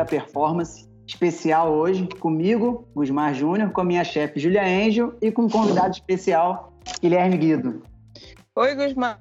da 0.00 0.04
Performance, 0.04 0.88
especial 1.06 1.72
hoje, 1.72 2.08
comigo, 2.18 2.88
Gusmar 2.94 3.34
Júnior, 3.34 3.70
com 3.70 3.82
a 3.82 3.84
minha 3.84 4.02
chefe 4.02 4.40
Julia 4.40 4.62
Angel 4.62 5.14
e 5.20 5.30
com 5.30 5.42
um 5.42 5.48
convidado 5.48 5.90
especial, 5.90 6.72
Guilherme 7.02 7.36
Guido. 7.36 7.82
Oi, 8.56 8.74
Gusmar! 8.74 9.18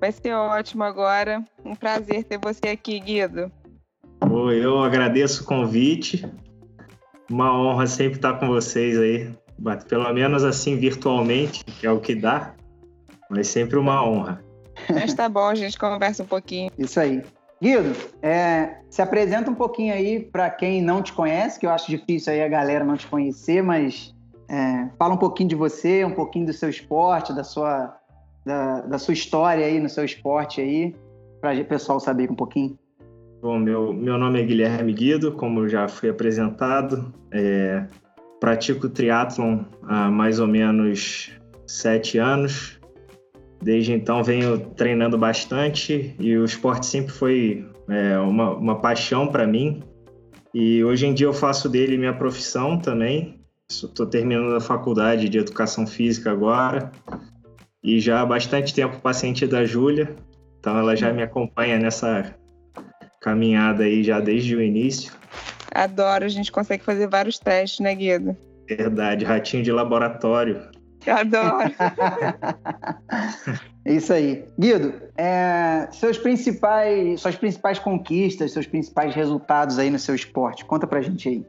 Vai 0.00 0.10
ser 0.10 0.34
ótimo 0.34 0.82
agora. 0.82 1.44
Um 1.64 1.76
prazer 1.76 2.24
ter 2.24 2.38
você 2.38 2.70
aqui, 2.70 2.98
Guido. 2.98 3.52
Oi, 4.28 4.64
eu 4.64 4.82
agradeço 4.82 5.44
o 5.44 5.46
convite. 5.46 6.28
Uma 7.30 7.56
honra 7.56 7.86
sempre 7.86 8.16
estar 8.16 8.40
com 8.40 8.48
vocês 8.48 8.98
aí. 8.98 9.32
Pelo 9.88 10.12
menos 10.12 10.42
assim 10.42 10.76
virtualmente, 10.76 11.64
que 11.64 11.86
é 11.86 11.90
o 11.92 12.00
que 12.00 12.16
dá. 12.16 12.54
Mas 13.30 13.46
sempre 13.46 13.78
uma 13.78 14.04
honra. 14.04 14.44
Mas 14.92 15.14
tá 15.14 15.28
bom, 15.28 15.46
a 15.46 15.54
gente 15.54 15.78
conversa 15.78 16.24
um 16.24 16.26
pouquinho. 16.26 16.72
Isso 16.76 16.98
aí. 16.98 17.22
Guido, 17.62 17.92
é, 18.20 18.78
se 18.90 19.00
apresenta 19.00 19.48
um 19.48 19.54
pouquinho 19.54 19.94
aí 19.94 20.18
para 20.18 20.50
quem 20.50 20.82
não 20.82 21.00
te 21.00 21.12
conhece, 21.12 21.60
que 21.60 21.64
eu 21.64 21.70
acho 21.70 21.88
difícil 21.88 22.32
aí 22.32 22.42
a 22.42 22.48
galera 22.48 22.84
não 22.84 22.96
te 22.96 23.06
conhecer, 23.06 23.62
mas 23.62 24.12
é, 24.50 24.88
fala 24.98 25.14
um 25.14 25.16
pouquinho 25.16 25.50
de 25.50 25.54
você, 25.54 26.04
um 26.04 26.10
pouquinho 26.10 26.46
do 26.46 26.52
seu 26.52 26.68
esporte, 26.68 27.32
da 27.32 27.44
sua, 27.44 27.96
da, 28.44 28.80
da 28.80 28.98
sua 28.98 29.14
história 29.14 29.64
aí 29.64 29.78
no 29.78 29.88
seu 29.88 30.04
esporte 30.04 30.60
aí, 30.60 30.92
para 31.40 31.54
o 31.54 31.64
pessoal 31.64 32.00
saber 32.00 32.28
um 32.28 32.34
pouquinho. 32.34 32.76
Bom, 33.40 33.60
meu, 33.60 33.92
meu 33.92 34.18
nome 34.18 34.42
é 34.42 34.44
Guilherme 34.44 34.92
Guido, 34.92 35.30
como 35.30 35.68
já 35.68 35.86
fui 35.86 36.08
apresentado. 36.08 37.14
É, 37.30 37.86
pratico 38.40 38.88
triatlon 38.88 39.60
há 39.84 40.10
mais 40.10 40.40
ou 40.40 40.48
menos 40.48 41.30
sete 41.64 42.18
anos. 42.18 42.81
Desde 43.62 43.92
então 43.92 44.24
venho 44.24 44.58
treinando 44.58 45.16
bastante 45.16 46.16
e 46.18 46.36
o 46.36 46.44
esporte 46.44 46.86
sempre 46.86 47.12
foi 47.12 47.64
é, 47.88 48.18
uma, 48.18 48.56
uma 48.56 48.80
paixão 48.80 49.28
para 49.28 49.46
mim. 49.46 49.82
E 50.52 50.82
hoje 50.82 51.06
em 51.06 51.14
dia 51.14 51.26
eu 51.26 51.32
faço 51.32 51.68
dele 51.68 51.96
minha 51.96 52.12
profissão 52.12 52.76
também. 52.76 53.40
Estou 53.70 54.04
terminando 54.04 54.54
a 54.56 54.60
faculdade 54.60 55.28
de 55.28 55.38
educação 55.38 55.86
física 55.86 56.32
agora 56.32 56.90
e 57.82 58.00
já 58.00 58.20
há 58.20 58.26
bastante 58.26 58.74
tempo 58.74 59.00
paciente 59.00 59.46
da 59.46 59.64
Júlia. 59.64 60.14
Então 60.58 60.76
ela 60.76 60.96
já 60.96 61.12
me 61.12 61.22
acompanha 61.22 61.78
nessa 61.78 62.34
caminhada 63.20 63.84
aí 63.84 64.02
já 64.02 64.18
desde 64.18 64.56
o 64.56 64.60
início. 64.60 65.12
Adoro, 65.72 66.24
a 66.24 66.28
gente 66.28 66.50
consegue 66.50 66.82
fazer 66.82 67.06
vários 67.06 67.38
testes, 67.38 67.78
né, 67.78 67.94
Guido? 67.94 68.36
Verdade, 68.68 69.24
ratinho 69.24 69.62
de 69.62 69.70
laboratório. 69.70 70.62
Adoro. 71.10 71.70
Isso 73.84 74.12
aí. 74.12 74.44
Guido, 74.58 74.94
é, 75.16 75.88
seus 75.90 76.18
principais, 76.18 77.20
suas 77.20 77.36
principais 77.36 77.78
conquistas, 77.78 78.52
seus 78.52 78.66
principais 78.66 79.14
resultados 79.14 79.78
aí 79.78 79.90
no 79.90 79.98
seu 79.98 80.14
esporte, 80.14 80.64
conta 80.64 80.86
pra 80.86 81.00
gente 81.00 81.28
aí. 81.28 81.44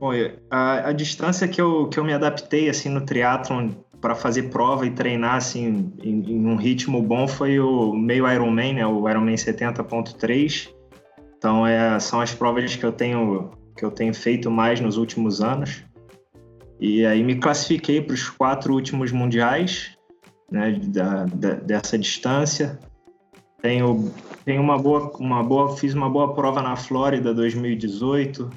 Bom, 0.00 0.10
a, 0.50 0.88
a 0.88 0.92
distância 0.92 1.48
que 1.48 1.60
eu, 1.60 1.88
que 1.88 1.98
eu 1.98 2.04
me 2.04 2.12
adaptei 2.12 2.68
assim 2.68 2.88
no 2.88 3.00
triatlon 3.00 3.70
para 4.00 4.14
fazer 4.14 4.44
prova 4.44 4.86
e 4.86 4.90
treinar 4.90 5.36
assim 5.36 5.92
em, 6.02 6.20
em, 6.20 6.46
um 6.46 6.56
ritmo 6.56 7.02
bom 7.02 7.26
foi 7.26 7.58
o 7.58 7.94
meio 7.94 8.30
Ironman, 8.30 8.74
né, 8.74 8.86
o 8.86 9.08
Ironman 9.08 9.34
70.3. 9.34 10.70
Então 11.38 11.66
é, 11.66 11.98
são 11.98 12.20
as 12.20 12.34
provas 12.34 12.76
que 12.76 12.84
eu 12.84 12.92
tenho 12.92 13.50
que 13.76 13.84
eu 13.84 13.90
tenho 13.90 14.14
feito 14.14 14.50
mais 14.50 14.80
nos 14.80 14.96
últimos 14.96 15.42
anos. 15.42 15.84
E 16.78 17.06
aí 17.06 17.22
me 17.22 17.36
classifiquei 17.36 18.00
para 18.02 18.14
os 18.14 18.28
quatro 18.28 18.74
últimos 18.74 19.10
mundiais, 19.10 19.96
né, 20.50 20.72
da, 20.88 21.24
da, 21.24 21.54
dessa 21.54 21.98
distância. 21.98 22.78
Tenho, 23.62 24.12
tenho 24.44 24.62
uma 24.62 24.78
boa, 24.78 25.10
uma 25.18 25.42
boa, 25.42 25.76
fiz 25.76 25.94
uma 25.94 26.10
boa 26.10 26.34
prova 26.34 26.60
na 26.60 26.76
Flórida 26.76 27.32
2018, 27.32 28.50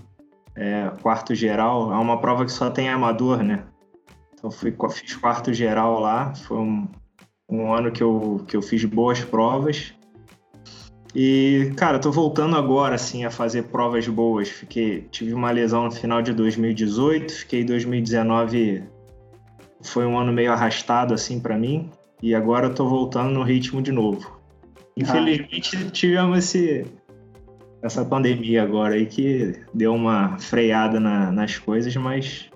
é, 0.56 0.92
quarto 1.02 1.34
geral. 1.34 1.94
É 1.94 1.98
uma 1.98 2.20
prova 2.20 2.46
que 2.46 2.52
só 2.52 2.70
tem 2.70 2.90
amador, 2.90 3.42
né? 3.42 3.64
Então 4.34 4.52
fui, 4.52 4.76
fiz 4.92 5.16
quarto 5.16 5.54
geral 5.54 6.00
lá. 6.00 6.34
Foi 6.36 6.58
um, 6.58 6.88
um 7.50 7.74
ano 7.74 7.92
que 7.92 8.04
eu, 8.04 8.44
que 8.48 8.56
eu 8.56 8.62
fiz 8.62 8.84
boas 8.86 9.24
provas. 9.24 9.94
E, 11.16 11.74
cara, 11.76 11.98
tô 11.98 12.12
voltando 12.12 12.56
agora, 12.56 12.96
assim, 12.96 13.26
a 13.26 13.32
fazer 13.32 13.64
provas 13.64 14.08
boas. 14.08 14.50
Fiquei, 14.50 15.08
tive 15.10 15.34
uma 15.34 15.50
lesão 15.52 15.86
no 15.86 15.92
final 15.92 16.22
de 16.22 16.34
2018, 16.34 17.34
fiquei 17.34 17.64
2019 17.64 18.84
foi 19.82 20.06
um 20.06 20.18
ano 20.18 20.32
meio 20.32 20.52
arrastado, 20.52 21.14
assim, 21.14 21.40
para 21.40 21.58
mim. 21.58 21.90
E 22.22 22.36
agora 22.36 22.68
eu 22.68 22.74
tô 22.74 22.88
voltando 22.88 23.32
no 23.32 23.44
ritmo 23.44 23.82
de 23.82 23.92
novo. 23.92 24.40
Infelizmente 24.96 25.78
ah. 25.78 25.90
tivemos 25.90 26.40
esse, 26.40 26.86
essa 27.82 28.04
pandemia 28.04 28.62
agora 28.64 28.96
aí 28.96 29.06
que 29.06 29.56
deu 29.74 29.94
uma 29.94 30.38
freada 30.38 31.00
na, 31.00 31.32
nas 31.32 31.58
coisas, 31.58 31.96
mas. 31.96 32.50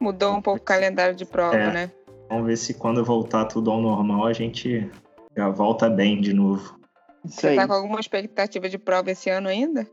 Mudou 0.00 0.34
um 0.34 0.42
pouco 0.42 0.60
o 0.60 0.64
calendário 0.64 1.14
de 1.14 1.24
prova, 1.24 1.56
é, 1.56 1.72
né? 1.72 1.90
Vamos 2.28 2.46
ver 2.46 2.56
se 2.56 2.74
quando 2.74 3.04
voltar 3.04 3.44
tudo 3.44 3.70
ao 3.70 3.80
normal 3.80 4.26
a 4.26 4.32
gente 4.32 4.90
já 5.36 5.48
volta 5.48 5.88
bem 5.88 6.20
de 6.20 6.32
novo. 6.32 6.79
Isso 7.24 7.40
Você 7.40 7.48
aí. 7.48 7.56
tá 7.56 7.66
com 7.66 7.74
alguma 7.74 8.00
expectativa 8.00 8.68
de 8.68 8.78
prova 8.78 9.10
esse 9.10 9.28
ano 9.30 9.48
ainda? 9.48 9.86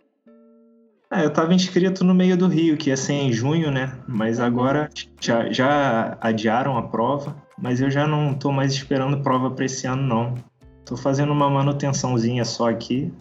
É, 1.10 1.24
eu 1.24 1.30
estava 1.30 1.54
inscrito 1.54 2.04
no 2.04 2.14
meio 2.14 2.36
do 2.36 2.48
Rio, 2.48 2.76
que 2.76 2.90
ia 2.90 2.98
ser 2.98 3.14
em 3.14 3.32
junho, 3.32 3.72
né? 3.72 3.98
Mas 4.08 4.40
uhum. 4.40 4.46
agora 4.46 4.90
já, 5.22 5.50
já 5.52 6.18
adiaram 6.20 6.78
a 6.78 6.84
prova, 6.84 7.36
mas 7.58 7.80
eu 7.80 7.90
já 7.90 8.06
não 8.06 8.34
estou 8.34 8.52
mais 8.52 8.74
esperando 8.74 9.22
prova 9.22 9.50
para 9.52 9.66
esse 9.66 9.88
ano, 9.88 10.04
não. 10.04 10.36
Estou 10.80 10.98
fazendo 10.98 11.32
uma 11.32 11.50
manutençãozinha 11.50 12.44
só 12.44 12.70
aqui, 12.70 13.14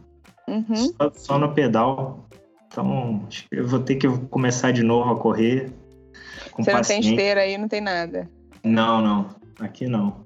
uhum. 0.48 0.74
só, 0.74 1.12
só, 1.14 1.38
no 1.38 1.52
pedal. 1.52 2.26
Então, 2.66 3.26
eu 3.50 3.66
vou 3.66 3.80
ter 3.80 3.96
que 3.96 4.08
começar 4.28 4.72
de 4.72 4.82
novo 4.82 5.12
a 5.12 5.18
correr. 5.18 5.72
Você 6.58 6.72
não 6.72 6.82
tem 6.82 7.00
esteira 7.00 7.42
aí, 7.42 7.56
não 7.56 7.68
tem 7.68 7.80
nada? 7.80 8.28
Não, 8.64 9.00
não. 9.00 9.28
Aqui 9.60 9.86
não. 9.86 10.24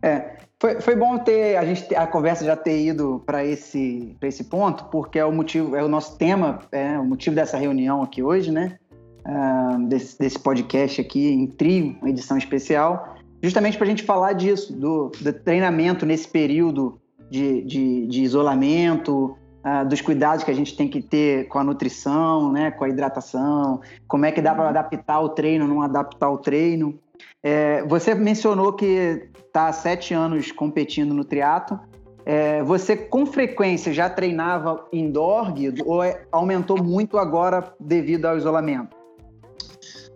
É, 0.00 0.36
foi, 0.62 0.80
foi 0.80 0.94
bom 0.94 1.18
ter 1.18 1.56
a 1.56 1.64
gente 1.64 1.92
a 1.92 2.06
conversa 2.06 2.44
já 2.44 2.54
ter 2.54 2.80
ido 2.80 3.20
para 3.26 3.44
esse 3.44 4.16
esse 4.22 4.44
ponto, 4.44 4.84
porque 4.84 5.18
é 5.18 5.24
o 5.24 5.32
motivo, 5.32 5.74
é 5.74 5.82
o 5.82 5.88
nosso 5.88 6.16
tema, 6.16 6.60
é 6.70 6.96
o 6.96 7.04
motivo 7.04 7.34
dessa 7.34 7.56
reunião 7.56 8.00
aqui 8.00 8.22
hoje, 8.22 8.52
né? 8.52 8.78
Uh, 9.26 9.88
desse, 9.88 10.16
desse 10.16 10.38
podcast 10.38 11.00
aqui 11.00 11.32
em 11.32 11.48
trio, 11.48 11.96
uma 12.00 12.10
edição 12.10 12.38
especial, 12.38 13.16
justamente 13.42 13.76
para 13.76 13.86
a 13.88 13.90
gente 13.90 14.04
falar 14.04 14.34
disso, 14.34 14.72
do, 14.72 15.10
do 15.20 15.32
treinamento 15.32 16.06
nesse 16.06 16.28
período 16.28 17.00
de, 17.28 17.62
de, 17.62 18.06
de 18.06 18.22
isolamento, 18.22 19.36
uh, 19.66 19.84
dos 19.88 20.00
cuidados 20.00 20.44
que 20.44 20.50
a 20.52 20.54
gente 20.54 20.76
tem 20.76 20.86
que 20.86 21.02
ter 21.02 21.48
com 21.48 21.58
a 21.58 21.64
nutrição, 21.64 22.52
né, 22.52 22.70
com 22.70 22.84
a 22.84 22.88
hidratação, 22.88 23.80
como 24.06 24.26
é 24.26 24.30
que 24.30 24.40
dá 24.40 24.54
para 24.54 24.68
adaptar 24.68 25.20
o 25.20 25.28
treino, 25.30 25.66
não 25.66 25.82
adaptar 25.82 26.30
o 26.30 26.38
treino. 26.38 27.00
É, 27.42 27.82
você 27.84 28.14
mencionou 28.14 28.72
que 28.72 29.28
está 29.46 29.68
há 29.68 29.72
sete 29.72 30.14
anos 30.14 30.52
competindo 30.52 31.12
no 31.12 31.24
triatlo. 31.24 31.78
É, 32.24 32.62
você 32.62 32.96
com 32.96 33.26
frequência 33.26 33.92
já 33.92 34.08
treinava 34.08 34.86
indoor, 34.92 35.52
Guido, 35.52 35.82
ou 35.84 36.04
é, 36.04 36.24
aumentou 36.30 36.82
muito 36.82 37.18
agora 37.18 37.74
devido 37.80 38.26
ao 38.26 38.36
isolamento? 38.36 38.96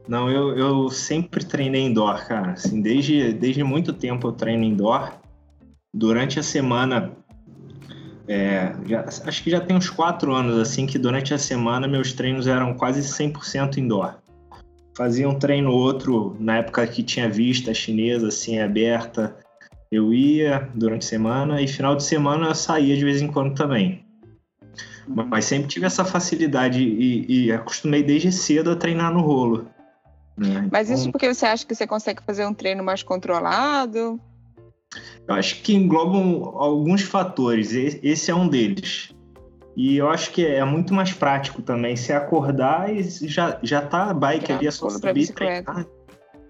Não, 0.08 0.30
eu, 0.30 0.56
eu 0.56 0.88
sempre 0.88 1.44
treinei 1.44 1.82
indoor, 1.82 2.24
cara. 2.28 2.52
Assim, 2.52 2.80
desde, 2.80 3.32
desde 3.32 3.64
muito 3.64 3.92
tempo 3.92 4.28
eu 4.28 4.32
treino 4.32 4.62
indoor. 4.62 5.12
Durante 5.92 6.38
a 6.38 6.44
semana, 6.44 7.10
é, 8.28 8.72
já, 8.86 9.04
acho 9.26 9.42
que 9.42 9.50
já 9.50 9.60
tem 9.60 9.76
uns 9.76 9.90
quatro 9.90 10.32
anos 10.32 10.58
assim 10.60 10.86
que 10.86 10.98
durante 10.98 11.34
a 11.34 11.38
semana 11.38 11.88
meus 11.88 12.12
treinos 12.12 12.46
eram 12.46 12.74
quase 12.74 13.00
100% 13.00 13.78
indoor 13.78 14.14
fazia 14.96 15.28
um 15.28 15.38
treino 15.38 15.70
outro 15.70 16.34
na 16.40 16.56
época 16.56 16.86
que 16.86 17.02
tinha 17.02 17.28
vista 17.28 17.74
chinesa 17.74 18.28
assim 18.28 18.58
aberta. 18.58 19.36
Eu 19.92 20.12
ia 20.12 20.70
durante 20.74 21.04
a 21.04 21.08
semana 21.08 21.60
e 21.60 21.68
final 21.68 21.94
de 21.94 22.02
semana 22.02 22.48
eu 22.48 22.54
saía 22.54 22.96
de 22.96 23.04
vez 23.04 23.20
em 23.20 23.28
quando 23.28 23.54
também. 23.54 24.04
Mas 25.06 25.44
sempre 25.44 25.68
tive 25.68 25.86
essa 25.86 26.04
facilidade 26.04 26.82
e, 26.82 27.46
e 27.46 27.52
acostumei 27.52 28.02
desde 28.02 28.32
cedo 28.32 28.70
a 28.70 28.76
treinar 28.76 29.12
no 29.12 29.20
rolo. 29.20 29.68
Né? 30.36 30.68
Mas 30.72 30.90
isso 30.90 31.02
então, 31.02 31.12
porque 31.12 31.32
você 31.32 31.46
acha 31.46 31.64
que 31.64 31.74
você 31.74 31.86
consegue 31.86 32.22
fazer 32.24 32.46
um 32.46 32.54
treino 32.54 32.82
mais 32.82 33.02
controlado? 33.02 34.18
Eu 35.28 35.34
acho 35.34 35.62
que 35.62 35.74
englobam 35.74 36.56
alguns 36.56 37.02
fatores. 37.02 37.72
Esse 37.72 38.30
é 38.30 38.34
um 38.34 38.48
deles. 38.48 39.14
E 39.76 39.98
eu 39.98 40.08
acho 40.08 40.32
que 40.32 40.44
é 40.44 40.64
muito 40.64 40.94
mais 40.94 41.12
prático 41.12 41.60
também 41.60 41.94
se 41.96 42.10
acordar 42.10 42.90
e 42.90 43.02
já, 43.02 43.58
já 43.62 43.82
tá 43.82 44.10
a 44.10 44.14
bike 44.14 44.50
ali, 44.50 44.66
é 44.66 44.70
só 44.70 44.88
subir 44.88 45.32
treinar. 45.34 45.86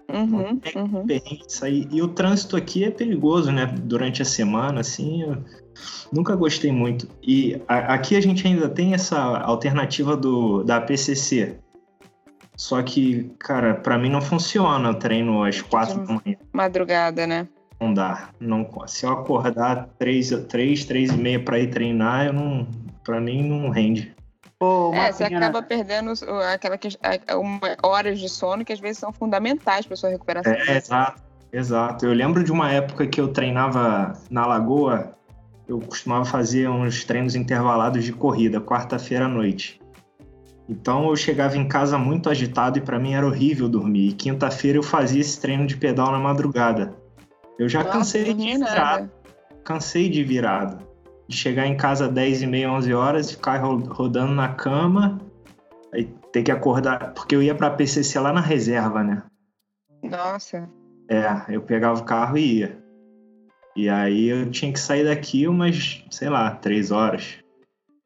Uhum, 0.09 0.61
uhum. 0.75 1.05
Aí. 1.61 1.87
E 1.91 2.01
o 2.01 2.07
trânsito 2.07 2.55
aqui 2.55 2.85
é 2.85 2.89
perigoso, 2.89 3.51
né? 3.51 3.65
Durante 3.65 4.21
a 4.21 4.25
semana, 4.25 4.79
assim, 4.79 5.23
eu 5.23 5.37
nunca 6.13 6.33
gostei 6.37 6.71
muito. 6.71 7.09
E 7.21 7.61
a, 7.67 7.93
aqui 7.93 8.15
a 8.15 8.21
gente 8.21 8.47
ainda 8.47 8.69
tem 8.69 8.93
essa 8.93 9.19
alternativa 9.19 10.15
do, 10.15 10.63
da 10.63 10.79
PCC. 10.79 11.57
Só 12.55 12.81
que, 12.81 13.29
cara, 13.37 13.75
para 13.75 13.97
mim 13.97 14.09
não 14.09 14.21
funciona. 14.21 14.89
Eu 14.89 14.95
treino 14.95 15.43
às 15.43 15.61
quatro 15.61 15.99
da 15.99 16.13
manhã. 16.13 16.37
Madrugada, 16.53 17.27
né? 17.27 17.45
Não 17.79 17.93
dá. 17.93 18.29
Não, 18.39 18.67
se 18.87 19.05
eu 19.05 19.11
acordar 19.11 19.89
três, 19.99 20.29
três, 20.47 20.85
três 20.85 21.11
e 21.11 21.17
meia 21.17 21.39
para 21.39 21.59
ir 21.59 21.67
treinar, 21.69 22.27
eu 22.27 22.33
não, 22.33 22.67
Para 23.07 23.21
mim 23.21 23.41
não 23.41 23.69
rende. 23.69 24.13
Pô, 24.59 24.93
é, 24.93 25.13
você 25.13 25.23
acaba 25.23 25.61
perdendo 25.61 26.11
aquela 26.53 26.77
que, 26.77 26.89
horas 27.81 28.19
de 28.19 28.27
sono 28.27 28.65
que 28.65 28.73
às 28.73 28.81
vezes 28.81 28.97
são 28.97 29.13
fundamentais 29.13 29.85
para 29.85 29.95
sua 29.95 30.09
recuperação. 30.09 30.51
É, 30.51 30.75
exato, 30.75 31.21
exato. 31.53 32.05
Eu 32.05 32.11
lembro 32.11 32.43
de 32.43 32.51
uma 32.51 32.69
época 32.69 33.07
que 33.07 33.21
eu 33.21 33.29
treinava 33.29 34.11
na 34.29 34.45
Lagoa, 34.45 35.15
eu 35.69 35.79
costumava 35.79 36.25
fazer 36.25 36.69
uns 36.69 37.05
treinos 37.05 37.33
intervalados 37.33 38.03
de 38.03 38.11
corrida, 38.11 38.59
quarta-feira 38.59 39.23
à 39.23 39.29
noite. 39.29 39.79
Então 40.67 41.07
eu 41.07 41.15
chegava 41.15 41.57
em 41.57 41.65
casa 41.65 41.97
muito 41.97 42.29
agitado 42.29 42.77
e 42.77 42.81
para 42.81 42.99
mim 42.99 43.13
era 43.13 43.25
horrível 43.25 43.69
dormir. 43.69 44.09
E 44.09 44.13
quinta-feira 44.13 44.77
eu 44.77 44.83
fazia 44.83 45.21
esse 45.21 45.39
treino 45.39 45.65
de 45.65 45.77
pedal 45.77 46.11
na 46.11 46.19
madrugada. 46.19 46.93
Eu 47.57 47.69
já 47.69 47.83
Nossa, 47.85 47.99
cansei 47.99 48.33
de 48.33 48.57
virada. 48.57 49.13
Cansei 49.63 50.09
de 50.09 50.23
virada 50.25 50.86
de 51.27 51.35
chegar 51.35 51.67
em 51.67 51.75
casa 51.75 52.05
às 52.05 52.11
10 52.13 52.43
e 52.43 52.47
meia, 52.47 52.71
11 52.71 52.93
horas, 52.93 53.31
ficar 53.31 53.57
rodando 53.57 54.33
na 54.33 54.49
cama, 54.49 55.19
aí 55.93 56.05
ter 56.31 56.43
que 56.43 56.51
acordar, 56.51 57.13
porque 57.13 57.35
eu 57.35 57.43
ia 57.43 57.55
pra 57.55 57.69
PCC 57.69 58.19
lá 58.19 58.31
na 58.31 58.41
reserva, 58.41 59.03
né? 59.03 59.23
Nossa. 60.03 60.69
É, 61.09 61.25
eu 61.49 61.61
pegava 61.61 61.99
o 61.99 62.05
carro 62.05 62.37
e 62.37 62.59
ia. 62.59 62.77
E 63.75 63.89
aí 63.89 64.27
eu 64.27 64.49
tinha 64.49 64.71
que 64.71 64.79
sair 64.79 65.05
daqui 65.05 65.47
umas, 65.47 66.03
sei 66.09 66.29
lá, 66.29 66.51
três 66.51 66.91
horas. 66.91 67.37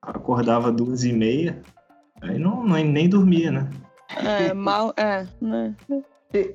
Acordava 0.01 0.71
duas 0.71 1.03
e 1.03 1.13
meia, 1.13 1.61
aí 2.21 2.39
não, 2.39 2.63
não 2.63 2.75
nem 2.83 3.07
dormia, 3.07 3.51
né? 3.51 3.69
É, 4.17 4.53
mal, 4.53 4.93
é, 4.97 5.27
né? 5.39 5.75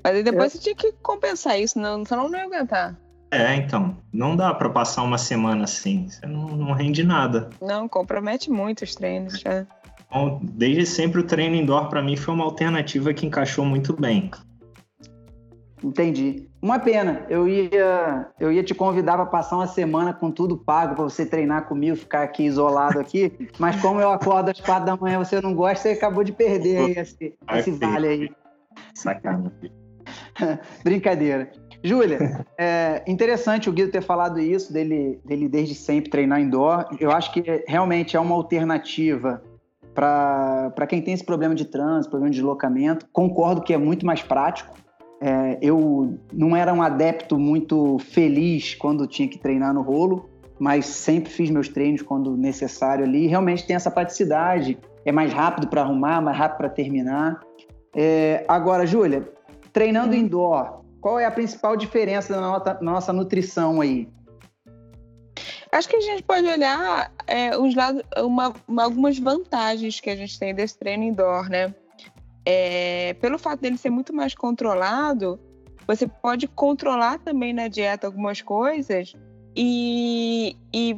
Mas 0.02 0.14
aí 0.16 0.22
depois 0.22 0.54
eu... 0.54 0.60
você 0.60 0.64
tinha 0.64 0.74
que 0.74 0.92
compensar 1.02 1.58
isso, 1.58 1.78
não, 1.78 2.04
senão 2.04 2.28
não 2.28 2.38
ia 2.38 2.44
aguentar. 2.44 2.98
É, 3.30 3.54
então. 3.56 3.96
Não 4.12 4.36
dá 4.36 4.54
para 4.54 4.68
passar 4.70 5.02
uma 5.02 5.18
semana 5.18 5.64
assim. 5.64 6.08
Você 6.08 6.26
não, 6.26 6.48
não 6.48 6.72
rende 6.72 7.04
nada. 7.04 7.50
Não, 7.60 7.88
compromete 7.88 8.50
muito 8.50 8.82
os 8.82 8.94
treinos. 8.94 9.40
Já. 9.40 9.66
Bom, 10.10 10.40
desde 10.42 10.86
sempre 10.86 11.20
o 11.20 11.24
treino 11.24 11.56
indoor 11.56 11.88
para 11.88 12.02
mim 12.02 12.16
foi 12.16 12.32
uma 12.32 12.44
alternativa 12.44 13.12
que 13.12 13.26
encaixou 13.26 13.64
muito 13.64 13.92
bem. 13.92 14.30
Entendi. 15.82 16.48
Uma 16.62 16.78
pena. 16.78 17.26
Eu 17.28 17.46
ia, 17.46 18.28
eu 18.40 18.50
ia 18.50 18.62
te 18.62 18.74
convidar 18.74 19.16
para 19.16 19.26
passar 19.26 19.56
uma 19.56 19.66
semana 19.66 20.12
com 20.12 20.30
tudo 20.30 20.56
pago 20.56 20.94
para 20.94 21.04
você 21.04 21.26
treinar 21.26 21.66
comigo, 21.66 21.96
ficar 21.96 22.22
aqui 22.22 22.44
isolado 22.44 22.98
aqui. 22.98 23.32
mas 23.58 23.80
como 23.80 24.00
eu 24.00 24.10
acordo 24.10 24.50
às 24.50 24.60
quatro 24.60 24.86
da 24.86 24.96
manhã, 24.96 25.18
você 25.18 25.40
não 25.40 25.54
gosta, 25.54 25.82
você 25.82 25.88
acabou 25.90 26.24
de 26.24 26.32
perder 26.32 26.78
aí 26.78 26.92
esse, 26.92 27.34
esse 27.52 27.70
vale 27.72 28.08
aí. 28.08 28.30
Sacanagem. 28.94 29.72
Brincadeira. 30.82 31.50
Júlia, 31.86 32.44
é 32.58 33.02
interessante 33.06 33.70
o 33.70 33.72
Guido 33.72 33.92
ter 33.92 34.02
falado 34.02 34.40
isso, 34.40 34.72
dele, 34.72 35.20
dele 35.24 35.48
desde 35.48 35.74
sempre 35.74 36.10
treinar 36.10 36.40
indoor. 36.40 36.86
Eu 36.98 37.10
acho 37.10 37.32
que 37.32 37.64
realmente 37.66 38.16
é 38.16 38.20
uma 38.20 38.34
alternativa 38.34 39.42
para 39.94 40.86
quem 40.86 41.00
tem 41.00 41.14
esse 41.14 41.24
problema 41.24 41.54
de 41.54 41.64
trânsito, 41.64 42.10
problema 42.10 42.30
de 42.30 42.36
deslocamento. 42.36 43.06
Concordo 43.12 43.62
que 43.62 43.72
é 43.72 43.78
muito 43.78 44.04
mais 44.04 44.22
prático. 44.22 44.74
É, 45.20 45.58
eu 45.62 46.18
não 46.32 46.54
era 46.54 46.74
um 46.74 46.82
adepto 46.82 47.38
muito 47.38 47.98
feliz 47.98 48.74
quando 48.74 49.06
tinha 49.06 49.26
que 49.26 49.38
treinar 49.38 49.72
no 49.72 49.80
rolo, 49.80 50.28
mas 50.58 50.84
sempre 50.84 51.32
fiz 51.32 51.50
meus 51.50 51.68
treinos 51.68 52.02
quando 52.02 52.36
necessário 52.36 53.04
ali. 53.04 53.26
Realmente 53.26 53.66
tem 53.66 53.74
essa 53.74 53.90
praticidade, 53.90 54.78
é 55.04 55.12
mais 55.12 55.32
rápido 55.32 55.68
para 55.68 55.80
arrumar, 55.80 56.20
mais 56.20 56.36
rápido 56.36 56.58
para 56.58 56.68
terminar. 56.68 57.40
É, 57.94 58.44
agora, 58.46 58.86
Júlia, 58.86 59.26
treinando 59.72 60.14
indoor, 60.14 60.84
qual 61.00 61.18
é 61.18 61.24
a 61.24 61.30
principal 61.30 61.76
diferença 61.76 62.32
da 62.32 62.40
nossa, 62.40 62.78
nossa 62.80 63.12
nutrição 63.12 63.80
aí? 63.80 64.08
Acho 65.70 65.88
que 65.88 65.96
a 65.96 66.00
gente 66.00 66.22
pode 66.22 66.46
olhar 66.46 67.12
é, 67.26 67.56
os 67.56 67.74
lados, 67.74 68.02
uma, 68.18 68.54
uma, 68.66 68.84
algumas 68.84 69.18
vantagens 69.18 70.00
que 70.00 70.08
a 70.08 70.16
gente 70.16 70.38
tem 70.38 70.54
desse 70.54 70.78
treino 70.78 71.04
indoor, 71.04 71.48
né? 71.48 71.74
É, 72.44 73.14
pelo 73.14 73.38
fato 73.38 73.60
dele 73.60 73.76
ser 73.76 73.90
muito 73.90 74.12
mais 74.12 74.34
controlado, 74.34 75.38
você 75.86 76.06
pode 76.06 76.46
controlar 76.46 77.18
também 77.18 77.52
na 77.52 77.68
dieta 77.68 78.06
algumas 78.06 78.40
coisas 78.40 79.14
e, 79.54 80.56
e, 80.72 80.96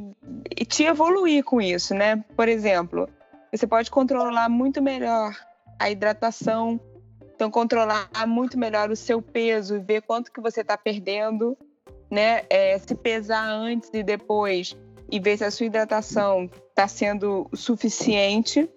e 0.57 0.65
te 0.65 0.85
evoluir 0.85 1.43
com 1.45 1.61
isso, 1.61 1.95
né? 1.95 2.23
Por 2.37 2.49
exemplo, 2.49 3.09
você 3.53 3.67
pode 3.67 3.91
controlar 3.91 4.49
muito 4.49 4.83
melhor 4.83 5.35
a 5.79 5.91
hidratação, 5.91 6.81
então, 7.39 7.53
controlar 7.53 8.11
muito 8.27 8.59
melhor 8.59 8.91
o 8.91 8.97
seu 8.97 9.23
peso 9.23 9.77
e 9.77 9.79
ver 9.79 10.03
quanto 10.03 10.33
que 10.33 10.41
você 10.41 10.63
está 10.63 10.77
perdendo, 10.77 11.57
né? 12.11 12.43
É, 12.51 12.77
se 12.81 12.97
pesar 12.97 13.49
antes 13.49 13.89
e 13.95 14.03
depois 14.03 14.77
e 15.09 15.21
ver 15.21 15.39
se 15.39 15.45
a 15.45 15.51
sua 15.53 15.67
hidratação 15.67 16.51
está 16.69 16.89
sendo 16.89 17.49
suficiente. 17.55 18.69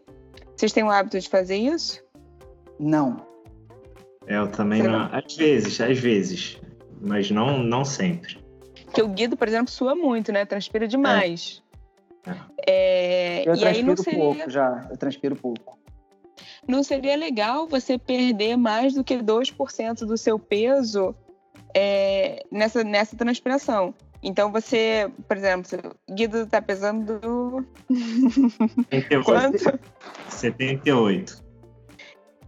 Vocês 0.55 0.71
têm 0.71 0.83
o 0.83 0.91
hábito 0.91 1.19
de 1.19 1.27
fazer 1.27 1.55
isso? 1.55 2.03
Não. 2.79 3.25
É, 4.27 4.37
eu 4.37 4.47
também 4.51 4.83
não. 4.83 5.09
Às 5.11 5.35
vezes, 5.35 5.81
às 5.81 5.97
vezes. 5.97 6.61
Mas 7.01 7.31
não, 7.31 7.63
não 7.63 7.83
sempre. 7.83 8.37
Porque 8.85 9.01
o 9.01 9.07
Guido, 9.07 9.35
por 9.35 9.47
exemplo, 9.47 9.71
sua 9.71 9.95
muito, 9.95 10.31
né? 10.31 10.45
Transpira 10.45 10.87
demais. 10.87 11.63
É. 12.27 12.35
É, 12.67 13.49
eu 13.49 13.57
transpiro 13.57 14.03
seria... 14.03 14.19
pouco 14.19 14.49
já. 14.51 14.87
Eu 14.91 14.97
transpiro 14.97 15.35
pouco 15.35 15.80
não 16.67 16.83
seria 16.83 17.15
legal 17.15 17.67
você 17.67 17.97
perder 17.97 18.55
mais 18.55 18.93
do 18.93 19.03
que 19.03 19.17
2% 19.17 20.05
do 20.05 20.17
seu 20.17 20.37
peso 20.37 21.15
é, 21.73 22.45
nessa, 22.51 22.83
nessa 22.83 23.15
transpiração. 23.15 23.93
Então 24.23 24.51
você, 24.51 25.11
por 25.27 25.35
exemplo, 25.35 25.95
Guido 26.09 26.41
está 26.43 26.61
pesando. 26.61 27.65
78. 28.91 29.25
Quanto? 29.25 29.79
78. 30.29 31.43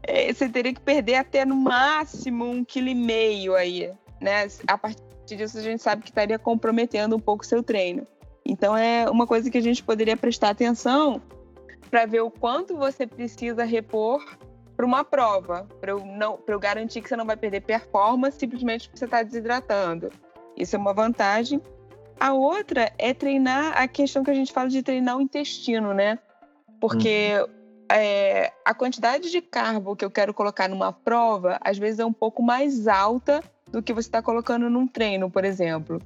É, 0.03 0.31
você 0.31 0.49
teria 0.49 0.73
que 0.73 0.81
perder 0.81 1.15
até 1.15 1.45
no 1.45 1.55
máximo 1.55 2.45
um 2.45 2.63
quilo 2.63 2.89
e 2.89 2.95
meio 2.95 3.55
aí, 3.55 3.91
né? 4.21 4.47
A 4.67 4.77
partir 4.77 5.01
disso 5.25 5.57
a 5.57 5.61
gente 5.61 5.81
sabe 5.81 6.03
que 6.03 6.09
estaria 6.09 6.37
comprometendo 6.37 7.15
um 7.15 7.19
pouco 7.19 7.43
o 7.43 7.47
seu 7.47 7.63
treino. 7.63 8.05
Então 8.45 8.77
é 8.77 9.09
uma 9.09 9.25
coisa 9.25 9.49
que 9.49 9.57
a 9.57 9.61
gente 9.61 9.81
poderia 9.81 10.17
prestar 10.17 10.49
atenção 10.49 11.21
para 11.93 12.07
ver 12.07 12.21
o 12.21 12.31
quanto 12.31 12.75
você 12.75 13.05
precisa 13.05 13.63
repor 13.63 14.25
para 14.75 14.83
uma 14.83 15.03
prova, 15.03 15.67
para 15.79 15.91
eu, 15.91 16.03
não, 16.03 16.39
eu 16.47 16.59
garantir 16.59 17.03
que 17.03 17.07
você 17.07 17.15
não 17.15 17.23
vai 17.23 17.37
perder 17.37 17.61
performance 17.61 18.39
simplesmente 18.39 18.87
porque 18.89 18.97
você 18.97 19.05
está 19.05 19.21
desidratando. 19.21 20.09
Isso 20.57 20.75
é 20.75 20.79
uma 20.79 20.91
vantagem. 20.91 21.61
A 22.19 22.33
outra 22.33 22.91
é 22.97 23.13
treinar 23.13 23.79
a 23.79 23.87
questão 23.87 24.23
que 24.23 24.31
a 24.31 24.33
gente 24.33 24.51
fala 24.51 24.69
de 24.69 24.81
treinar 24.81 25.17
o 25.17 25.21
intestino, 25.21 25.93
né? 25.93 26.17
Porque 26.81 27.33
uhum. 27.39 27.53
é, 27.91 28.51
a 28.65 28.73
quantidade 28.73 29.29
de 29.29 29.39
carbo 29.39 29.95
que 29.95 30.03
eu 30.03 30.09
quero 30.09 30.33
colocar 30.33 30.67
numa 30.67 30.91
prova, 30.91 31.59
às 31.61 31.77
vezes 31.77 31.99
é 31.99 32.05
um 32.05 32.11
pouco 32.11 32.41
mais 32.41 32.87
alta 32.87 33.43
do 33.71 33.83
que 33.83 33.93
você 33.93 34.07
está 34.07 34.19
colocando 34.19 34.67
num 34.67 34.87
treino, 34.87 35.29
por 35.29 35.45
exemplo. 35.45 36.01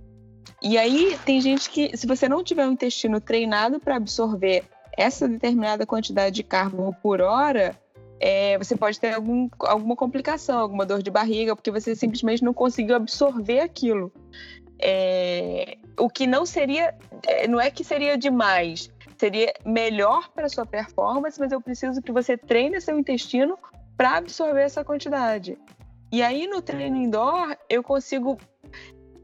E 0.61 0.77
aí 0.77 1.17
tem 1.23 1.39
gente 1.39 1.69
que, 1.69 1.95
se 1.95 2.05
você 2.05 2.27
não 2.27 2.43
tiver 2.43 2.67
o 2.67 2.71
intestino 2.73 3.21
treinado 3.21 3.79
para 3.79 3.95
absorver 3.95 4.65
essa 4.97 5.27
determinada 5.27 5.85
quantidade 5.85 6.35
de 6.35 6.43
carbo 6.43 6.93
por 7.01 7.21
hora, 7.21 7.79
é, 8.19 8.57
você 8.57 8.75
pode 8.75 8.99
ter 8.99 9.13
algum, 9.13 9.47
alguma 9.59 9.95
complicação, 9.95 10.59
alguma 10.59 10.85
dor 10.85 11.03
de 11.03 11.11
barriga, 11.11 11.55
porque 11.55 11.71
você 11.71 11.95
simplesmente 11.95 12.43
não 12.43 12.53
conseguiu 12.53 12.95
absorver 12.95 13.59
aquilo. 13.59 14.11
É, 14.79 15.77
o 15.97 16.09
que 16.09 16.25
não 16.25 16.45
seria, 16.45 16.95
é, 17.25 17.47
não 17.47 17.61
é 17.61 17.69
que 17.69 17.83
seria 17.83 18.17
demais, 18.17 18.91
seria 19.17 19.53
melhor 19.63 20.29
para 20.29 20.49
sua 20.49 20.65
performance, 20.65 21.39
mas 21.39 21.51
eu 21.51 21.61
preciso 21.61 22.01
que 22.01 22.11
você 22.11 22.35
treine 22.35 22.81
seu 22.81 22.97
intestino 22.97 23.57
para 23.95 24.17
absorver 24.17 24.61
essa 24.61 24.83
quantidade. 24.83 25.57
E 26.11 26.23
aí 26.23 26.47
no 26.47 26.61
treino 26.61 26.97
indoor 26.97 27.55
eu 27.69 27.83
consigo 27.83 28.37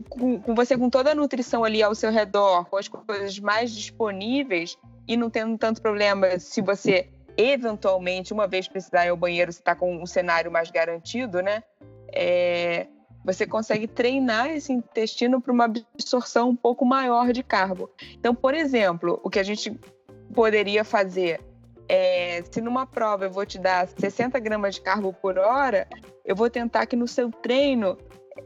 com, 0.10 0.40
com, 0.40 0.54
você 0.54 0.78
com 0.78 0.90
toda 0.90 1.12
a 1.12 1.16
nutrição 1.16 1.64
ali 1.64 1.82
ao 1.82 1.96
seu 1.96 2.12
redor, 2.12 2.66
com 2.66 2.78
as 2.78 2.88
coisas 2.88 3.40
mais 3.40 3.72
disponíveis, 3.72 4.78
e 5.08 5.18
não 5.18 5.30
tendo 5.30 5.58
tanto 5.58 5.82
problema 5.82 6.40
se 6.40 6.62
você 6.62 7.10
eventualmente, 7.38 8.34
uma 8.34 8.48
vez 8.48 8.68
precisar 8.68 9.06
ir 9.06 9.10
ao 9.10 9.18
banheiro, 9.18 9.52
você 9.52 9.60
está 9.60 9.76
com 9.76 9.96
um 9.96 10.06
cenário 10.06 10.52
mais 10.52 10.70
garantido, 10.70 11.42
né? 11.42 11.64
É, 12.12 12.88
você 13.26 13.48
consegue 13.48 13.88
treinar 13.88 14.50
esse 14.52 14.72
intestino 14.72 15.42
para 15.42 15.52
uma 15.52 15.66
absorção 15.66 16.50
um 16.50 16.56
pouco 16.56 16.86
maior 16.86 17.32
de 17.32 17.42
carbo. 17.42 17.90
Então, 18.14 18.36
por 18.36 18.54
exemplo, 18.54 19.20
o 19.24 19.30
que 19.30 19.40
a 19.40 19.44
gente 19.44 19.72
poderia 20.34 20.84
fazer 20.84 21.40
é, 21.88 22.44
se 22.50 22.62
numa 22.62 22.86
prova 22.86 23.26
eu 23.26 23.32
vou 23.32 23.46
te 23.46 23.60
dar 23.60 23.88
60 23.88 24.40
gramas 24.40 24.76
de 24.76 24.82
carbo 24.82 25.14
por 25.14 25.38
hora, 25.38 25.88
eu 26.26 26.36
vou 26.36 26.50
tentar 26.50 26.86
que 26.86 26.96
no 26.96 27.08
seu 27.08 27.30
treino 27.30 27.98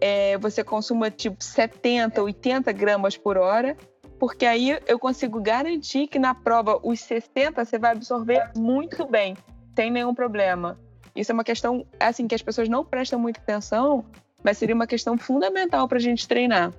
é, 0.02 0.38
você 0.38 0.64
consuma 0.64 1.10
tipo 1.10 1.44
70, 1.44 2.22
80 2.22 2.72
gramas 2.72 3.18
por 3.18 3.38
hora 3.38 3.76
porque 4.20 4.46
aí 4.46 4.80
eu 4.88 4.98
consigo 4.98 5.42
garantir 5.42 6.08
que 6.08 6.20
na 6.20 6.34
prova 6.34 6.80
os 6.84 7.00
60 7.02 7.64
você 7.64 7.78
vai 7.78 7.92
absorver 7.92 8.52
muito 8.56 9.06
bem, 9.06 9.36
sem 9.76 9.92
nenhum 9.92 10.14
problema. 10.14 10.78
Isso 11.16 11.32
é 11.32 11.34
uma 11.34 11.44
questão 11.44 11.86
assim 12.00 12.28
que 12.28 12.36
as 12.36 12.42
pessoas 12.42 12.70
não 12.70 12.86
prestam 12.86 13.20
muita 13.20 13.40
atenção, 13.40 14.06
mas 14.44 14.58
seria 14.58 14.76
uma 14.76 14.88
questão 14.88 15.18
fundamental 15.18 15.88
para 15.88 15.98
a 15.98 16.02
gente 16.02 16.28
treinar. 16.28 16.74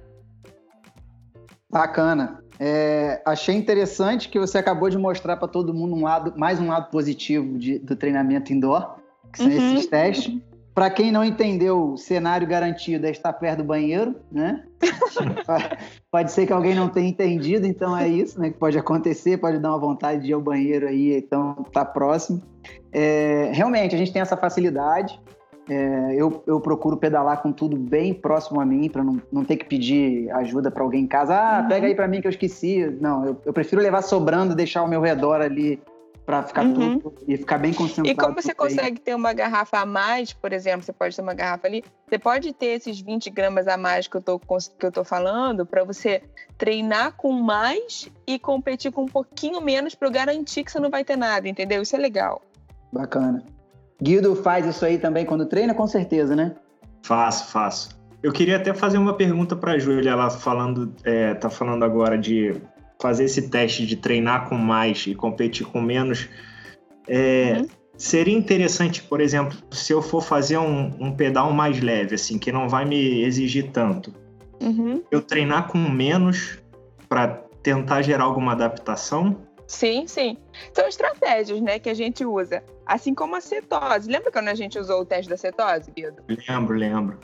Bacana. 1.70 2.42
É, 2.60 3.22
achei 3.24 3.54
interessante 3.54 4.28
que 4.28 4.38
você 4.38 4.58
acabou 4.58 4.90
de 4.90 4.98
mostrar 4.98 5.36
para 5.36 5.46
todo 5.46 5.72
mundo 5.72 5.94
um 5.94 6.02
lado, 6.02 6.34
mais 6.36 6.58
um 6.58 6.66
lado 6.68 6.90
positivo 6.90 7.56
de, 7.58 7.78
do 7.78 7.94
treinamento 7.94 8.52
indoor, 8.52 8.96
que 9.32 9.38
são 9.38 9.46
uhum. 9.46 9.74
esses 9.74 9.86
testes. 9.86 10.40
Para 10.78 10.90
quem 10.90 11.10
não 11.10 11.24
entendeu, 11.24 11.94
o 11.94 11.96
cenário 11.96 12.46
garantido 12.46 13.04
é 13.04 13.10
estar 13.10 13.32
perto 13.32 13.58
do 13.58 13.64
banheiro, 13.64 14.14
né? 14.30 14.62
pode 16.08 16.30
ser 16.30 16.46
que 16.46 16.52
alguém 16.52 16.72
não 16.72 16.88
tenha 16.88 17.08
entendido, 17.08 17.66
então 17.66 17.98
é 17.98 18.06
isso, 18.06 18.38
né? 18.38 18.50
Que 18.50 18.58
pode 18.58 18.78
acontecer, 18.78 19.38
pode 19.38 19.58
dar 19.58 19.70
uma 19.70 19.78
vontade 19.80 20.22
de 20.22 20.30
ir 20.30 20.34
ao 20.34 20.40
banheiro 20.40 20.86
aí, 20.86 21.16
então 21.16 21.66
tá 21.72 21.84
próximo. 21.84 22.40
É, 22.92 23.50
realmente, 23.52 23.92
a 23.96 23.98
gente 23.98 24.12
tem 24.12 24.22
essa 24.22 24.36
facilidade. 24.36 25.20
É, 25.68 26.14
eu, 26.14 26.44
eu 26.46 26.60
procuro 26.60 26.96
pedalar 26.96 27.42
com 27.42 27.50
tudo 27.50 27.76
bem 27.76 28.14
próximo 28.14 28.60
a 28.60 28.64
mim, 28.64 28.88
para 28.88 29.02
não, 29.02 29.20
não 29.32 29.44
ter 29.44 29.56
que 29.56 29.64
pedir 29.64 30.30
ajuda 30.30 30.70
para 30.70 30.84
alguém 30.84 31.02
em 31.02 31.08
casa. 31.08 31.34
Ah, 31.34 31.60
uhum. 31.60 31.68
pega 31.68 31.88
aí 31.88 31.94
para 31.96 32.06
mim 32.06 32.20
que 32.20 32.28
eu 32.28 32.30
esqueci. 32.30 32.96
Não, 33.00 33.26
eu, 33.26 33.36
eu 33.44 33.52
prefiro 33.52 33.82
levar 33.82 34.02
sobrando, 34.02 34.54
deixar 34.54 34.78
ao 34.78 34.88
meu 34.88 35.00
redor 35.00 35.40
ali 35.40 35.82
para 36.28 36.42
ficar 36.42 36.62
uhum. 36.62 36.98
tudo 36.98 37.14
e 37.26 37.38
ficar 37.38 37.56
bem 37.56 37.72
concentrado. 37.72 38.10
E 38.10 38.14
como 38.14 38.34
você 38.34 38.52
consegue 38.52 39.00
ter 39.00 39.14
uma 39.14 39.32
garrafa 39.32 39.78
a 39.78 39.86
mais, 39.86 40.30
por 40.30 40.52
exemplo, 40.52 40.82
você 40.82 40.92
pode 40.92 41.16
ter 41.16 41.22
uma 41.22 41.32
garrafa 41.32 41.66
ali, 41.66 41.82
você 42.06 42.18
pode 42.18 42.52
ter 42.52 42.66
esses 42.66 43.00
20 43.00 43.30
gramas 43.30 43.66
a 43.66 43.78
mais 43.78 44.06
que 44.06 44.14
eu 44.14 44.20
tô, 44.20 44.38
que 44.38 44.84
eu 44.84 44.92
tô 44.92 45.02
falando 45.04 45.64
para 45.64 45.84
você 45.84 46.22
treinar 46.58 47.14
com 47.16 47.32
mais 47.32 48.10
e 48.26 48.38
competir 48.38 48.92
com 48.92 49.04
um 49.04 49.08
pouquinho 49.08 49.58
menos 49.62 49.94
para 49.94 50.10
garantir 50.10 50.64
que 50.64 50.70
você 50.70 50.78
não 50.78 50.90
vai 50.90 51.02
ter 51.02 51.16
nada, 51.16 51.48
entendeu? 51.48 51.80
Isso 51.80 51.96
é 51.96 51.98
legal. 51.98 52.42
Bacana. 52.92 53.42
Guido 53.98 54.36
faz 54.36 54.66
isso 54.66 54.84
aí 54.84 54.98
também 54.98 55.24
quando 55.24 55.46
treina, 55.46 55.72
com 55.72 55.86
certeza, 55.86 56.36
né? 56.36 56.54
Faço, 57.02 57.50
faço. 57.50 57.98
Eu 58.22 58.32
queria 58.32 58.58
até 58.58 58.74
fazer 58.74 58.98
uma 58.98 59.14
pergunta 59.14 59.56
para 59.56 59.72
a 59.72 59.78
Júlia, 59.78 60.10
ela 60.10 60.28
falando, 60.28 60.94
é, 61.04 61.32
tá 61.32 61.48
falando 61.48 61.86
agora 61.86 62.18
de 62.18 62.54
fazer 63.00 63.24
esse 63.24 63.48
teste 63.48 63.86
de 63.86 63.96
treinar 63.96 64.48
com 64.48 64.56
mais 64.56 65.06
e 65.06 65.14
competir 65.14 65.66
com 65.66 65.80
menos. 65.80 66.28
É, 67.06 67.58
uhum. 67.58 67.68
Seria 67.96 68.36
interessante, 68.36 69.02
por 69.02 69.20
exemplo, 69.20 69.58
se 69.72 69.92
eu 69.92 70.00
for 70.00 70.22
fazer 70.22 70.58
um, 70.58 70.94
um, 71.00 71.16
pedal 71.16 71.52
mais 71.52 71.80
leve, 71.80 72.14
assim, 72.14 72.38
que 72.38 72.52
não 72.52 72.68
vai 72.68 72.84
me 72.84 73.22
exigir 73.22 73.70
tanto, 73.72 74.14
uhum. 74.60 75.02
eu 75.10 75.20
treinar 75.20 75.66
com 75.66 75.78
menos 75.78 76.58
para 77.08 77.42
tentar 77.62 78.02
gerar 78.02 78.24
alguma 78.24 78.52
adaptação? 78.52 79.36
Sim, 79.66 80.06
sim. 80.06 80.36
São 80.72 80.86
estratégias, 80.86 81.60
né, 81.60 81.78
que 81.78 81.90
a 81.90 81.94
gente 81.94 82.24
usa. 82.24 82.62
Assim 82.86 83.14
como 83.14 83.36
a 83.36 83.40
cetose. 83.40 84.08
Lembra 84.08 84.30
quando 84.30 84.48
a 84.48 84.54
gente 84.54 84.78
usou 84.78 85.00
o 85.00 85.04
teste 85.04 85.28
da 85.28 85.36
cetose, 85.36 85.90
Guido? 85.90 86.22
Lembro, 86.48 86.76
lembro. 86.76 87.18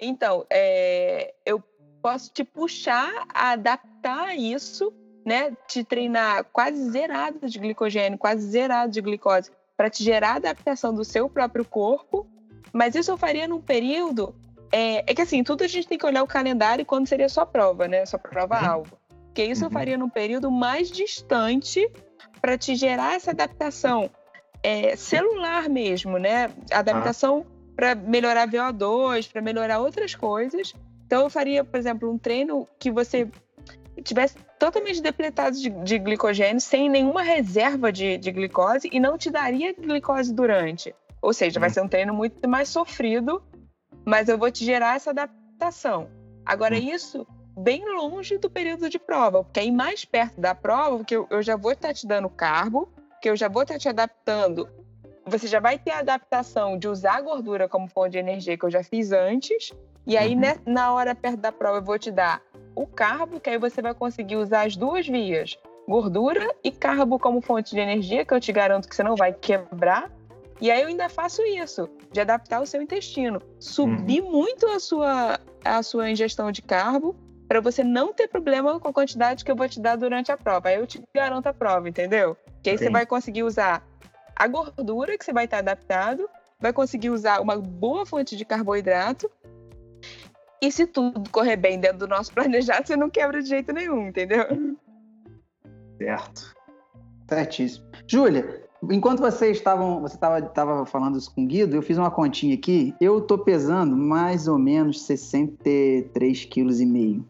Então, 0.00 0.46
é, 0.50 1.34
eu 1.44 1.62
posso 2.08 2.30
te 2.32 2.42
puxar 2.42 3.26
a 3.34 3.50
adaptar 3.50 4.34
isso, 4.34 4.90
né? 5.26 5.54
Te 5.66 5.84
treinar 5.84 6.42
quase 6.44 6.90
zerado 6.90 7.46
de 7.46 7.58
glicogênio, 7.58 8.18
quase 8.18 8.48
zerado 8.48 8.90
de 8.90 9.02
glicose, 9.02 9.50
para 9.76 9.90
te 9.90 10.02
gerar 10.02 10.36
adaptação 10.36 10.94
do 10.94 11.04
seu 11.04 11.28
próprio 11.28 11.66
corpo. 11.66 12.26
Mas 12.72 12.94
isso 12.94 13.10
eu 13.10 13.18
faria 13.18 13.46
num 13.46 13.60
período. 13.60 14.34
É, 14.72 14.98
é, 15.10 15.14
que 15.14 15.20
assim, 15.20 15.44
tudo 15.44 15.64
a 15.64 15.66
gente 15.66 15.86
tem 15.86 15.98
que 15.98 16.06
olhar 16.06 16.22
o 16.22 16.26
calendário 16.26 16.84
quando 16.86 17.06
seria 17.06 17.28
sua 17.28 17.44
prova, 17.44 17.86
né? 17.86 18.06
Sua 18.06 18.18
prova-alvo. 18.18 18.96
Uhum. 19.10 19.18
Porque 19.26 19.44
isso 19.44 19.64
eu 19.64 19.68
uhum. 19.68 19.72
faria 19.74 19.98
num 19.98 20.08
período 20.08 20.50
mais 20.50 20.90
distante 20.90 21.90
para 22.40 22.56
te 22.56 22.74
gerar 22.74 23.16
essa 23.16 23.32
adaptação 23.32 24.10
é, 24.62 24.96
celular 24.96 25.68
mesmo, 25.68 26.16
né? 26.16 26.50
Adaptação 26.72 27.44
ah. 27.46 27.72
para 27.76 27.94
melhorar 27.94 28.48
VO2, 28.48 29.30
para 29.30 29.42
melhorar 29.42 29.78
outras 29.78 30.14
coisas. 30.14 30.72
Então 31.08 31.22
eu 31.22 31.30
faria, 31.30 31.64
por 31.64 31.80
exemplo, 31.80 32.12
um 32.12 32.18
treino 32.18 32.68
que 32.78 32.90
você 32.90 33.26
tivesse 34.04 34.36
totalmente 34.58 35.00
depletado 35.00 35.56
de, 35.56 35.70
de 35.70 35.98
glicogênio, 35.98 36.60
sem 36.60 36.86
nenhuma 36.90 37.22
reserva 37.22 37.90
de, 37.90 38.18
de, 38.18 38.30
glicose 38.30 38.90
e 38.92 39.00
não 39.00 39.16
te 39.16 39.30
daria 39.30 39.72
glicose 39.72 40.34
durante. 40.34 40.94
Ou 41.22 41.32
seja, 41.32 41.58
vai 41.58 41.70
uhum. 41.70 41.74
ser 41.74 41.80
um 41.80 41.88
treino 41.88 42.12
muito 42.12 42.46
mais 42.46 42.68
sofrido, 42.68 43.42
mas 44.04 44.28
eu 44.28 44.36
vou 44.36 44.50
te 44.50 44.66
gerar 44.66 44.96
essa 44.96 45.08
adaptação. 45.08 46.10
Agora, 46.44 46.74
uhum. 46.74 46.82
isso 46.82 47.26
bem 47.56 47.82
longe 47.96 48.36
do 48.36 48.50
período 48.50 48.90
de 48.90 48.98
prova, 48.98 49.42
porque 49.42 49.60
aí 49.60 49.72
mais 49.72 50.04
perto 50.04 50.38
da 50.38 50.54
prova, 50.54 51.02
que 51.04 51.16
eu, 51.16 51.26
eu 51.30 51.42
já 51.42 51.56
vou 51.56 51.72
estar 51.72 51.94
te 51.94 52.06
dando 52.06 52.28
carbo, 52.28 52.92
que 53.22 53.30
eu 53.30 53.34
já 53.34 53.48
vou 53.48 53.62
estar 53.62 53.78
te 53.78 53.88
adaptando. 53.88 54.68
Você 55.24 55.46
já 55.46 55.58
vai 55.58 55.78
ter 55.78 55.92
a 55.92 56.00
adaptação 56.00 56.78
de 56.78 56.86
usar 56.86 57.16
a 57.16 57.20
gordura 57.22 57.66
como 57.66 57.88
fonte 57.88 58.12
de 58.12 58.18
energia 58.18 58.58
que 58.58 58.64
eu 58.64 58.70
já 58.70 58.82
fiz 58.84 59.10
antes, 59.10 59.72
e 60.08 60.16
aí 60.16 60.34
uhum. 60.34 60.40
né, 60.40 60.56
na 60.66 60.92
hora 60.92 61.14
perto 61.14 61.36
da 61.36 61.52
prova 61.52 61.78
eu 61.78 61.84
vou 61.84 61.98
te 61.98 62.10
dar 62.10 62.42
o 62.74 62.86
carbo, 62.86 63.38
que 63.38 63.50
aí 63.50 63.58
você 63.58 63.82
vai 63.82 63.92
conseguir 63.92 64.36
usar 64.36 64.66
as 64.66 64.74
duas 64.74 65.06
vias, 65.06 65.58
gordura 65.86 66.48
e 66.64 66.70
carbo 66.70 67.18
como 67.18 67.42
fonte 67.42 67.74
de 67.74 67.80
energia, 67.80 68.24
que 68.24 68.32
eu 68.32 68.40
te 68.40 68.50
garanto 68.50 68.88
que 68.88 68.96
você 68.96 69.02
não 69.02 69.14
vai 69.14 69.34
quebrar. 69.34 70.10
E 70.60 70.70
aí 70.70 70.80
eu 70.80 70.88
ainda 70.88 71.08
faço 71.08 71.42
isso, 71.42 71.88
de 72.10 72.20
adaptar 72.20 72.60
o 72.60 72.66
seu 72.66 72.80
intestino, 72.80 73.40
subir 73.60 74.22
uhum. 74.22 74.30
muito 74.30 74.66
a 74.66 74.80
sua, 74.80 75.38
a 75.64 75.82
sua 75.82 76.10
ingestão 76.10 76.50
de 76.50 76.62
carbo 76.62 77.14
para 77.46 77.60
você 77.60 77.84
não 77.84 78.12
ter 78.12 78.28
problema 78.28 78.78
com 78.80 78.88
a 78.88 78.92
quantidade 78.92 79.44
que 79.44 79.50
eu 79.50 79.56
vou 79.56 79.68
te 79.68 79.80
dar 79.80 79.96
durante 79.96 80.32
a 80.32 80.36
prova. 80.36 80.68
Aí 80.68 80.76
eu 80.76 80.86
te 80.86 81.02
garanto 81.14 81.46
a 81.46 81.54
prova, 81.54 81.88
entendeu? 81.88 82.36
Que 82.62 82.70
aí 82.70 82.78
Sim. 82.78 82.84
você 82.84 82.90
vai 82.90 83.06
conseguir 83.06 83.42
usar 83.42 83.82
a 84.34 84.46
gordura 84.46 85.16
que 85.18 85.24
você 85.24 85.32
vai 85.32 85.44
estar 85.44 85.58
adaptado, 85.58 86.28
vai 86.60 86.72
conseguir 86.72 87.10
usar 87.10 87.40
uma 87.40 87.56
boa 87.56 88.04
fonte 88.04 88.36
de 88.36 88.44
carboidrato. 88.44 89.30
E 90.60 90.72
se 90.72 90.86
tudo 90.86 91.22
correr 91.30 91.56
bem 91.56 91.78
dentro 91.78 91.98
do 91.98 92.08
nosso 92.08 92.32
planejado, 92.32 92.86
você 92.86 92.96
não 92.96 93.08
quebra 93.08 93.42
de 93.42 93.48
jeito 93.48 93.72
nenhum, 93.72 94.08
entendeu? 94.08 94.44
Certo. 95.98 96.56
Certíssimo. 97.28 97.86
Júlia, 98.06 98.62
enquanto 98.90 99.20
vocês 99.20 99.56
estavam, 99.56 100.00
você 100.00 100.16
estava 100.16 100.86
falando 100.86 101.18
isso 101.18 101.32
com 101.34 101.44
o 101.44 101.46
Guido, 101.46 101.76
eu 101.76 101.82
fiz 101.82 101.98
uma 101.98 102.10
continha 102.10 102.54
aqui. 102.54 102.94
Eu 103.00 103.18
estou 103.18 103.38
pesando 103.38 103.96
mais 103.96 104.48
ou 104.48 104.58
menos 104.58 105.06
63,5 105.06 106.48
kg. 106.48 107.24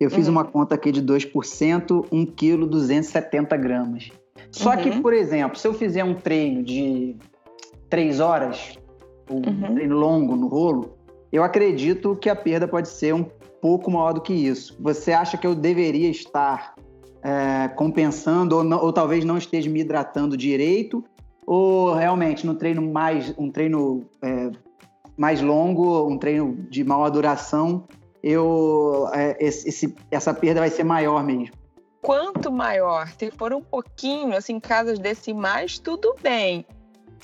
Eu 0.00 0.10
fiz 0.10 0.26
uhum. 0.26 0.32
uma 0.32 0.44
conta 0.44 0.74
aqui 0.74 0.90
de 0.90 1.02
2%, 1.02 2.06
1 2.10 2.26
kg 2.26 2.66
270 2.66 3.56
gramas. 3.56 4.10
Só 4.50 4.70
uhum. 4.70 4.76
que, 4.76 5.00
por 5.00 5.12
exemplo, 5.12 5.58
se 5.58 5.66
eu 5.66 5.74
fizer 5.74 6.04
um 6.04 6.14
treino 6.14 6.62
de 6.62 7.16
3 7.88 8.20
horas, 8.20 8.78
um 9.30 9.36
uhum. 9.36 9.74
treino 9.74 9.96
longo 9.96 10.36
no 10.36 10.48
rolo, 10.48 10.96
eu 11.34 11.42
acredito 11.42 12.14
que 12.14 12.30
a 12.30 12.36
perda 12.36 12.68
pode 12.68 12.88
ser 12.88 13.12
um 13.12 13.24
pouco 13.60 13.90
maior 13.90 14.12
do 14.12 14.20
que 14.20 14.32
isso. 14.32 14.76
Você 14.78 15.12
acha 15.12 15.36
que 15.36 15.44
eu 15.44 15.52
deveria 15.52 16.08
estar 16.08 16.76
é, 17.24 17.66
compensando 17.68 18.58
ou, 18.58 18.62
não, 18.62 18.80
ou 18.80 18.92
talvez 18.92 19.24
não 19.24 19.36
esteja 19.36 19.68
me 19.68 19.80
hidratando 19.80 20.36
direito? 20.36 21.02
Ou 21.44 21.92
realmente 21.92 22.46
no 22.46 22.54
treino 22.54 22.80
mais 22.80 23.34
um 23.36 23.50
treino 23.50 24.04
é, 24.22 24.52
mais 25.16 25.42
longo, 25.42 26.06
um 26.08 26.16
treino 26.16 26.54
de 26.70 26.84
maior 26.84 27.10
duração, 27.10 27.84
eu 28.22 29.08
é, 29.12 29.36
esse, 29.40 29.92
essa 30.12 30.32
perda 30.32 30.60
vai 30.60 30.70
ser 30.70 30.84
maior 30.84 31.24
mesmo. 31.24 31.52
Quanto 32.00 32.52
maior, 32.52 33.08
se 33.08 33.30
for 33.32 33.52
um 33.52 33.62
pouquinho, 33.62 34.36
assim, 34.36 34.60
casas 34.60 35.00
decimais, 35.00 35.80
tudo 35.80 36.14
bem. 36.22 36.64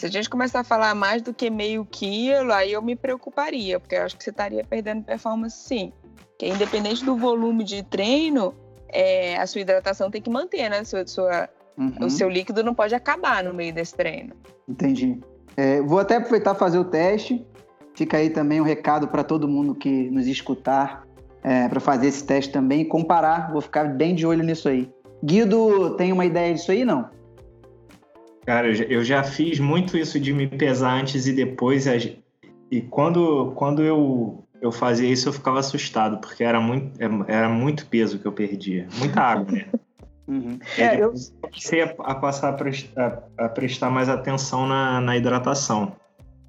Se 0.00 0.06
a 0.06 0.10
gente 0.10 0.30
começar 0.30 0.60
a 0.60 0.64
falar 0.64 0.94
mais 0.94 1.20
do 1.20 1.34
que 1.34 1.50
meio 1.50 1.84
quilo, 1.84 2.52
aí 2.52 2.72
eu 2.72 2.80
me 2.80 2.96
preocuparia, 2.96 3.78
porque 3.78 3.94
eu 3.94 4.02
acho 4.02 4.16
que 4.16 4.24
você 4.24 4.30
estaria 4.30 4.64
perdendo 4.64 5.04
performance 5.04 5.56
sim. 5.56 5.92
Porque 6.30 6.48
independente 6.48 7.04
do 7.04 7.16
volume 7.16 7.64
de 7.64 7.82
treino, 7.82 8.54
é, 8.88 9.36
a 9.36 9.46
sua 9.46 9.60
hidratação 9.60 10.10
tem 10.10 10.22
que 10.22 10.30
manter, 10.30 10.70
né? 10.70 10.82
Sua, 10.84 11.06
sua 11.06 11.48
uhum. 11.76 12.06
O 12.06 12.08
seu 12.08 12.30
líquido 12.30 12.64
não 12.64 12.74
pode 12.74 12.94
acabar 12.94 13.44
no 13.44 13.52
meio 13.52 13.74
desse 13.74 13.94
treino. 13.94 14.34
Entendi. 14.66 15.20
É, 15.54 15.82
vou 15.82 15.98
até 15.98 16.16
aproveitar 16.16 16.54
fazer 16.54 16.78
o 16.78 16.84
teste 16.84 17.46
Fica 17.94 18.16
aí 18.16 18.30
também 18.30 18.58
um 18.60 18.64
recado 18.64 19.08
para 19.08 19.22
todo 19.22 19.46
mundo 19.46 19.74
que 19.74 20.08
nos 20.10 20.26
escutar 20.26 21.06
é, 21.42 21.68
para 21.68 21.80
fazer 21.80 22.06
esse 22.06 22.24
teste 22.24 22.50
também 22.50 22.80
e 22.80 22.84
comparar. 22.86 23.52
Vou 23.52 23.60
ficar 23.60 23.84
bem 23.84 24.14
de 24.14 24.26
olho 24.26 24.42
nisso 24.42 24.70
aí. 24.70 24.90
Guido, 25.22 25.96
tem 25.96 26.10
uma 26.10 26.24
ideia 26.24 26.54
disso 26.54 26.70
aí, 26.72 26.82
não? 26.82 27.10
Cara, 28.44 28.68
eu 28.68 29.04
já 29.04 29.22
fiz 29.22 29.60
muito 29.60 29.96
isso 29.96 30.18
de 30.18 30.32
me 30.32 30.46
pesar 30.46 31.00
antes 31.00 31.26
e 31.26 31.32
depois. 31.32 31.86
E 32.70 32.80
quando, 32.82 33.52
quando 33.54 33.82
eu, 33.82 34.44
eu 34.60 34.72
fazia 34.72 35.08
isso, 35.08 35.28
eu 35.28 35.32
ficava 35.32 35.58
assustado, 35.58 36.18
porque 36.18 36.42
era 36.42 36.60
muito, 36.60 36.92
era 37.28 37.48
muito 37.48 37.86
peso 37.86 38.18
que 38.18 38.26
eu 38.26 38.32
perdia. 38.32 38.86
Muita 38.98 39.20
água, 39.20 39.52
né? 39.52 39.66
Uhum. 40.30 40.60
É, 40.78 41.02
eu 41.02 41.12
comecei 41.42 41.82
a, 41.82 41.92
a 41.98 42.14
passar 42.14 42.50
a 42.50 42.52
prestar, 42.52 43.24
a 43.36 43.48
prestar 43.48 43.90
mais 43.90 44.08
atenção 44.08 44.64
na, 44.64 45.00
na 45.00 45.16
hidratação. 45.16 45.96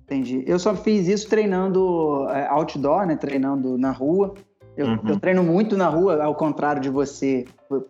Entendi. 0.04 0.44
Eu 0.46 0.60
só 0.60 0.76
fiz 0.76 1.08
isso 1.08 1.28
treinando 1.28 2.28
é, 2.30 2.48
outdoor, 2.48 3.08
né? 3.08 3.16
Treinando 3.16 3.80
na 3.80 3.90
rua. 3.90 4.36
Eu, 4.78 4.86
uhum. 4.86 5.00
eu, 5.08 5.20
treino 5.20 5.44
muito 5.44 5.76
na 5.76 5.90
rua, 5.90 6.24
ao 6.24 6.36
contrário 6.36 6.80
de 6.80 6.90
você. 6.90 7.46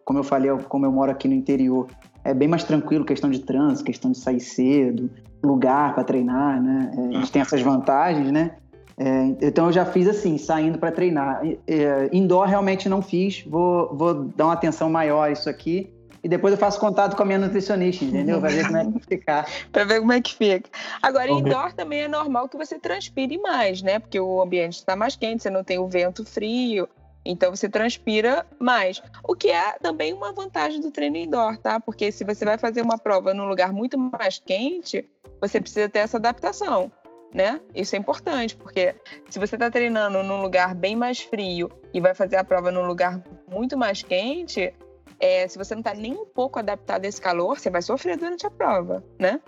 Como 0.05 0.19
eu 0.19 0.23
falei, 0.23 0.49
como 0.69 0.85
eu 0.85 0.91
moro 0.93 1.11
aqui 1.11 1.27
no 1.27 1.33
interior, 1.33 1.87
é 2.23 2.33
bem 2.33 2.47
mais 2.47 2.63
tranquilo, 2.63 3.05
questão 3.05 3.29
de 3.29 3.39
trânsito, 3.39 3.83
questão 3.83 4.11
de 4.11 4.17
sair 4.17 4.39
cedo, 4.39 5.09
lugar 5.43 5.93
para 5.93 6.03
treinar, 6.03 6.61
né? 6.61 6.91
É, 6.95 7.17
a 7.17 7.19
gente 7.19 7.31
tem 7.31 7.41
essas 7.41 7.61
vantagens, 7.61 8.31
né? 8.31 8.51
É, 8.97 9.47
então 9.47 9.67
eu 9.67 9.71
já 9.71 9.85
fiz 9.85 10.07
assim, 10.07 10.37
saindo 10.37 10.77
para 10.77 10.91
treinar. 10.91 11.41
É, 11.67 12.09
indoor 12.11 12.47
realmente 12.47 12.87
não 12.87 13.01
fiz, 13.01 13.43
vou, 13.47 13.95
vou 13.95 14.13
dar 14.13 14.45
uma 14.45 14.53
atenção 14.53 14.89
maior 14.89 15.23
a 15.23 15.31
isso 15.31 15.49
aqui. 15.49 15.91
E 16.23 16.29
depois 16.29 16.53
eu 16.53 16.57
faço 16.59 16.79
contato 16.79 17.15
com 17.15 17.23
a 17.23 17.25
minha 17.25 17.39
nutricionista, 17.39 18.05
entendeu? 18.05 18.39
Vai 18.39 18.53
ver 18.53 18.67
como 18.67 18.77
é 18.77 18.85
que 18.85 18.99
ficar. 19.07 19.49
para 19.71 19.83
ver 19.85 19.99
como 19.99 20.13
é 20.13 20.21
que 20.21 20.35
fica. 20.35 20.69
Agora, 21.01 21.31
indoor 21.31 21.73
também 21.73 22.01
é 22.01 22.07
normal 22.07 22.47
que 22.47 22.55
você 22.55 22.77
transpire 22.77 23.39
mais, 23.39 23.81
né? 23.81 23.97
Porque 23.97 24.19
o 24.19 24.39
ambiente 24.39 24.75
está 24.75 24.95
mais 24.95 25.15
quente, 25.15 25.41
você 25.41 25.49
não 25.49 25.63
tem 25.63 25.79
o 25.79 25.87
vento 25.87 26.23
frio. 26.23 26.87
Então 27.25 27.55
você 27.55 27.69
transpira 27.69 28.45
mais. 28.59 29.01
O 29.23 29.35
que 29.35 29.49
é 29.49 29.73
também 29.79 30.13
uma 30.13 30.33
vantagem 30.33 30.81
do 30.81 30.91
treino 30.91 31.17
indoor, 31.17 31.57
tá? 31.57 31.79
Porque 31.79 32.11
se 32.11 32.23
você 32.23 32.43
vai 32.43 32.57
fazer 32.57 32.81
uma 32.81 32.97
prova 32.97 33.33
num 33.33 33.47
lugar 33.47 33.71
muito 33.71 33.97
mais 33.97 34.39
quente, 34.39 35.07
você 35.39 35.61
precisa 35.61 35.87
ter 35.87 35.99
essa 35.99 36.17
adaptação 36.17 36.91
né? 37.33 37.59
Isso 37.73 37.95
é 37.95 37.99
importante, 37.99 38.55
porque 38.55 38.95
se 39.29 39.39
você 39.39 39.55
está 39.55 39.69
treinando 39.69 40.21
num 40.23 40.41
lugar 40.41 40.75
bem 40.75 40.95
mais 40.95 41.21
frio 41.21 41.69
e 41.93 42.01
vai 42.01 42.13
fazer 42.13 42.35
a 42.35 42.43
prova 42.43 42.71
num 42.71 42.85
lugar 42.85 43.23
muito 43.49 43.77
mais 43.77 44.03
quente, 44.03 44.73
é, 45.19 45.47
se 45.47 45.57
você 45.57 45.73
não 45.73 45.81
está 45.81 45.93
nem 45.93 46.13
um 46.13 46.25
pouco 46.25 46.59
adaptado 46.59 47.05
a 47.05 47.07
esse 47.07 47.21
calor, 47.21 47.59
você 47.59 47.69
vai 47.69 47.81
sofrer 47.81 48.17
durante 48.17 48.45
a 48.45 48.49
prova, 48.49 49.03
né? 49.19 49.39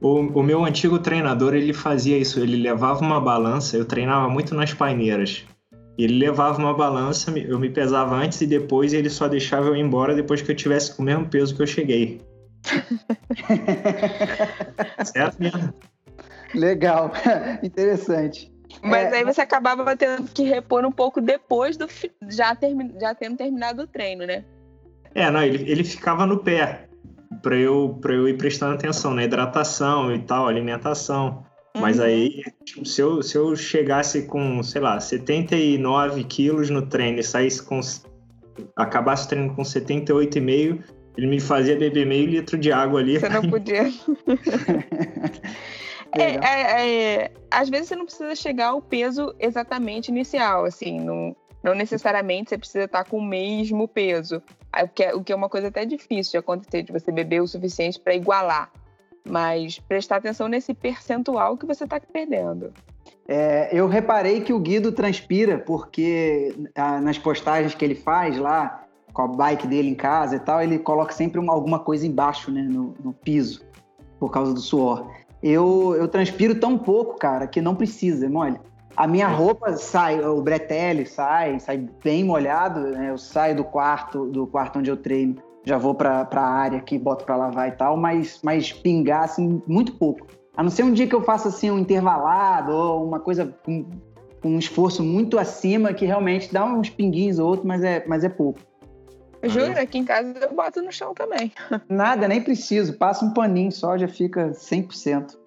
O, 0.00 0.18
o, 0.18 0.42
meu 0.42 0.64
antigo 0.64 0.98
treinador, 0.98 1.54
ele 1.54 1.72
fazia 1.72 2.18
isso, 2.18 2.40
ele 2.40 2.56
levava 2.56 3.00
uma 3.00 3.20
balança, 3.20 3.76
eu 3.76 3.84
treinava 3.84 4.28
muito 4.28 4.52
nas 4.54 4.74
paineiras. 4.74 5.46
Ele 5.98 6.18
levava 6.18 6.58
uma 6.58 6.74
balança, 6.74 7.30
eu 7.38 7.58
me 7.58 7.68
pesava 7.68 8.14
antes 8.14 8.40
e 8.40 8.46
depois, 8.46 8.92
e 8.92 8.96
ele 8.96 9.10
só 9.10 9.28
deixava 9.28 9.68
eu 9.68 9.76
ir 9.76 9.80
embora 9.80 10.14
depois 10.14 10.40
que 10.40 10.50
eu 10.50 10.56
tivesse 10.56 10.96
com 10.96 11.02
o 11.02 11.04
mesmo 11.04 11.28
peso 11.28 11.54
que 11.54 11.62
eu 11.62 11.66
cheguei. 11.66 12.20
certo 15.04 15.38
mesmo? 15.38 15.74
Legal, 16.54 17.12
interessante. 17.62 18.50
Mas 18.82 19.12
é, 19.12 19.18
aí 19.18 19.24
você 19.24 19.40
acabava 19.40 19.96
tendo 19.96 20.28
que 20.28 20.44
repor 20.44 20.84
um 20.84 20.92
pouco 20.92 21.20
depois 21.20 21.76
do 21.76 21.86
já, 22.28 22.54
termi, 22.54 22.94
já 22.98 23.14
tendo 23.14 23.36
terminado 23.36 23.82
o 23.82 23.86
treino, 23.86 24.26
né? 24.26 24.44
É, 25.14 25.30
não, 25.30 25.42
ele, 25.42 25.70
ele 25.70 25.84
ficava 25.84 26.24
no 26.24 26.38
pé 26.38 26.88
para 27.42 27.56
eu, 27.56 27.98
pra 28.00 28.14
eu 28.14 28.28
ir 28.28 28.36
prestando 28.36 28.74
atenção 28.74 29.14
na 29.14 29.24
hidratação 29.24 30.14
e 30.14 30.18
tal, 30.20 30.48
alimentação. 30.48 31.44
Mas 31.74 31.98
uhum. 31.98 32.04
aí, 32.04 32.42
tipo, 32.64 32.84
se, 32.84 33.00
eu, 33.00 33.22
se 33.22 33.36
eu 33.36 33.56
chegasse 33.56 34.26
com, 34.26 34.62
sei 34.62 34.80
lá, 34.80 35.00
79 35.00 36.24
quilos 36.24 36.68
no 36.68 36.86
treino 36.86 37.18
e 37.18 37.24
saísse 37.24 37.62
com. 37.62 37.80
acabasse 38.76 39.26
o 39.26 39.28
treino 39.28 39.54
com 39.54 39.62
78,5, 39.62 40.82
ele 41.16 41.26
me 41.26 41.40
fazia 41.40 41.76
beber 41.76 42.06
meio 42.06 42.26
litro 42.26 42.58
de 42.58 42.70
água 42.70 43.00
ali. 43.00 43.18
Você 43.18 43.28
não 43.28 43.48
podia. 43.48 43.90
É, 46.14 46.36
é, 46.44 47.14
é, 47.22 47.32
às 47.50 47.70
vezes 47.70 47.88
você 47.88 47.96
não 47.96 48.04
precisa 48.04 48.34
chegar 48.34 48.68
ao 48.68 48.82
peso 48.82 49.34
exatamente 49.40 50.08
inicial, 50.08 50.66
assim, 50.66 51.00
não, 51.00 51.34
não 51.62 51.74
necessariamente 51.74 52.50
você 52.50 52.58
precisa 52.58 52.84
estar 52.84 53.04
com 53.04 53.16
o 53.16 53.24
mesmo 53.24 53.88
peso, 53.88 54.42
o 54.78 54.88
que, 54.88 55.04
é, 55.04 55.14
o 55.14 55.24
que 55.24 55.32
é 55.32 55.36
uma 55.36 55.48
coisa 55.48 55.68
até 55.68 55.86
difícil 55.86 56.32
de 56.32 56.36
acontecer, 56.36 56.82
de 56.82 56.92
você 56.92 57.10
beber 57.10 57.40
o 57.40 57.46
suficiente 57.46 57.98
para 57.98 58.14
igualar, 58.14 58.70
mas 59.24 59.78
prestar 59.78 60.16
atenção 60.16 60.48
nesse 60.48 60.74
percentual 60.74 61.56
que 61.56 61.66
você 61.66 61.84
está 61.84 62.00
perdendo. 62.00 62.72
É, 63.26 63.68
eu 63.72 63.86
reparei 63.86 64.40
que 64.40 64.52
o 64.52 64.58
Guido 64.58 64.92
transpira, 64.92 65.58
porque 65.58 66.54
ah, 66.74 67.00
nas 67.00 67.18
postagens 67.18 67.74
que 67.74 67.84
ele 67.84 67.94
faz 67.94 68.36
lá, 68.36 68.84
com 69.12 69.22
a 69.22 69.28
bike 69.28 69.66
dele 69.66 69.88
em 69.88 69.94
casa 69.94 70.36
e 70.36 70.40
tal, 70.40 70.62
ele 70.62 70.78
coloca 70.78 71.12
sempre 71.12 71.38
uma, 71.38 71.52
alguma 71.52 71.78
coisa 71.78 72.06
embaixo, 72.06 72.50
né, 72.50 72.62
no, 72.62 72.94
no 73.02 73.12
piso, 73.12 73.64
por 74.18 74.30
causa 74.30 74.52
do 74.52 74.60
suor 74.60 75.06
eu, 75.42 75.96
eu 75.96 76.06
transpiro 76.06 76.54
tão 76.54 76.78
pouco, 76.78 77.18
cara, 77.18 77.46
que 77.46 77.60
não 77.60 77.74
precisa, 77.74 78.26
é 78.26 78.28
mole. 78.28 78.60
A 78.96 79.06
minha 79.06 79.26
é. 79.26 79.34
roupa 79.34 79.76
sai, 79.76 80.20
o 80.24 80.40
bretelle 80.40 81.04
sai, 81.04 81.58
sai 81.58 81.88
bem 82.04 82.22
molhado, 82.22 82.80
né? 82.80 83.10
Eu 83.10 83.18
saio 83.18 83.56
do 83.56 83.64
quarto, 83.64 84.26
do 84.26 84.46
quarto 84.46 84.78
onde 84.78 84.90
eu 84.90 84.96
treino, 84.96 85.36
já 85.64 85.78
vou 85.78 85.94
para 85.94 86.28
a 86.30 86.40
área 86.40 86.78
aqui, 86.78 86.98
boto 86.98 87.24
para 87.24 87.36
lavar 87.36 87.68
e 87.68 87.72
tal, 87.72 87.96
mas, 87.96 88.40
mas 88.42 88.72
pingar, 88.72 89.24
assim, 89.24 89.62
muito 89.66 89.92
pouco. 89.94 90.26
A 90.56 90.62
não 90.62 90.70
ser 90.70 90.82
um 90.82 90.92
dia 90.92 91.06
que 91.06 91.14
eu 91.14 91.22
faça, 91.22 91.48
assim, 91.48 91.70
um 91.70 91.78
intervalado 91.78 92.72
ou 92.72 93.06
uma 93.06 93.20
coisa 93.20 93.54
com, 93.64 93.86
com 94.42 94.48
um 94.50 94.58
esforço 94.58 95.02
muito 95.02 95.38
acima 95.38 95.94
que 95.94 96.04
realmente 96.04 96.52
dá 96.52 96.64
uns 96.64 96.90
pinguinhos 96.90 97.38
ou 97.38 97.48
outro, 97.48 97.66
mas 97.66 97.82
é, 97.82 98.04
mas 98.06 98.24
é 98.24 98.28
pouco. 98.28 98.60
Juro, 99.44 99.78
aqui 99.78 99.98
em 99.98 100.04
casa 100.04 100.38
eu 100.40 100.54
boto 100.54 100.80
no 100.82 100.92
chão 100.92 101.14
também. 101.14 101.52
Nada, 101.88 102.28
nem 102.28 102.40
preciso. 102.40 102.96
Passa 102.96 103.24
um 103.24 103.32
paninho 103.32 103.72
só, 103.72 103.98
já 103.98 104.06
fica 104.06 104.50
100%. 104.50 105.41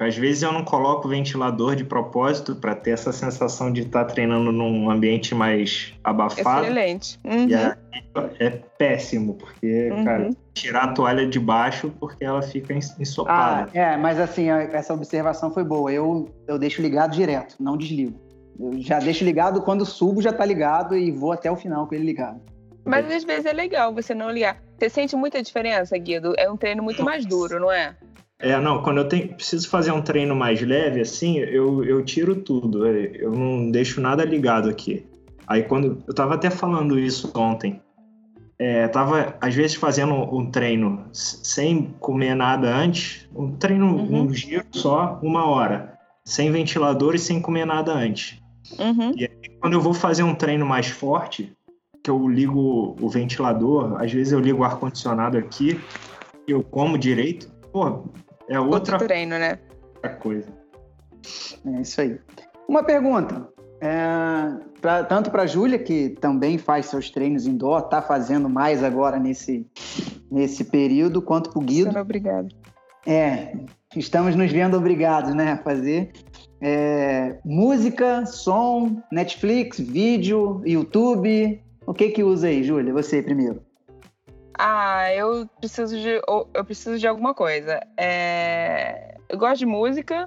Às 0.00 0.16
vezes 0.16 0.42
eu 0.42 0.50
não 0.50 0.64
coloco 0.64 1.06
ventilador 1.08 1.76
de 1.76 1.84
propósito 1.84 2.56
para 2.56 2.74
ter 2.74 2.92
essa 2.92 3.12
sensação 3.12 3.70
de 3.70 3.82
estar 3.82 4.04
tá 4.04 4.14
treinando 4.14 4.50
num 4.50 4.90
ambiente 4.90 5.34
mais 5.34 5.92
abafado. 6.02 6.64
Excelente. 6.64 7.18
Uhum. 7.22 7.48
E 7.48 7.54
é, 7.54 7.76
é 8.38 8.50
péssimo, 8.78 9.34
porque, 9.34 9.90
uhum. 9.90 10.04
cara, 10.04 10.30
tirar 10.54 10.84
a 10.84 10.92
toalha 10.92 11.26
de 11.26 11.38
baixo 11.38 11.92
porque 12.00 12.24
ela 12.24 12.40
fica 12.40 12.72
ensopada. 12.72 13.70
Ah, 13.74 13.78
é, 13.78 13.96
mas 13.96 14.18
assim, 14.18 14.48
essa 14.48 14.94
observação 14.94 15.52
foi 15.52 15.64
boa. 15.64 15.92
Eu, 15.92 16.34
eu 16.48 16.58
deixo 16.58 16.80
ligado 16.80 17.12
direto, 17.12 17.56
não 17.60 17.76
desligo. 17.76 18.18
Eu 18.58 18.80
já 18.80 18.98
deixo 18.98 19.24
ligado 19.24 19.60
quando 19.62 19.84
subo, 19.84 20.22
já 20.22 20.32
tá 20.32 20.44
ligado 20.44 20.96
e 20.96 21.10
vou 21.10 21.32
até 21.32 21.50
o 21.50 21.56
final 21.56 21.86
com 21.86 21.94
ele 21.94 22.04
ligado. 22.04 22.40
Mas 22.84 23.10
às 23.10 23.24
vezes 23.24 23.46
é 23.46 23.52
legal 23.52 23.92
você 23.92 24.14
não 24.14 24.30
ligar. 24.30 24.62
Você 24.78 24.88
sente 24.88 25.16
muita 25.16 25.42
diferença, 25.42 25.96
Guido? 25.96 26.34
É 26.36 26.50
um 26.50 26.56
treino 26.56 26.82
muito 26.82 27.02
mais 27.02 27.24
duro, 27.24 27.58
não 27.58 27.72
é? 27.72 27.96
É, 28.44 28.60
não, 28.60 28.82
quando 28.82 28.98
eu 28.98 29.08
tenho, 29.08 29.34
preciso 29.34 29.70
fazer 29.70 29.90
um 29.90 30.02
treino 30.02 30.36
mais 30.36 30.60
leve, 30.60 31.00
assim, 31.00 31.38
eu, 31.38 31.82
eu 31.82 32.04
tiro 32.04 32.36
tudo. 32.36 32.86
É, 32.86 33.10
eu 33.14 33.32
não 33.32 33.70
deixo 33.70 34.02
nada 34.02 34.22
ligado 34.22 34.68
aqui. 34.68 35.06
Aí 35.46 35.62
quando. 35.62 36.04
Eu 36.06 36.14
tava 36.14 36.34
até 36.34 36.50
falando 36.50 36.98
isso 36.98 37.32
ontem. 37.34 37.80
É, 38.58 38.86
tava, 38.88 39.34
às 39.40 39.54
vezes, 39.54 39.76
fazendo 39.76 40.12
um 40.12 40.50
treino 40.50 41.06
sem 41.10 41.94
comer 41.98 42.34
nada 42.34 42.68
antes. 42.74 43.26
Um 43.34 43.52
treino, 43.52 43.96
uhum. 43.96 44.24
um 44.24 44.34
giro 44.34 44.66
só, 44.72 45.18
uma 45.22 45.46
hora. 45.46 45.98
Sem 46.22 46.52
ventilador 46.52 47.14
e 47.14 47.18
sem 47.18 47.40
comer 47.40 47.64
nada 47.64 47.94
antes. 47.94 48.38
Uhum. 48.78 49.12
E 49.16 49.24
aí, 49.24 49.58
quando 49.58 49.72
eu 49.72 49.80
vou 49.80 49.94
fazer 49.94 50.22
um 50.22 50.34
treino 50.34 50.66
mais 50.66 50.88
forte, 50.88 51.50
que 52.02 52.10
eu 52.10 52.28
ligo 52.28 52.94
o 53.00 53.08
ventilador, 53.08 54.00
às 54.02 54.12
vezes 54.12 54.34
eu 54.34 54.40
ligo 54.40 54.60
o 54.60 54.64
ar-condicionado 54.64 55.38
aqui, 55.38 55.80
e 56.46 56.52
eu 56.52 56.62
como 56.62 56.98
direito, 56.98 57.50
pô, 57.72 58.04
é 58.48 58.58
outra 58.58 58.94
Outro 58.94 58.98
treino, 59.06 59.38
né? 59.38 59.58
coisa. 60.20 60.48
É 61.66 61.80
isso 61.80 62.00
aí. 62.00 62.18
Uma 62.68 62.82
pergunta. 62.82 63.48
É, 63.80 64.64
pra, 64.80 65.04
tanto 65.04 65.30
para 65.30 65.42
a 65.42 65.46
Júlia, 65.46 65.78
que 65.78 66.10
também 66.20 66.56
faz 66.58 66.86
seus 66.86 67.10
treinos 67.10 67.46
indoor, 67.46 67.80
está 67.80 68.00
fazendo 68.00 68.48
mais 68.48 68.82
agora 68.82 69.18
nesse, 69.18 69.66
nesse 70.30 70.64
período, 70.64 71.20
quanto 71.20 71.50
para 71.50 71.58
o 71.58 71.62
Guido. 71.62 71.88
Sendo 71.88 72.00
obrigado. 72.00 72.48
É, 73.06 73.54
estamos 73.94 74.34
nos 74.34 74.50
vendo 74.50 74.76
obrigados 74.76 75.34
né, 75.34 75.52
a 75.52 75.58
fazer. 75.58 76.12
É, 76.60 77.38
música, 77.44 78.24
som, 78.24 79.02
Netflix, 79.12 79.78
vídeo, 79.78 80.62
YouTube, 80.64 81.62
o 81.86 81.92
que 81.92 82.08
que 82.08 82.22
usa 82.22 82.46
aí, 82.46 82.62
Júlia? 82.62 82.92
Você 82.94 83.22
primeiro. 83.22 83.60
Ah, 84.66 85.12
eu 85.12 85.46
preciso 85.60 85.94
de, 85.94 86.22
eu 86.54 86.64
preciso 86.64 86.98
de 86.98 87.06
alguma 87.06 87.34
coisa. 87.34 87.86
É, 87.98 89.14
eu 89.28 89.36
gosto 89.36 89.58
de 89.58 89.66
música 89.66 90.26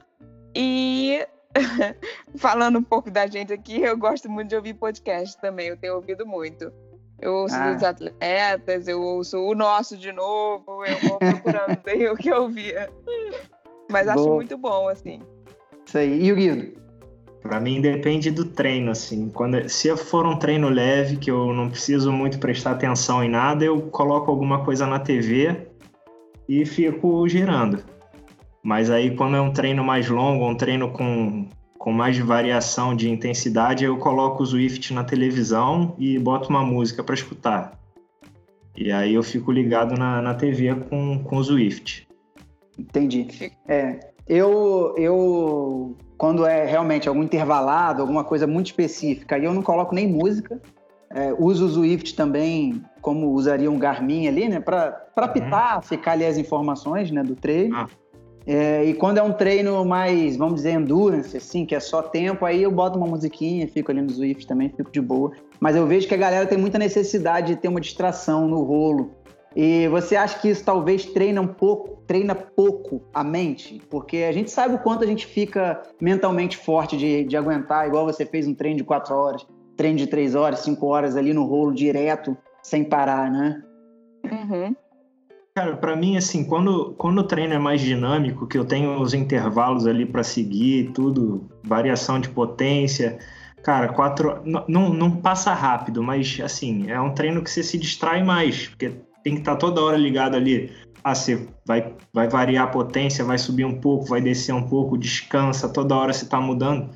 e 0.55 1.25
falando 2.37 2.77
um 2.77 2.83
pouco 2.83 3.09
da 3.09 3.25
gente 3.25 3.51
aqui, 3.51 3.81
eu 3.81 3.97
gosto 3.97 4.29
muito 4.29 4.49
de 4.49 4.55
ouvir 4.55 4.75
podcast 4.75 5.41
também. 5.41 5.69
Eu 5.69 5.77
tenho 5.77 5.95
ouvido 5.95 6.23
muito. 6.23 6.71
Eu 7.19 7.33
ouço 7.33 7.55
ah. 7.55 7.73
dos 7.73 7.81
atletas, 7.81 8.87
eu 8.87 9.01
ouço 9.01 9.39
o 9.39 9.55
nosso 9.55 9.97
de 9.97 10.11
novo, 10.11 10.85
eu 10.85 10.99
vou 11.09 11.17
procurando 11.17 11.75
o 12.13 12.15
que 12.15 12.29
eu 12.29 12.43
ouvia. 12.43 12.91
Mas 13.89 14.07
acho 14.07 14.29
muito 14.29 14.55
bom, 14.55 14.87
assim. 14.87 15.19
Isso 15.83 15.97
aí. 15.97 16.25
E 16.25 16.31
o 16.31 16.35
Guido? 16.35 16.86
Para 17.47 17.61
mim 17.61 17.79
depende 17.79 18.29
do 18.29 18.43
treino, 18.43 18.91
assim. 18.91 19.29
Quando 19.29 19.69
se 19.69 19.95
for 19.95 20.25
um 20.25 20.37
treino 20.37 20.67
leve 20.67 21.15
que 21.15 21.31
eu 21.31 21.53
não 21.53 21.69
preciso 21.69 22.11
muito 22.11 22.39
prestar 22.39 22.71
atenção 22.71 23.23
em 23.23 23.29
nada, 23.29 23.63
eu 23.63 23.83
coloco 23.83 24.29
alguma 24.29 24.65
coisa 24.65 24.85
na 24.85 24.99
TV 24.99 25.69
e 26.47 26.65
fico 26.65 27.25
girando. 27.25 27.81
Mas 28.61 28.89
aí 28.89 29.15
quando 29.15 29.37
é 29.37 29.41
um 29.41 29.53
treino 29.53 29.81
mais 29.81 30.09
longo, 30.09 30.45
um 30.45 30.55
treino 30.55 30.91
com, 30.91 31.47
com 31.77 31.89
mais 31.93 32.17
variação 32.19 32.93
de 32.93 33.09
intensidade, 33.09 33.85
eu 33.85 33.97
coloco 33.97 34.43
o 34.43 34.45
Swift 34.45 34.93
na 34.93 35.05
televisão 35.05 35.95
e 35.97 36.19
boto 36.19 36.49
uma 36.49 36.65
música 36.65 37.01
para 37.01 37.15
escutar. 37.15 37.79
E 38.75 38.91
aí 38.91 39.13
eu 39.13 39.23
fico 39.23 39.53
ligado 39.53 39.97
na, 39.97 40.21
na 40.21 40.33
TV 40.33 40.75
com, 40.89 41.23
com 41.23 41.37
o 41.37 41.43
Swift. 41.45 42.05
Entendi. 42.77 43.53
É, 43.65 44.01
eu, 44.27 44.93
eu 44.97 45.95
quando 46.17 46.45
é 46.45 46.65
realmente 46.65 47.07
algum 47.07 47.23
intervalado, 47.23 48.01
alguma 48.01 48.23
coisa 48.23 48.47
muito 48.47 48.67
específica, 48.67 49.35
aí 49.35 49.43
eu 49.43 49.53
não 49.53 49.61
coloco 49.61 49.93
nem 49.93 50.07
música. 50.07 50.59
É, 51.09 51.33
uso 51.37 51.65
o 51.65 51.69
Swift 51.69 52.15
também, 52.15 52.83
como 53.01 53.31
usaria 53.31 53.71
um 53.71 53.79
Garmin 53.79 54.27
ali, 54.27 54.49
né? 54.49 54.59
Para 54.59 55.07
uhum. 55.17 55.27
pitar, 55.29 55.81
ficar 55.81 56.13
ali 56.13 56.25
as 56.25 56.37
informações 56.37 57.11
né, 57.11 57.23
do 57.23 57.35
treino. 57.35 57.77
Ah. 57.77 57.87
É, 58.45 58.85
e 58.85 58.93
quando 58.93 59.17
é 59.17 59.21
um 59.21 59.33
treino 59.33 59.83
mais, 59.83 60.37
vamos 60.37 60.55
dizer, 60.55 60.71
endurance, 60.71 61.35
assim, 61.35 61.65
que 61.65 61.75
é 61.75 61.81
só 61.81 62.01
tempo, 62.01 62.45
aí 62.45 62.63
eu 62.63 62.71
boto 62.71 62.97
uma 62.97 63.05
musiquinha, 63.05 63.67
fico 63.67 63.91
ali 63.91 64.01
no 64.01 64.09
Zwift 64.09 64.47
também, 64.47 64.69
fico 64.69 64.89
de 64.89 65.01
boa. 65.01 65.33
Mas 65.59 65.75
eu 65.75 65.85
vejo 65.85 66.07
que 66.07 66.13
a 66.13 66.17
galera 66.17 66.45
tem 66.45 66.57
muita 66.57 66.79
necessidade 66.79 67.47
de 67.47 67.55
ter 67.57 67.67
uma 67.67 67.81
distração 67.81 68.47
no 68.47 68.63
rolo. 68.63 69.11
E 69.59 69.87
você 69.87 70.15
acha 70.15 70.37
que 70.37 70.49
isso 70.49 70.63
talvez 70.63 71.03
treina 71.03 71.41
um 71.41 71.47
pouco, 71.47 72.03
treina 72.05 72.35
pouco 72.35 73.01
a 73.11 73.23
mente? 73.23 73.81
Porque 73.89 74.17
a 74.17 74.31
gente 74.31 74.51
sabe 74.51 74.75
o 74.75 74.77
quanto 74.77 75.03
a 75.03 75.07
gente 75.07 75.25
fica 75.25 75.81
mentalmente 75.99 76.55
forte 76.55 76.95
de, 76.95 77.23
de 77.23 77.35
aguentar, 77.35 77.87
igual 77.87 78.05
você 78.05 78.23
fez 78.23 78.45
um 78.47 78.53
treino 78.53 78.77
de 78.77 78.83
quatro 78.83 79.15
horas, 79.15 79.47
treino 79.75 79.97
de 79.97 80.05
três 80.05 80.35
horas, 80.35 80.59
cinco 80.59 80.85
horas 80.85 81.17
ali 81.17 81.33
no 81.33 81.43
rolo 81.43 81.73
direto, 81.73 82.37
sem 82.61 82.83
parar, 82.83 83.31
né? 83.31 83.63
Uhum. 84.25 84.75
Cara, 85.55 85.75
para 85.75 85.95
mim, 85.95 86.17
assim, 86.17 86.45
quando, 86.45 86.93
quando 86.93 87.17
o 87.17 87.23
treino 87.23 87.55
é 87.55 87.59
mais 87.59 87.81
dinâmico, 87.81 88.45
que 88.45 88.59
eu 88.59 88.63
tenho 88.63 89.01
os 89.01 89.15
intervalos 89.15 89.87
ali 89.87 90.05
para 90.05 90.21
seguir, 90.21 90.91
tudo, 90.91 91.49
variação 91.63 92.19
de 92.19 92.29
potência, 92.29 93.17
cara, 93.63 93.87
quatro. 93.87 94.39
Não, 94.67 94.93
não 94.93 95.09
passa 95.09 95.51
rápido, 95.55 96.03
mas, 96.03 96.39
assim, 96.43 96.91
é 96.91 97.01
um 97.01 97.11
treino 97.11 97.41
que 97.41 97.49
você 97.49 97.63
se 97.63 97.75
distrai 97.75 98.23
mais, 98.23 98.67
porque 98.67 99.06
tem 99.23 99.33
que 99.33 99.39
estar 99.39 99.53
tá 99.53 99.57
toda 99.57 99.81
hora 99.81 99.97
ligado 99.97 100.35
ali. 100.35 100.71
Ah, 101.03 101.15
você 101.15 101.47
vai, 101.65 101.93
vai 102.13 102.27
variar 102.27 102.65
a 102.65 102.69
potência, 102.69 103.23
vai 103.23 103.37
subir 103.37 103.65
um 103.65 103.79
pouco, 103.79 104.05
vai 104.05 104.21
descer 104.21 104.53
um 104.53 104.67
pouco, 104.67 104.97
descansa, 104.97 105.69
toda 105.69 105.95
hora 105.95 106.13
você 106.13 106.25
tá 106.25 106.39
mudando. 106.41 106.89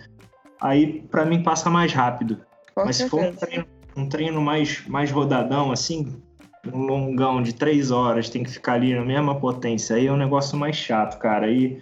Aí, 0.60 1.02
para 1.10 1.26
mim, 1.26 1.42
passa 1.42 1.70
mais 1.70 1.94
rápido. 1.94 2.40
Com 2.76 2.86
mas 2.86 2.98
se 2.98 3.10
for 3.10 3.22
um 3.22 3.34
treino, 3.34 3.66
um 3.96 4.10
treino 4.10 4.42
mais, 4.42 4.86
mais 4.88 5.12
rodadão, 5.12 5.72
assim, 5.72 6.22
um 6.72 6.84
longão 6.84 7.42
de 7.42 7.54
três 7.54 7.92
horas, 7.92 8.30
tem 8.30 8.44
que 8.44 8.52
ficar 8.52 8.74
ali 8.74 8.94
na 8.94 9.04
mesma 9.04 9.40
potência, 9.40 9.96
aí 9.96 10.08
é 10.08 10.12
um 10.12 10.18
negócio 10.18 10.58
mais 10.58 10.76
chato, 10.76 11.18
cara. 11.20 11.48
Aí 11.48 11.82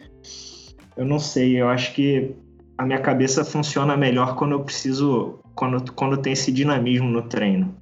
eu 0.95 1.05
não 1.05 1.19
sei, 1.19 1.61
eu 1.61 1.67
acho 1.67 1.93
que 1.93 2.35
a 2.77 2.85
minha 2.85 2.99
cabeça 2.99 3.43
funciona 3.43 3.97
melhor 3.97 4.35
quando 4.35 4.53
eu 4.53 4.63
preciso, 4.63 5.39
quando, 5.55 5.91
quando 5.93 6.17
tem 6.17 6.33
esse 6.33 6.51
dinamismo 6.51 7.09
no 7.09 7.23
treino. 7.23 7.75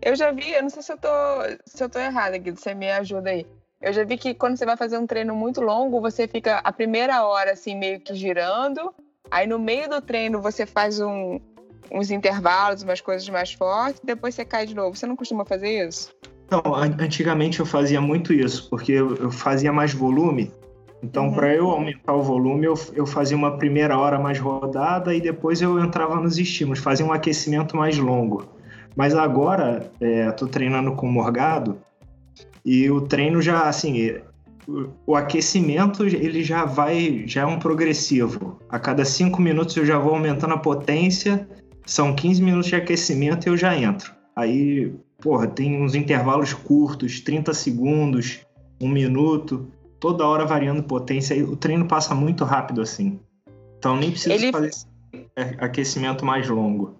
Eu 0.00 0.14
já 0.14 0.30
vi, 0.30 0.52
eu 0.52 0.62
não 0.62 0.70
sei 0.70 0.82
se 0.82 0.92
eu 0.92 0.96
tô, 0.96 1.08
se 1.66 1.82
eu 1.82 1.88
tô 1.88 1.98
errada, 1.98 2.38
Guido, 2.38 2.58
você 2.58 2.74
me 2.74 2.90
ajuda 2.90 3.30
aí. 3.30 3.46
Eu 3.80 3.92
já 3.92 4.04
vi 4.04 4.16
que 4.16 4.34
quando 4.34 4.56
você 4.56 4.66
vai 4.66 4.76
fazer 4.76 4.98
um 4.98 5.06
treino 5.06 5.34
muito 5.34 5.60
longo, 5.60 6.00
você 6.00 6.26
fica 6.26 6.58
a 6.58 6.72
primeira 6.72 7.24
hora 7.24 7.52
assim 7.52 7.76
meio 7.76 8.00
que 8.00 8.14
girando, 8.14 8.92
aí 9.30 9.46
no 9.46 9.58
meio 9.58 9.88
do 9.88 10.00
treino 10.00 10.40
você 10.40 10.66
faz 10.66 11.00
um, 11.00 11.38
uns 11.90 12.10
intervalos, 12.10 12.82
umas 12.82 13.00
coisas 13.00 13.28
mais 13.28 13.52
fortes, 13.52 14.00
depois 14.02 14.34
você 14.34 14.44
cai 14.44 14.66
de 14.66 14.74
novo. 14.74 14.96
Você 14.96 15.06
não 15.06 15.16
costuma 15.16 15.44
fazer 15.44 15.88
isso? 15.88 16.10
Não, 16.50 16.74
antigamente 16.74 17.60
eu 17.60 17.66
fazia 17.66 18.00
muito 18.00 18.32
isso, 18.32 18.68
porque 18.70 18.92
eu, 18.92 19.30
fazia 19.30 19.72
mais 19.72 19.92
volume. 19.92 20.52
Então, 21.02 21.26
uhum. 21.26 21.34
para 21.34 21.54
eu 21.54 21.70
aumentar 21.70 22.14
o 22.14 22.22
volume, 22.22 22.66
eu, 22.66 22.74
eu 22.94 23.06
fazia 23.06 23.36
uma 23.36 23.56
primeira 23.58 23.96
hora 23.96 24.18
mais 24.18 24.38
rodada 24.38 25.14
e 25.14 25.20
depois 25.20 25.62
eu 25.62 25.78
entrava 25.78 26.16
nos 26.16 26.38
estímulos, 26.38 26.80
fazia 26.80 27.06
um 27.06 27.12
aquecimento 27.12 27.76
mais 27.76 27.96
longo. 27.98 28.57
Mas 28.98 29.14
agora, 29.14 29.92
é, 30.00 30.28
treinando 30.32 30.92
com 30.96 31.06
o 31.06 31.12
Morgado 31.12 31.78
e 32.64 32.90
o 32.90 33.00
treino 33.00 33.40
já, 33.40 33.68
assim, 33.68 34.10
o, 34.66 34.88
o 35.06 35.14
aquecimento 35.14 36.04
ele 36.04 36.42
já 36.42 36.64
vai, 36.64 37.22
já 37.24 37.42
é 37.42 37.46
um 37.46 37.60
progressivo. 37.60 38.58
A 38.68 38.76
cada 38.76 39.04
cinco 39.04 39.40
minutos 39.40 39.76
eu 39.76 39.86
já 39.86 39.96
vou 40.00 40.14
aumentando 40.14 40.54
a 40.54 40.58
potência 40.58 41.48
são 41.86 42.12
15 42.12 42.42
minutos 42.42 42.66
de 42.66 42.74
aquecimento 42.74 43.46
e 43.46 43.50
eu 43.50 43.56
já 43.56 43.74
entro. 43.76 44.12
Aí, 44.36 44.92
porra, 45.22 45.46
tem 45.46 45.80
uns 45.80 45.94
intervalos 45.94 46.52
curtos, 46.52 47.20
30 47.20 47.54
segundos, 47.54 48.40
um 48.80 48.88
minuto, 48.88 49.68
toda 49.98 50.26
hora 50.26 50.44
variando 50.44 50.82
potência. 50.82 51.42
O 51.44 51.56
treino 51.56 51.86
passa 51.86 52.16
muito 52.16 52.44
rápido 52.44 52.82
assim. 52.82 53.18
Então 53.78 53.96
nem 53.96 54.10
precisa 54.10 54.34
Ele... 54.34 54.52
fazer 54.52 54.72
aquecimento 55.58 56.26
mais 56.26 56.48
longo. 56.48 56.97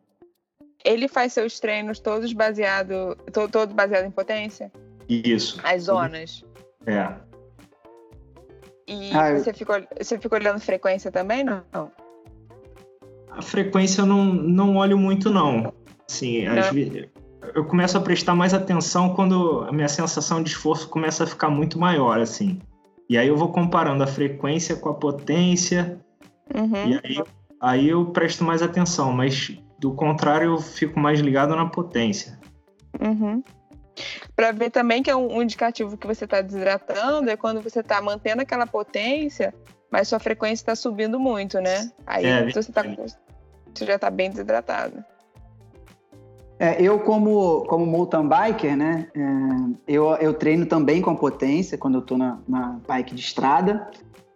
Ele 0.85 1.09
faz 1.09 1.33
seus 1.33 1.59
treinos 1.59 1.99
todos 1.99 2.33
baseado, 2.33 3.17
todo, 3.33 3.51
todo 3.51 3.75
baseado 3.75 4.05
em 4.05 4.11
potência? 4.11 4.71
Isso. 5.09 5.61
As 5.63 5.85
zonas. 5.85 6.45
É. 6.87 7.13
E 8.87 9.13
ah, 9.13 9.39
você, 9.39 9.53
ficou, 9.53 9.77
você 9.99 10.19
ficou 10.19 10.39
olhando 10.39 10.61
frequência 10.61 11.11
também, 11.11 11.45
não? 11.45 11.63
a 13.39 13.43
frequência 13.43 14.03
eu 14.03 14.07
não, 14.07 14.25
não 14.25 14.77
olho 14.77 14.99
muito, 14.99 15.31
não. 15.31 15.73
Assim, 16.09 16.45
vezes, 16.73 17.09
eu 17.55 17.65
começo 17.65 17.97
a 17.97 18.01
prestar 18.01 18.35
mais 18.35 18.53
atenção 18.53 19.15
quando 19.15 19.65
a 19.69 19.73
minha 19.73 19.89
sensação 19.89 20.43
de 20.43 20.51
esforço 20.51 20.89
começa 20.89 21.23
a 21.23 21.27
ficar 21.27 21.49
muito 21.49 21.79
maior, 21.79 22.19
assim. 22.21 22.59
E 23.09 23.17
aí 23.17 23.29
eu 23.29 23.37
vou 23.37 23.53
comparando 23.53 24.03
a 24.03 24.07
frequência 24.07 24.77
com 24.77 24.89
a 24.89 24.95
potência, 24.95 25.99
uhum. 26.53 26.91
e 26.91 27.01
aí, 27.05 27.25
aí 27.61 27.89
eu 27.89 28.07
presto 28.07 28.43
mais 28.43 28.61
atenção, 28.61 29.13
mas 29.13 29.57
do 29.79 29.93
contrário 29.93 30.53
eu 30.53 30.59
fico 30.59 30.99
mais 30.99 31.21
ligado 31.21 31.55
na 31.55 31.67
potência. 31.67 32.39
Uhum. 33.01 33.43
Para 34.35 34.53
ver 34.53 34.71
também 34.71 35.03
que 35.03 35.11
é 35.11 35.17
um, 35.17 35.43
indicativo 35.43 35.97
que 35.97 36.07
você 36.07 36.25
está 36.25 36.41
desidratando 36.41 37.31
é 37.31 37.37
quando 37.37 37.61
você 37.61 37.81
está 37.81 38.01
mantendo 38.01 38.43
aquela 38.43 38.67
potência, 38.67 39.55
mas 39.91 40.09
sua 40.09 40.19
frequência 40.19 40.63
está 40.63 40.77
subindo 40.77 41.19
muito, 41.19 41.61
né? 41.61 41.91
Aí 42.07 42.27
é, 42.27 42.45
você 42.51 42.61
está 42.61 42.83
você 43.75 43.87
já 43.87 43.95
está 43.95 44.11
bem 44.11 44.31
desidratado. 44.31 45.05
É, 46.61 46.83
eu, 46.83 46.99
como, 46.99 47.65
como 47.67 47.87
mountain 47.87 48.29
biker, 48.29 48.77
né, 48.77 49.07
é, 49.15 49.77
eu, 49.87 50.09
eu 50.17 50.35
treino 50.35 50.67
também 50.67 51.01
com 51.01 51.15
potência 51.15 51.79
quando 51.79 51.95
eu 51.95 52.01
estou 52.01 52.19
na, 52.19 52.39
na 52.49 52.81
bike 52.87 53.15
de 53.15 53.21
estrada. 53.21 53.89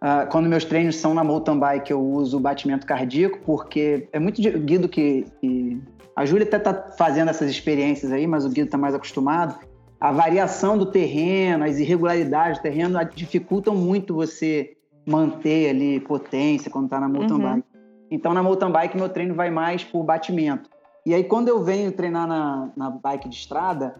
Uh, 0.03 0.29
quando 0.29 0.49
meus 0.49 0.65
treinos 0.65 0.97
são 0.97 1.13
na 1.13 1.23
mountain 1.23 1.57
bike, 1.57 1.91
eu 1.91 2.01
uso 2.01 2.35
o 2.35 2.39
batimento 2.39 2.85
cardíaco, 2.85 3.39
porque 3.45 4.09
é 4.11 4.19
muito 4.19 4.41
Guido 4.41 4.89
que, 4.89 5.25
que... 5.39 5.81
A 6.13 6.25
Júlia 6.25 6.45
até 6.45 6.57
está 6.57 6.73
fazendo 6.97 7.29
essas 7.29 7.49
experiências 7.49 8.11
aí, 8.11 8.27
mas 8.27 8.43
o 8.43 8.49
Guido 8.49 8.65
está 8.65 8.77
mais 8.77 8.93
acostumado. 8.93 9.57
A 10.01 10.11
variação 10.11 10.77
do 10.77 10.85
terreno, 10.85 11.63
as 11.63 11.79
irregularidades 11.79 12.59
do 12.59 12.63
terreno 12.63 12.99
dificultam 13.15 13.73
muito 13.73 14.13
você 14.13 14.75
manter 15.07 15.69
ali 15.69 16.01
potência 16.01 16.69
quando 16.69 16.85
está 16.85 16.99
na 16.99 17.07
mountain 17.07 17.37
uhum. 17.37 17.53
bike. 17.53 17.67
Então, 18.11 18.33
na 18.33 18.43
mountain 18.43 18.71
bike, 18.71 18.97
meu 18.97 19.07
treino 19.07 19.33
vai 19.33 19.49
mais 19.49 19.85
por 19.85 20.03
batimento. 20.03 20.69
E 21.05 21.13
aí, 21.13 21.23
quando 21.23 21.47
eu 21.47 21.63
venho 21.63 21.93
treinar 21.93 22.27
na, 22.27 22.69
na 22.75 22.89
bike 22.89 23.29
de 23.29 23.35
estrada, 23.35 23.95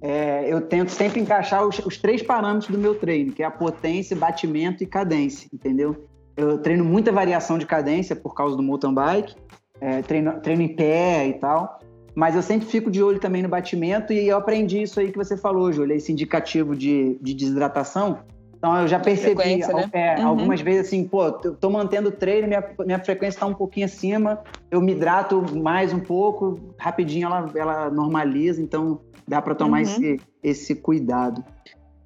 é, 0.00 0.52
eu 0.52 0.60
tento 0.60 0.90
sempre 0.90 1.20
encaixar 1.20 1.66
os, 1.66 1.78
os, 1.80 1.96
três 1.96 2.22
parâmetros 2.22 2.70
do 2.70 2.78
meu 2.78 2.94
treino, 2.94 3.32
que 3.32 3.42
é 3.42 3.46
a 3.46 3.50
potência, 3.50 4.16
batimento 4.16 4.82
e 4.82 4.86
cadência, 4.86 5.48
entendeu? 5.52 6.06
Eu 6.36 6.58
treino 6.58 6.84
muita 6.84 7.10
variação 7.10 7.58
de 7.58 7.66
cadência 7.66 8.14
por 8.14 8.34
causa 8.34 8.56
do 8.56 8.62
mountain 8.62 8.94
bike, 8.94 9.34
é, 9.80 10.02
treino, 10.02 10.40
treino 10.40 10.62
em 10.62 10.68
pé 10.68 11.26
e 11.26 11.32
tal, 11.34 11.80
mas 12.14 12.36
eu 12.36 12.42
sempre 12.42 12.68
fico 12.68 12.90
de 12.90 13.02
olho 13.02 13.18
também 13.18 13.42
no 13.42 13.48
batimento 13.48 14.12
e 14.12 14.28
eu 14.28 14.36
aprendi 14.36 14.82
isso 14.82 15.00
aí 15.00 15.10
que 15.10 15.18
você 15.18 15.36
falou, 15.36 15.72
Júlia, 15.72 15.94
esse 15.94 16.12
indicativo 16.12 16.76
de, 16.76 17.18
de 17.20 17.34
desidratação, 17.34 18.18
então 18.58 18.76
eu 18.76 18.88
já 18.88 18.98
percebi 18.98 19.56
né? 19.56 19.88
é, 19.92 20.16
uhum. 20.18 20.28
algumas 20.28 20.60
vezes 20.60 20.88
assim, 20.88 21.04
pô, 21.04 21.26
eu 21.44 21.54
tô 21.54 21.70
mantendo 21.70 22.08
o 22.08 22.12
treino, 22.12 22.48
minha, 22.48 22.64
minha 22.84 22.98
frequência 22.98 23.36
está 23.36 23.46
um 23.46 23.54
pouquinho 23.54 23.86
acima, 23.86 24.40
eu 24.68 24.80
me 24.80 24.92
hidrato 24.92 25.44
mais 25.56 25.92
um 25.92 26.00
pouco, 26.00 26.58
rapidinho 26.76 27.26
ela, 27.26 27.50
ela 27.54 27.90
normaliza, 27.90 28.60
então 28.60 29.00
dá 29.28 29.42
para 29.42 29.54
tomar 29.54 29.78
uhum. 29.78 29.82
esse, 29.82 30.20
esse 30.42 30.74
cuidado. 30.74 31.44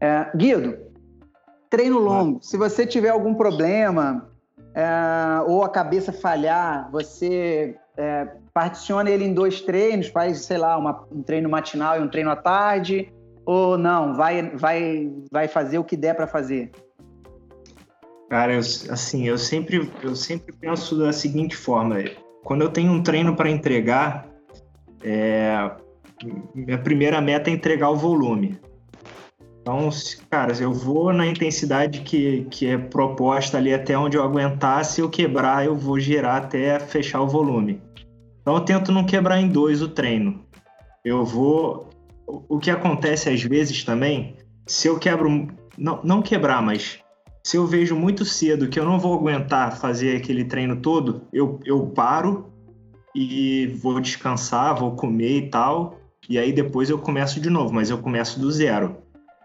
É, 0.00 0.30
Guido, 0.36 0.76
treino 1.70 1.98
longo, 1.98 2.42
se 2.42 2.56
você 2.56 2.84
tiver 2.86 3.10
algum 3.10 3.34
problema 3.34 4.28
é, 4.74 5.40
ou 5.46 5.62
a 5.62 5.68
cabeça 5.68 6.12
falhar, 6.12 6.90
você 6.90 7.76
é, 7.96 8.28
particiona 8.52 9.10
ele 9.10 9.24
em 9.24 9.32
dois 9.32 9.60
treinos, 9.60 10.08
faz, 10.08 10.44
sei 10.44 10.58
lá, 10.58 10.76
uma, 10.76 11.06
um 11.10 11.22
treino 11.22 11.48
matinal 11.48 11.98
e 11.98 12.02
um 12.02 12.08
treino 12.08 12.30
à 12.30 12.36
tarde, 12.36 13.12
ou 13.44 13.78
não, 13.78 14.14
vai, 14.14 14.50
vai, 14.50 15.10
vai 15.30 15.48
fazer 15.48 15.78
o 15.78 15.84
que 15.84 15.96
der 15.96 16.14
para 16.14 16.26
fazer? 16.26 16.70
Cara, 18.28 18.54
eu, 18.54 18.60
assim, 18.60 19.28
eu 19.28 19.36
sempre, 19.36 19.90
eu 20.02 20.16
sempre 20.16 20.54
penso 20.54 20.98
da 20.98 21.12
seguinte 21.12 21.54
forma: 21.54 21.96
quando 22.42 22.62
eu 22.62 22.70
tenho 22.70 22.90
um 22.90 23.02
treino 23.02 23.36
para 23.36 23.50
entregar, 23.50 24.26
é, 25.02 25.70
minha 26.54 26.78
primeira 26.78 27.20
meta 27.20 27.50
é 27.50 27.52
entregar 27.52 27.90
o 27.90 27.96
volume. 27.96 28.58
Então, 29.60 29.88
cara, 30.28 30.52
eu 30.60 30.72
vou 30.72 31.12
na 31.12 31.26
intensidade 31.26 32.00
que, 32.00 32.46
que 32.50 32.66
é 32.66 32.76
proposta 32.76 33.58
ali 33.58 33.72
até 33.72 33.96
onde 33.96 34.16
eu 34.16 34.22
aguentar. 34.22 34.84
Se 34.84 35.00
eu 35.00 35.08
quebrar, 35.08 35.64
eu 35.64 35.76
vou 35.76 36.00
girar 36.00 36.36
até 36.36 36.80
fechar 36.80 37.20
o 37.20 37.28
volume. 37.28 37.80
Então, 38.40 38.54
eu 38.54 38.60
tento 38.60 38.90
não 38.90 39.04
quebrar 39.04 39.40
em 39.40 39.48
dois 39.48 39.80
o 39.80 39.88
treino. 39.88 40.44
Eu 41.04 41.24
vou 41.24 41.92
o 42.26 42.58
que 42.58 42.70
acontece 42.70 43.28
às 43.28 43.42
vezes 43.42 43.84
também, 43.84 44.36
se 44.66 44.88
eu 44.88 44.98
quebro, 44.98 45.48
não, 45.76 46.00
não 46.02 46.22
quebrar, 46.22 46.62
mas 46.62 46.98
se 47.44 47.56
eu 47.56 47.66
vejo 47.66 47.96
muito 47.96 48.24
cedo 48.24 48.68
que 48.68 48.78
eu 48.78 48.84
não 48.84 48.98
vou 48.98 49.14
aguentar 49.14 49.76
fazer 49.76 50.16
aquele 50.16 50.44
treino 50.44 50.76
todo, 50.76 51.22
eu, 51.32 51.60
eu 51.64 51.86
paro 51.88 52.50
e 53.14 53.66
vou 53.82 54.00
descansar, 54.00 54.78
vou 54.78 54.92
comer 54.92 55.38
e 55.38 55.50
tal, 55.50 55.98
e 56.28 56.38
aí 56.38 56.52
depois 56.52 56.90
eu 56.90 56.98
começo 56.98 57.40
de 57.40 57.50
novo, 57.50 57.72
mas 57.72 57.90
eu 57.90 57.98
começo 57.98 58.38
do 58.38 58.50
zero. 58.50 58.96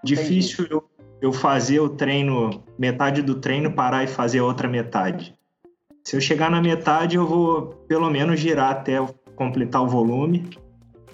Difícil 0.04 0.68
eu, 0.70 0.84
eu 1.22 1.34
fazer 1.34 1.80
o 1.80 1.90
treino, 1.90 2.63
metade 2.78 3.22
do 3.22 3.36
treino, 3.36 3.74
parar 3.74 4.04
e 4.04 4.08
fazer 4.08 4.40
a 4.40 4.44
outra 4.44 4.68
metade. 4.68 5.36
Se 6.04 6.16
eu 6.16 6.22
chegar 6.22 6.50
na 6.50 6.62
metade, 6.62 7.18
eu 7.18 7.26
vou 7.26 7.68
pelo 7.88 8.10
menos 8.10 8.40
girar 8.40 8.72
até 8.72 8.98
completar 9.36 9.84
o 9.84 9.88
volume. 9.88 10.50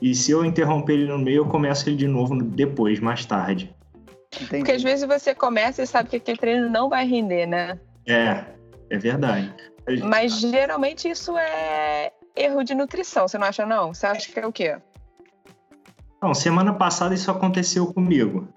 E 0.01 0.13
se 0.13 0.31
eu 0.31 0.43
interromper 0.43 0.93
ele 0.93 1.07
no 1.07 1.17
meio, 1.17 1.37
eu 1.37 1.45
começo 1.45 1.87
ele 1.87 1.95
de 1.95 2.07
novo 2.07 2.35
depois, 2.43 2.99
mais 2.99 3.25
tarde. 3.25 3.73
Entendi. 4.35 4.57
Porque 4.57 4.71
às 4.71 4.83
vezes 4.83 5.07
você 5.07 5.33
começa 5.33 5.81
e 5.81 5.87
sabe 5.87 6.09
que 6.09 6.17
aquele 6.17 6.37
treino 6.37 6.69
não 6.69 6.89
vai 6.89 7.07
render, 7.07 7.45
né? 7.45 7.79
É, 8.07 8.43
é 8.89 8.97
verdade. 8.97 9.53
Mas 10.03 10.39
geralmente 10.39 11.09
isso 11.09 11.37
é 11.37 12.11
erro 12.35 12.63
de 12.63 12.73
nutrição, 12.73 13.27
você 13.27 13.37
não 13.37 13.47
acha 13.47 13.65
não? 13.65 13.93
Você 13.93 14.05
acha 14.05 14.31
que 14.31 14.39
é 14.39 14.45
o 14.45 14.51
quê? 14.51 14.77
Não, 16.23 16.33
semana 16.33 16.71
passada 16.73 17.13
isso 17.13 17.29
aconteceu 17.29 17.85
comigo. 17.87 18.47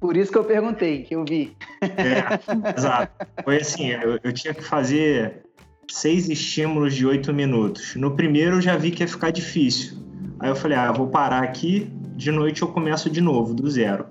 Por 0.00 0.16
isso 0.16 0.32
que 0.32 0.38
eu 0.38 0.44
perguntei, 0.44 1.02
que 1.02 1.14
eu 1.14 1.22
vi. 1.22 1.54
É, 1.82 2.72
exato. 2.74 3.26
Foi 3.44 3.58
assim, 3.58 3.88
eu, 3.88 4.18
eu, 4.24 4.32
tinha 4.32 4.54
que 4.54 4.64
fazer 4.64 5.44
seis 5.86 6.30
estímulos 6.30 6.94
de 6.94 7.06
oito 7.06 7.30
minutos. 7.30 7.94
No 7.94 8.16
primeiro 8.16 8.56
eu 8.56 8.60
já 8.62 8.74
vi 8.78 8.90
que 8.90 9.02
ia 9.02 9.06
ficar 9.06 9.30
difícil. 9.30 9.98
Aí 10.40 10.48
eu 10.48 10.56
falei, 10.56 10.78
ah, 10.78 10.86
eu 10.86 10.94
vou 10.94 11.08
parar 11.08 11.42
aqui, 11.42 11.92
de 12.16 12.32
noite 12.32 12.62
eu 12.62 12.68
começo 12.68 13.10
de 13.10 13.20
novo, 13.20 13.52
do 13.52 13.70
zero. 13.70 14.06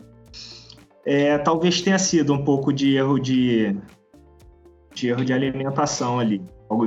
É, 1.03 1.36
talvez 1.39 1.82
tenha 1.82 1.97
sido 1.97 2.32
um 2.32 2.43
pouco 2.43 2.71
de 2.71 2.95
erro 2.95 3.17
de, 3.17 3.75
de 4.93 5.08
erro 5.08 5.25
de 5.25 5.34
alimentação 5.34 6.19
ali. 6.19 6.43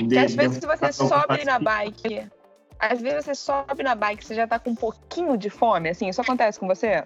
De, 0.06 0.18
às 0.18 0.36
vezes 0.36 0.60
você 0.64 0.92
sobe 0.92 1.44
na 1.44 1.58
bike, 1.58 2.28
às 2.78 3.00
vezes 3.00 3.24
você 3.24 3.34
sobe 3.34 3.82
na 3.82 3.94
bike, 3.94 4.24
você 4.24 4.34
já 4.34 4.46
tá 4.46 4.58
com 4.58 4.70
um 4.70 4.74
pouquinho 4.74 5.36
de 5.36 5.50
fome, 5.50 5.88
assim, 5.88 6.08
isso 6.08 6.20
acontece 6.20 6.58
com 6.58 6.66
você? 6.66 7.04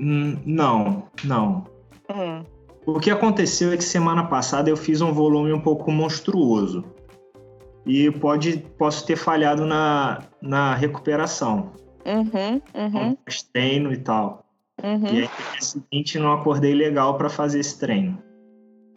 Hum, 0.00 0.38
não, 0.44 1.08
não. 1.24 1.66
Hum. 2.10 2.44
O 2.84 2.98
que 2.98 3.10
aconteceu 3.10 3.72
é 3.72 3.76
que 3.76 3.84
semana 3.84 4.26
passada 4.26 4.68
eu 4.68 4.76
fiz 4.76 5.00
um 5.00 5.12
volume 5.12 5.52
um 5.52 5.60
pouco 5.60 5.90
monstruoso. 5.90 6.84
E 7.86 8.10
pode, 8.10 8.58
posso 8.78 9.06
ter 9.06 9.16
falhado 9.16 9.64
na, 9.66 10.22
na 10.40 10.74
recuperação. 10.74 11.72
Uhum, 12.04 12.60
uhum. 12.74 13.16
Treino 13.52 13.92
e 13.92 13.96
tal. 13.98 14.44
Uhum. 14.82 15.06
E 15.06 15.22
aí, 15.22 15.30
no 15.56 15.62
seguinte, 15.62 16.18
não 16.18 16.32
acordei 16.32 16.74
legal 16.74 17.16
para 17.16 17.28
fazer 17.28 17.60
esse 17.60 17.78
treino. 17.78 18.20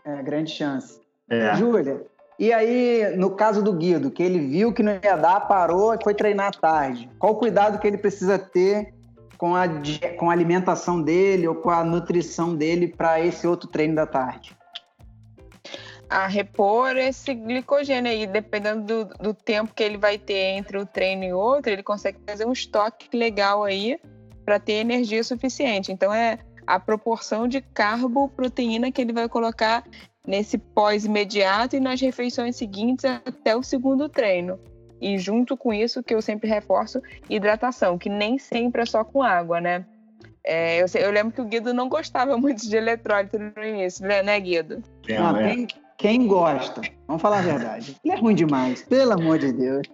É, 0.04 0.22
grande 0.24 0.52
chance. 0.52 1.00
É. 1.30 1.56
Júlia, 1.56 2.06
e 2.38 2.52
aí, 2.52 3.16
no 3.16 3.32
caso 3.32 3.64
do 3.64 3.72
Guido, 3.72 4.12
que 4.12 4.22
ele 4.22 4.40
viu 4.40 4.74
que 4.74 4.84
não 4.84 5.00
ia 5.02 5.16
dar, 5.16 5.42
parou 5.42 5.94
e 5.94 6.04
foi 6.04 6.14
treinar 6.14 6.48
à 6.48 6.52
tarde. 6.52 7.10
Qual 7.18 7.34
o 7.34 7.38
cuidado 7.38 7.80
que 7.80 7.88
ele 7.88 7.98
precisa 7.98 8.38
ter 8.38 8.94
com 9.38 9.56
a, 9.56 9.64
com 10.18 10.30
a 10.30 10.34
alimentação 10.34 11.02
dele 11.02 11.48
ou 11.48 11.56
com 11.56 11.70
a 11.70 11.84
nutrição 11.84 12.56
dele 12.56 12.88
para 12.88 13.22
esse 13.22 13.48
outro 13.48 13.70
treino 13.70 13.96
da 13.96 14.06
tarde? 14.06 14.56
A 16.10 16.28
repor 16.28 16.96
esse 16.98 17.34
glicogênio 17.34 18.12
aí, 18.12 18.28
dependendo 18.28 18.82
do, 18.82 19.06
do 19.18 19.34
tempo 19.34 19.74
que 19.74 19.82
ele 19.82 19.98
vai 19.98 20.18
ter 20.18 20.58
entre 20.58 20.78
o 20.78 20.86
treino 20.86 21.24
e 21.24 21.34
outro, 21.34 21.72
ele 21.72 21.84
consegue 21.84 22.20
fazer 22.28 22.46
um 22.46 22.52
estoque 22.52 23.16
legal 23.18 23.64
aí 23.64 24.00
para 24.44 24.60
ter 24.60 24.74
energia 24.74 25.24
suficiente. 25.24 25.92
Então 25.92 26.14
é 26.14 26.38
a 26.68 26.80
proporção 26.80 27.48
de 27.48 27.62
carbo-proteína 27.62 28.92
que 28.92 29.02
ele 29.02 29.14
vai 29.14 29.28
colocar 29.28 29.84
nesse 30.26 30.58
pós-imediato 30.58 31.76
e 31.76 31.80
nas 31.80 32.02
refeições 32.02 32.56
seguintes 32.56 33.06
até 33.06 33.56
o 33.56 33.64
segundo 33.64 34.10
treino. 34.10 34.60
E 35.02 35.18
junto 35.18 35.58
com 35.58 35.74
isso, 35.74 36.02
que 36.02 36.16
eu 36.16 36.22
sempre 36.22 36.50
reforço, 36.50 37.02
hidratação, 37.30 37.98
que 37.98 38.10
nem 38.10 38.38
sempre 38.38 38.82
é 38.82 38.86
só 38.86 39.04
com 39.04 39.22
água, 39.22 39.60
né? 39.60 39.86
É, 40.44 40.82
eu, 40.82 40.86
eu, 40.94 41.12
lembro 41.12 41.34
que 41.34 41.42
o 41.42 41.46
Guido 41.46 41.74
não 41.74 41.90
gostava 41.90 42.38
muito 42.38 42.68
de 42.68 42.78
eletrólito 42.78 43.38
no 43.38 43.64
início, 43.64 44.08
né, 44.08 44.22
né 44.22 44.40
Guido? 44.40 44.82
É. 45.08 45.18
quem, 45.44 45.68
quem 45.98 46.28
gosta? 46.28 46.82
Vamos 47.08 47.22
falar 47.22 47.40
a 47.40 47.42
verdade. 47.42 47.96
Ele 48.04 48.14
é 48.14 48.18
ruim 48.20 48.36
demais, 48.36 48.82
pelo 48.84 49.14
amor 49.14 49.40
de 49.40 49.54
Deus. 49.54 49.88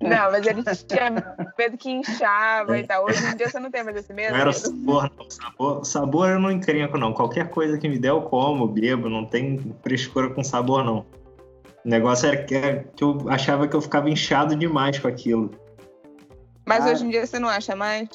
Não, 0.00 0.30
mas 0.32 0.46
ele 0.46 0.62
tinha 0.62 1.10
medo 1.56 1.78
que 1.78 1.90
inchava 1.90 2.76
e 2.78 2.84
tal. 2.84 3.04
Hoje 3.04 3.24
em 3.24 3.36
dia 3.36 3.48
você 3.48 3.60
não 3.60 3.70
tem 3.70 3.84
mais 3.84 3.96
esse 3.96 4.12
medo. 4.12 4.32
Não 4.32 4.40
era 4.40 4.50
o 4.50 4.52
sabor, 4.52 5.10
não. 5.16 5.30
Sabor, 5.30 5.84
sabor 5.84 6.28
eu 6.30 6.40
não 6.40 6.50
encrenco, 6.50 6.98
não. 6.98 7.12
Qualquer 7.12 7.50
coisa 7.50 7.78
que 7.78 7.88
me 7.88 7.98
der, 7.98 8.10
eu 8.10 8.22
como, 8.22 8.66
bebo. 8.66 9.08
Não 9.08 9.24
tem 9.24 9.74
frescura 9.82 10.30
com 10.30 10.42
sabor, 10.42 10.84
não. 10.84 11.06
O 11.84 11.88
negócio 11.88 12.26
era 12.26 12.42
que, 12.44 12.84
que 12.96 13.04
eu 13.04 13.26
achava 13.28 13.68
que 13.68 13.76
eu 13.76 13.80
ficava 13.80 14.10
inchado 14.10 14.56
demais 14.56 14.98
com 14.98 15.06
aquilo. 15.06 15.52
Mas 16.66 16.84
ah. 16.84 16.90
hoje 16.90 17.04
em 17.04 17.10
dia 17.10 17.26
você 17.26 17.38
não 17.38 17.48
acha 17.48 17.76
mais? 17.76 18.08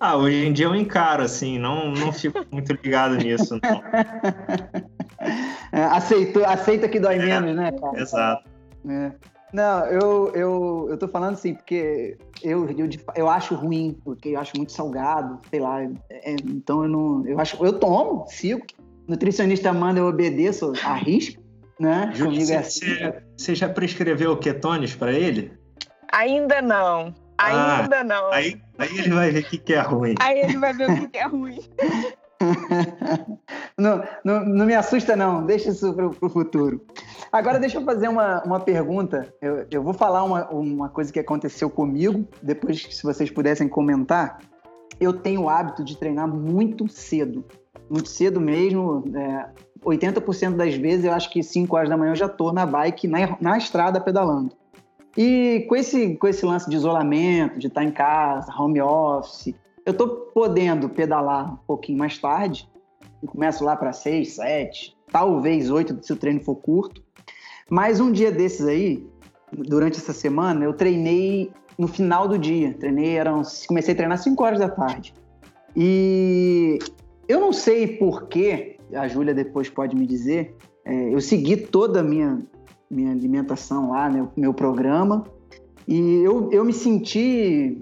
Ah, 0.00 0.16
hoje 0.16 0.46
em 0.46 0.52
dia 0.52 0.66
eu 0.66 0.74
encaro, 0.74 1.22
assim, 1.22 1.58
não, 1.58 1.90
não 1.90 2.12
fico 2.12 2.44
muito 2.50 2.72
ligado 2.72 3.16
nisso, 3.16 3.58
não. 3.62 3.82
É, 5.72 5.82
aceito, 5.84 6.44
aceita 6.44 6.88
que 6.88 7.00
dói 7.00 7.16
é, 7.16 7.18
menos, 7.18 7.56
né, 7.56 7.72
cara? 7.72 8.00
Exato. 8.00 8.48
É. 8.88 9.12
Não, 9.52 9.86
eu, 9.86 10.32
eu, 10.34 10.86
eu 10.90 10.98
tô 10.98 11.08
falando 11.08 11.34
assim, 11.34 11.54
porque 11.54 12.18
eu, 12.42 12.68
eu, 12.70 12.88
eu 13.14 13.28
acho 13.28 13.54
ruim, 13.54 13.96
porque 14.04 14.30
eu 14.30 14.40
acho 14.40 14.52
muito 14.56 14.72
salgado, 14.72 15.40
sei 15.48 15.60
lá. 15.60 15.82
É, 16.10 16.36
então 16.44 16.82
eu 16.82 16.88
não. 16.88 17.26
Eu 17.26 17.40
acho. 17.40 17.64
Eu 17.64 17.78
tomo, 17.78 18.26
sigo. 18.28 18.62
Nutricionista 19.06 19.72
manda, 19.72 20.00
eu 20.00 20.06
obedeço, 20.06 20.72
arrisco, 20.84 21.40
né? 21.78 22.10
Ju, 22.12 22.24
Comigo 22.24 22.50
é 22.50 22.56
assim. 22.56 22.80
Você, 22.80 23.22
você 23.36 23.54
já 23.54 23.68
prescreveu 23.68 24.36
ketones 24.36 24.96
para 24.96 25.12
ele? 25.12 25.52
Ainda 26.12 26.60
não. 26.60 27.14
Ainda 27.38 28.00
ah, 28.00 28.04
não. 28.04 28.32
Aí, 28.32 28.60
aí 28.78 28.98
ele 28.98 29.10
vai 29.10 29.30
ver 29.30 29.40
o 29.44 29.44
que, 29.44 29.58
que 29.58 29.74
é 29.74 29.80
ruim. 29.80 30.14
Aí 30.20 30.40
ele 30.40 30.58
vai 30.58 30.72
ver 30.72 30.90
o 30.90 30.94
que, 30.96 31.08
que 31.08 31.18
é 31.18 31.26
ruim. 31.26 31.60
não, 33.78 34.02
não, 34.24 34.44
não, 34.44 34.66
me 34.66 34.74
assusta, 34.74 35.16
não. 35.16 35.44
Deixa 35.44 35.70
isso 35.70 35.92
para 35.92 36.06
o 36.06 36.30
futuro. 36.30 36.84
Agora, 37.32 37.58
deixa 37.58 37.78
eu 37.78 37.84
fazer 37.84 38.08
uma, 38.08 38.42
uma 38.44 38.60
pergunta. 38.60 39.32
Eu, 39.40 39.66
eu 39.70 39.82
vou 39.82 39.92
falar 39.92 40.24
uma, 40.24 40.48
uma 40.50 40.88
coisa 40.88 41.12
que 41.12 41.20
aconteceu 41.20 41.68
comigo, 41.70 42.26
depois, 42.42 42.82
se 42.90 43.02
vocês 43.02 43.30
pudessem 43.30 43.68
comentar. 43.68 44.38
Eu 44.98 45.12
tenho 45.12 45.42
o 45.42 45.48
hábito 45.48 45.84
de 45.84 45.96
treinar 45.96 46.26
muito 46.26 46.88
cedo. 46.88 47.44
Muito 47.90 48.08
cedo 48.08 48.40
mesmo. 48.40 49.04
É, 49.14 49.48
80% 49.84 50.56
das 50.56 50.74
vezes, 50.74 51.04
eu 51.04 51.12
acho 51.12 51.30
que 51.30 51.42
5 51.42 51.76
horas 51.76 51.88
da 51.88 51.96
manhã 51.96 52.12
eu 52.12 52.16
já 52.16 52.26
estou 52.26 52.52
na 52.52 52.66
bike, 52.66 53.06
na, 53.06 53.36
na 53.40 53.58
estrada, 53.58 54.00
pedalando. 54.00 54.52
E 55.16 55.64
com 55.68 55.76
esse, 55.76 56.16
com 56.16 56.26
esse 56.26 56.44
lance 56.44 56.68
de 56.68 56.76
isolamento, 56.76 57.58
de 57.58 57.68
estar 57.68 57.82
em 57.82 57.90
casa, 57.90 58.52
home 58.58 58.80
office, 58.80 59.54
eu 59.86 59.92
estou 59.92 60.08
podendo 60.34 60.88
pedalar 60.88 61.54
um 61.54 61.56
pouquinho 61.64 61.96
mais 61.96 62.18
tarde, 62.18 62.68
eu 63.22 63.28
começo 63.28 63.64
lá 63.64 63.76
para 63.76 63.92
seis, 63.92 64.34
sete, 64.34 64.96
talvez 65.12 65.70
oito 65.70 65.96
se 66.04 66.12
o 66.12 66.16
treino 66.16 66.40
for 66.40 66.56
curto. 66.56 67.00
Mas 67.70 68.00
um 68.00 68.10
dia 68.10 68.32
desses 68.32 68.66
aí, 68.66 69.06
durante 69.52 69.98
essa 69.98 70.12
semana, 70.12 70.64
eu 70.64 70.74
treinei 70.74 71.52
no 71.78 71.86
final 71.86 72.26
do 72.26 72.36
dia. 72.36 72.74
Treinei, 72.74 73.16
eram, 73.16 73.42
comecei 73.68 73.94
a 73.94 73.96
treinar 73.96 74.18
5 74.18 74.42
horas 74.42 74.58
da 74.58 74.68
tarde. 74.68 75.14
E 75.74 76.78
eu 77.28 77.38
não 77.38 77.52
sei 77.52 77.86
porquê, 77.86 78.78
a 78.92 79.06
Júlia 79.06 79.34
depois 79.34 79.68
pode 79.68 79.94
me 79.94 80.06
dizer, 80.06 80.56
é, 80.84 81.14
eu 81.14 81.20
segui 81.20 81.56
toda 81.56 82.00
a 82.00 82.02
minha, 82.02 82.40
minha 82.90 83.12
alimentação 83.12 83.90
lá, 83.90 84.08
meu, 84.08 84.30
meu 84.36 84.54
programa, 84.54 85.24
e 85.86 86.22
eu, 86.22 86.50
eu 86.50 86.64
me 86.64 86.72
senti 86.72 87.80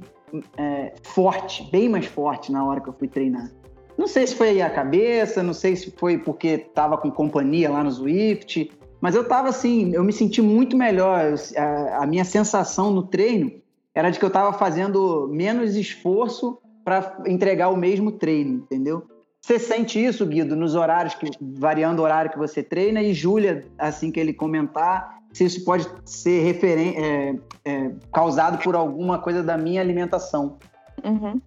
é, 0.56 0.94
forte, 1.02 1.68
bem 1.70 1.88
mais 1.88 2.06
forte 2.06 2.50
na 2.50 2.64
hora 2.64 2.80
que 2.80 2.88
eu 2.88 2.92
fui 2.92 3.08
treinar. 3.08 3.50
Não 3.96 4.06
sei 4.06 4.26
se 4.26 4.34
foi 4.34 4.60
a 4.60 4.70
cabeça, 4.70 5.42
não 5.42 5.54
sei 5.54 5.76
se 5.76 5.90
foi 5.92 6.18
porque 6.18 6.48
estava 6.48 6.98
com 6.98 7.10
companhia 7.10 7.70
lá 7.70 7.84
no 7.84 7.90
Swift, 7.92 8.70
mas 9.00 9.14
eu 9.14 9.22
estava 9.22 9.48
assim, 9.48 9.94
eu 9.94 10.02
me 10.02 10.12
senti 10.12 10.42
muito 10.42 10.76
melhor. 10.76 11.34
a, 11.56 12.02
a, 12.02 12.06
minha 12.06 12.24
sensação 12.24 12.90
no 12.90 13.04
treino 13.04 13.52
era 13.94 14.10
de 14.10 14.18
que 14.18 14.24
eu 14.24 14.28
estava 14.28 14.52
fazendo 14.52 15.28
menos 15.30 15.76
esforço 15.76 16.58
para 16.84 17.22
entregar 17.26 17.68
o 17.68 17.76
mesmo 17.76 18.10
treino, 18.10 18.54
entendeu? 18.54 19.06
Você 19.44 19.58
sente 19.58 20.02
isso, 20.02 20.24
Guido, 20.24 20.56
nos 20.56 20.74
horários 20.74 21.14
que 21.14 21.30
variando 21.38 21.98
o 22.00 22.02
horário 22.02 22.30
que 22.30 22.38
você 22.38 22.62
treina 22.62 23.02
e 23.02 23.12
Júlia, 23.12 23.62
assim 23.78 24.10
que 24.10 24.18
ele 24.18 24.32
comentar, 24.32 25.18
se 25.34 25.44
isso 25.44 25.62
pode 25.66 25.86
ser 26.06 26.42
referen 26.42 26.94
é, 26.96 27.34
é, 27.62 27.92
causado 28.10 28.56
por 28.64 28.74
alguma 28.74 29.18
coisa 29.18 29.42
da 29.42 29.58
minha 29.58 29.82
alimentação. 29.82 30.56
Uhum. 31.04 31.38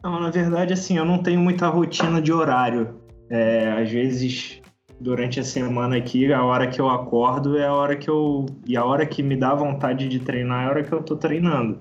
Não, 0.00 0.20
na 0.20 0.30
verdade, 0.30 0.72
assim, 0.72 0.96
eu 0.96 1.04
não 1.04 1.20
tenho 1.20 1.40
muita 1.40 1.66
rotina 1.66 2.22
de 2.22 2.32
horário. 2.32 3.00
É, 3.28 3.72
às 3.82 3.90
vezes, 3.90 4.62
durante 5.00 5.40
a 5.40 5.44
semana 5.44 5.96
aqui, 5.96 6.32
a 6.32 6.44
hora 6.44 6.68
que 6.68 6.80
eu 6.80 6.88
acordo 6.88 7.58
é 7.58 7.66
a 7.66 7.74
hora 7.74 7.96
que 7.96 8.08
eu. 8.08 8.46
E 8.64 8.76
a 8.76 8.84
hora 8.84 9.04
que 9.04 9.24
me 9.24 9.34
dá 9.34 9.56
vontade 9.56 10.08
de 10.08 10.20
treinar 10.20 10.62
é 10.62 10.66
a 10.66 10.70
hora 10.70 10.84
que 10.84 10.92
eu 10.92 11.02
tô 11.02 11.16
treinando. 11.16 11.80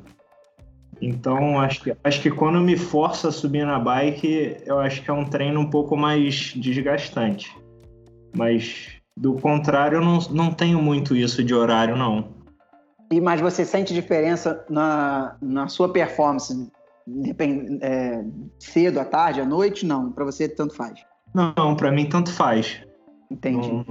Então, 1.01 1.59
acho 1.59 1.81
que, 1.81 1.97
acho 2.03 2.21
que 2.21 2.29
quando 2.29 2.61
me 2.61 2.77
forço 2.77 3.27
a 3.27 3.31
subir 3.31 3.65
na 3.65 3.79
bike, 3.79 4.57
eu 4.65 4.79
acho 4.79 5.01
que 5.01 5.09
é 5.09 5.13
um 5.13 5.25
treino 5.25 5.59
um 5.59 5.69
pouco 5.69 5.97
mais 5.97 6.53
desgastante. 6.55 7.51
Mas 8.35 9.01
do 9.17 9.33
contrário, 9.33 9.97
eu 9.97 10.01
não, 10.01 10.19
não 10.29 10.53
tenho 10.53 10.81
muito 10.81 11.15
isso 11.15 11.43
de 11.43 11.53
horário, 11.55 11.95
não. 11.95 12.29
E 13.11 13.19
Mas 13.19 13.41
você 13.41 13.65
sente 13.65 13.93
diferença 13.93 14.63
na, 14.69 15.35
na 15.41 15.67
sua 15.67 15.91
performance 15.91 16.71
depend, 17.05 17.79
é, 17.81 18.23
cedo, 18.59 18.99
à 18.99 19.05
tarde, 19.05 19.41
à 19.41 19.45
noite? 19.45 19.85
Não, 19.85 20.11
para 20.11 20.23
você 20.23 20.47
tanto 20.47 20.75
faz. 20.75 20.99
Não, 21.33 21.75
para 21.75 21.91
mim 21.91 22.07
tanto 22.07 22.31
faz. 22.31 22.81
Entendi. 23.29 23.85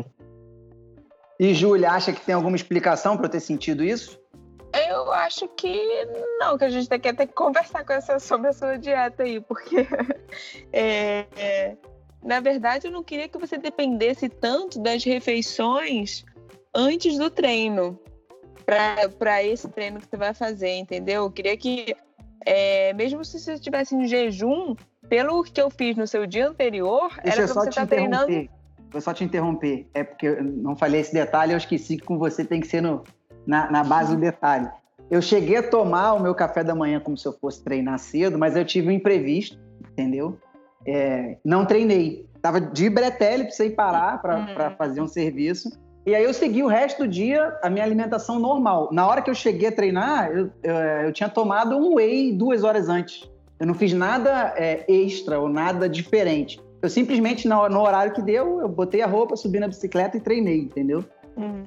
E 1.39 1.55
Júlia, 1.55 1.91
acha 1.91 2.13
que 2.13 2.21
tem 2.21 2.35
alguma 2.35 2.57
explicação 2.57 3.17
para 3.17 3.27
eu 3.27 3.31
ter 3.31 3.41
sentido 3.41 3.83
isso? 3.83 4.20
Eu 4.91 5.13
acho 5.13 5.47
que 5.47 6.05
não, 6.41 6.59
que 6.59 6.65
a 6.65 6.69
gente 6.69 6.89
tem 6.89 6.99
que 6.99 7.13
ter 7.13 7.27
que 7.29 7.33
conversar 7.33 7.85
com 7.85 7.93
essa, 7.93 8.19
sobre 8.19 8.49
a 8.49 8.53
sua 8.53 8.77
dieta 8.77 9.23
aí, 9.23 9.41
porque 9.41 9.87
é, 10.73 11.27
é, 11.37 11.77
na 12.21 12.41
verdade 12.41 12.89
eu 12.89 12.91
não 12.91 13.05
queria 13.05 13.29
que 13.29 13.39
você 13.39 13.57
dependesse 13.57 14.29
tanto 14.29 14.81
das 14.81 15.05
refeições 15.05 16.25
antes 16.75 17.17
do 17.17 17.31
treino, 17.31 17.97
para 18.67 19.43
esse 19.45 19.69
treino 19.69 20.01
que 20.01 20.09
você 20.09 20.17
vai 20.17 20.35
fazer, 20.35 20.75
entendeu? 20.75 21.25
Eu 21.25 21.31
queria 21.31 21.57
que, 21.57 21.95
é, 22.45 22.93
mesmo 22.93 23.25
se 23.25 23.39
você 23.39 23.55
estivesse 23.55 23.95
em 23.95 24.09
jejum, 24.09 24.75
pelo 25.09 25.45
que 25.45 25.61
eu 25.61 25.71
fiz 25.71 25.97
no 25.97 26.07
seu 26.07 26.27
dia 26.27 26.49
anterior, 26.49 27.13
Deixa 27.23 27.43
era 27.43 27.53
para 27.53 27.63
você 27.63 27.69
estar 27.69 27.83
tá 27.83 27.87
treinando 27.87 28.49
Vou 28.91 29.01
só 29.01 29.15
te 29.15 29.23
interromper. 29.23 29.89
É 29.95 30.03
porque 30.03 30.27
eu 30.27 30.43
não 30.43 30.75
falei 30.75 31.01
esse 31.01 31.13
detalhe, 31.13 31.53
eu 31.53 31.59
esqueci 31.59 31.97
que 31.97 32.05
com 32.05 32.19
você 32.19 32.45
tem 32.45 32.61
que 32.61 32.67
ser 32.67 32.81
no, 32.81 33.05
na, 33.47 33.71
na 33.71 33.85
base 33.85 34.15
do 34.15 34.21
detalhe. 34.21 34.69
Eu 35.11 35.21
cheguei 35.21 35.57
a 35.57 35.63
tomar 35.63 36.13
o 36.15 36.21
meu 36.21 36.35
café 36.35 36.63
da 36.63 36.75
manhã 36.75 37.01
como 37.01 37.17
se 37.19 37.27
eu 37.27 37.33
fosse 37.33 37.63
treinar 37.65 37.99
cedo, 37.99 38.39
mas 38.39 38.55
eu 38.55 38.65
tive 38.65 38.89
um 38.89 38.93
imprevisto, 38.93 39.59
entendeu? 39.91 40.39
É, 40.87 41.37
não 41.45 41.67
treinei. 41.67 42.27
Tava 42.41 42.61
de 42.61 42.89
bretelle 42.89 43.51
sem 43.51 43.71
parar 43.71 44.23
para 44.23 44.39
uhum. 44.39 44.77
fazer 44.77 45.01
um 45.01 45.09
serviço. 45.09 45.69
E 46.07 46.15
aí 46.15 46.25
eu 46.25 46.33
segui 46.33 46.63
o 46.63 46.67
resto 46.67 47.03
do 47.03 47.09
dia 47.09 47.59
a 47.63 47.69
minha 47.69 47.85
alimentação 47.85 48.39
normal. 48.39 48.89
Na 48.93 49.07
hora 49.07 49.21
que 49.21 49.29
eu 49.29 49.35
cheguei 49.35 49.69
a 49.69 49.73
treinar, 49.73 50.31
eu, 50.31 50.51
eu, 50.63 50.75
eu 50.75 51.13
tinha 51.13 51.29
tomado 51.29 51.77
um 51.77 51.97
whey 51.97 52.33
duas 52.33 52.65
horas 52.65 52.89
antes. 52.89 53.29
Eu 53.59 53.67
não 53.67 53.75
fiz 53.75 53.93
nada 53.93 54.55
é, 54.57 54.85
extra 54.89 55.39
ou 55.39 55.49
nada 55.49 55.89
diferente. 55.89 56.59
Eu 56.81 56.89
simplesmente, 56.89 57.47
no, 57.47 57.69
no, 57.69 57.81
horário 57.81 58.13
que 58.15 58.23
deu, 58.23 58.61
eu 58.61 58.69
botei 58.69 59.03
a 59.03 59.07
roupa, 59.07 59.37
subi 59.37 59.61
na 59.61 59.69
bicicleta 59.69 60.17
e 60.17 60.21
treinei, 60.21 60.61
entendeu? 60.61 61.05
Uhum. 61.37 61.65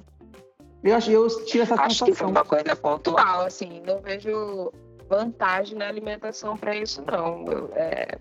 Eu, 0.83 0.95
acho, 0.95 1.11
eu 1.11 1.27
tive 1.45 1.63
essa 1.63 1.75
acho 1.75 1.83
sensação. 1.83 1.85
Acho 1.85 2.05
que 2.05 2.13
foi 2.13 2.27
uma 2.27 2.43
coisa 2.43 2.75
pontual, 2.75 3.41
assim. 3.45 3.81
Não 3.85 4.01
vejo 4.01 4.71
vantagem 5.09 5.77
na 5.77 5.87
alimentação 5.87 6.57
para 6.57 6.75
isso, 6.75 7.03
não. 7.09 7.45
Eu, 7.45 7.71
é, 7.73 8.17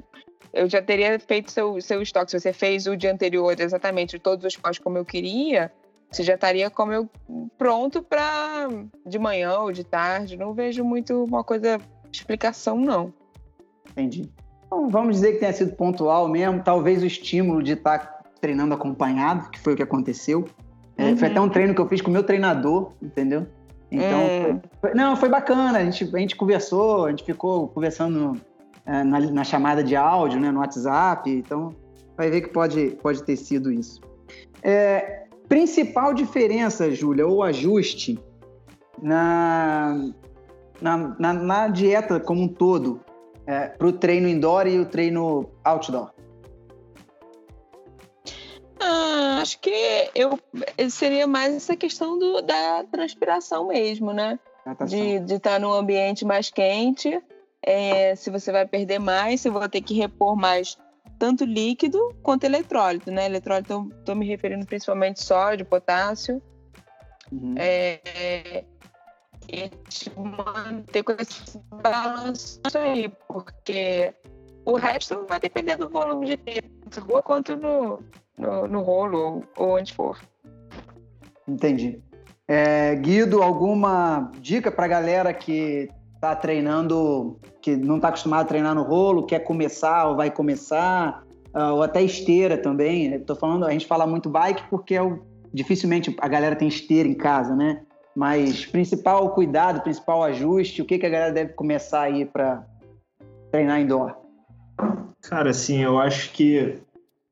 eu, 0.52 0.68
já 0.68 0.80
teria 0.80 1.18
feito 1.18 1.50
seu, 1.50 1.80
seu 1.80 2.00
estoque. 2.00 2.30
Se 2.30 2.38
você 2.38 2.52
fez 2.52 2.86
o 2.86 2.96
dia 2.96 3.12
anterior 3.12 3.58
exatamente 3.58 4.18
todos 4.18 4.44
os 4.44 4.56
pós 4.56 4.78
como 4.78 4.96
eu 4.96 5.04
queria, 5.04 5.72
você 6.10 6.22
já 6.22 6.34
estaria 6.34 6.70
como 6.70 6.92
eu 6.92 7.10
pronto 7.58 8.02
para 8.02 8.68
de 9.04 9.18
manhã 9.18 9.58
ou 9.58 9.72
de 9.72 9.82
tarde. 9.82 10.36
Não 10.36 10.54
vejo 10.54 10.84
muito 10.84 11.24
uma 11.24 11.42
coisa 11.42 11.80
explicação, 12.12 12.78
não. 12.78 13.12
Entendi. 13.90 14.30
Então, 14.66 14.88
vamos 14.88 15.16
dizer 15.16 15.32
que 15.32 15.38
tenha 15.40 15.52
sido 15.52 15.74
pontual 15.74 16.28
mesmo, 16.28 16.62
talvez 16.62 17.02
o 17.02 17.06
estímulo 17.06 17.62
de 17.62 17.72
estar 17.72 17.98
tá 17.98 18.22
treinando 18.40 18.72
acompanhado, 18.72 19.50
que 19.50 19.58
foi 19.58 19.74
o 19.74 19.76
que 19.76 19.82
aconteceu. 19.82 20.46
É, 20.96 21.04
uhum. 21.04 21.16
Foi 21.16 21.28
até 21.28 21.40
um 21.40 21.48
treino 21.48 21.74
que 21.74 21.80
eu 21.80 21.88
fiz 21.88 22.00
com 22.00 22.10
o 22.10 22.12
meu 22.12 22.22
treinador, 22.22 22.92
entendeu? 23.02 23.46
Então, 23.90 24.20
uhum. 24.20 24.60
foi, 24.80 24.94
não, 24.94 25.16
foi 25.16 25.28
bacana, 25.28 25.78
a 25.78 25.84
gente, 25.84 26.10
a 26.14 26.18
gente 26.18 26.36
conversou, 26.36 27.06
a 27.06 27.10
gente 27.10 27.24
ficou 27.24 27.68
conversando 27.68 28.40
é, 28.86 29.04
na, 29.04 29.20
na, 29.20 29.44
chamada 29.44 29.84
de 29.84 29.94
áudio, 29.94 30.40
né, 30.40 30.50
no 30.50 30.60
WhatsApp, 30.60 31.30
então 31.30 31.74
vai 32.16 32.30
ver 32.30 32.40
que 32.42 32.48
pode, 32.48 32.96
pode 33.02 33.22
ter 33.22 33.36
sido 33.36 33.70
isso. 33.70 34.00
É, 34.62 35.24
principal 35.48 36.14
diferença, 36.14 36.90
Júlia, 36.90 37.26
ou 37.26 37.42
ajuste 37.42 38.18
na, 39.02 40.10
na, 40.80 40.96
na, 41.18 41.32
na 41.32 41.68
dieta 41.68 42.18
como 42.18 42.42
um 42.42 42.48
todo 42.48 43.00
é, 43.46 43.66
para 43.66 43.86
o 43.86 43.92
treino 43.92 44.28
indoor 44.28 44.66
e 44.66 44.78
o 44.78 44.86
treino 44.86 45.50
outdoor? 45.64 46.12
Ah, 48.82 49.38
acho 49.40 49.60
que 49.60 50.10
eu 50.14 50.38
seria 50.90 51.26
mais 51.26 51.54
essa 51.54 51.76
questão 51.76 52.18
do, 52.18 52.42
da 52.42 52.84
transpiração 52.90 53.68
mesmo, 53.68 54.12
né? 54.12 54.38
De 54.88 55.34
estar 55.34 55.52
tá 55.52 55.58
num 55.58 55.72
ambiente 55.72 56.24
mais 56.24 56.50
quente, 56.50 57.20
é, 57.62 58.14
se 58.16 58.30
você 58.30 58.50
vai 58.50 58.66
perder 58.66 58.98
mais, 58.98 59.40
se 59.40 59.48
vai 59.48 59.68
ter 59.68 59.80
que 59.80 59.94
repor 59.94 60.36
mais 60.36 60.76
tanto 61.18 61.44
líquido 61.44 62.12
quanto 62.22 62.44
eletrólito, 62.44 63.10
né? 63.10 63.26
Eletrólito, 63.26 63.88
estou 64.00 64.16
me 64.16 64.26
referindo 64.26 64.66
principalmente 64.66 65.22
sódio, 65.22 65.64
potássio. 65.64 66.42
Uhum. 67.30 67.54
É, 67.56 68.00
é, 68.04 68.64
e 69.48 69.68
te 69.88 70.10
manter 70.18 71.02
com 71.02 71.12
esse 71.12 71.58
balanço 71.82 72.60
aí, 72.74 73.08
porque 73.28 74.12
o 74.64 74.76
resto 74.76 75.24
vai 75.28 75.38
depender 75.38 75.76
do 75.76 75.88
volume 75.88 76.26
de 76.26 76.36
tempo, 76.36 77.22
quanto 77.22 77.56
no, 77.56 78.02
no, 78.42 78.68
no 78.68 78.80
rolo 78.82 79.18
ou, 79.18 79.44
ou 79.56 79.78
onde 79.78 79.92
for. 79.92 80.18
Entendi. 81.48 82.00
É, 82.46 82.94
Guido, 82.96 83.42
alguma 83.42 84.30
dica 84.40 84.70
para 84.70 84.86
galera 84.88 85.32
que 85.32 85.88
está 86.14 86.36
treinando, 86.36 87.38
que 87.60 87.76
não 87.76 87.96
está 87.96 88.08
acostumado 88.08 88.42
a 88.42 88.48
treinar 88.48 88.74
no 88.74 88.82
rolo, 88.82 89.26
quer 89.26 89.40
começar 89.40 90.08
ou 90.08 90.16
vai 90.16 90.30
começar, 90.30 91.24
uh, 91.54 91.74
ou 91.74 91.82
até 91.82 92.02
esteira 92.02 92.56
também? 92.56 93.14
Estou 93.14 93.36
falando, 93.36 93.64
a 93.64 93.70
gente 93.70 93.86
fala 93.86 94.06
muito 94.06 94.28
bike 94.28 94.64
porque 94.68 94.94
é 94.94 95.02
o, 95.02 95.20
dificilmente 95.52 96.14
a 96.20 96.28
galera 96.28 96.54
tem 96.54 96.68
esteira 96.68 97.08
em 97.08 97.14
casa, 97.14 97.56
né? 97.56 97.82
Mas 98.14 98.66
principal 98.66 99.30
cuidado, 99.30 99.82
principal 99.82 100.22
ajuste, 100.22 100.82
o 100.82 100.84
que, 100.84 100.98
que 100.98 101.06
a 101.06 101.10
galera 101.10 101.32
deve 101.32 101.54
começar 101.54 102.02
aí 102.02 102.24
para 102.24 102.64
treinar 103.50 103.80
indoor? 103.80 104.14
Cara, 105.22 105.50
assim, 105.50 105.82
eu 105.82 105.98
acho 105.98 106.32
que 106.32 106.78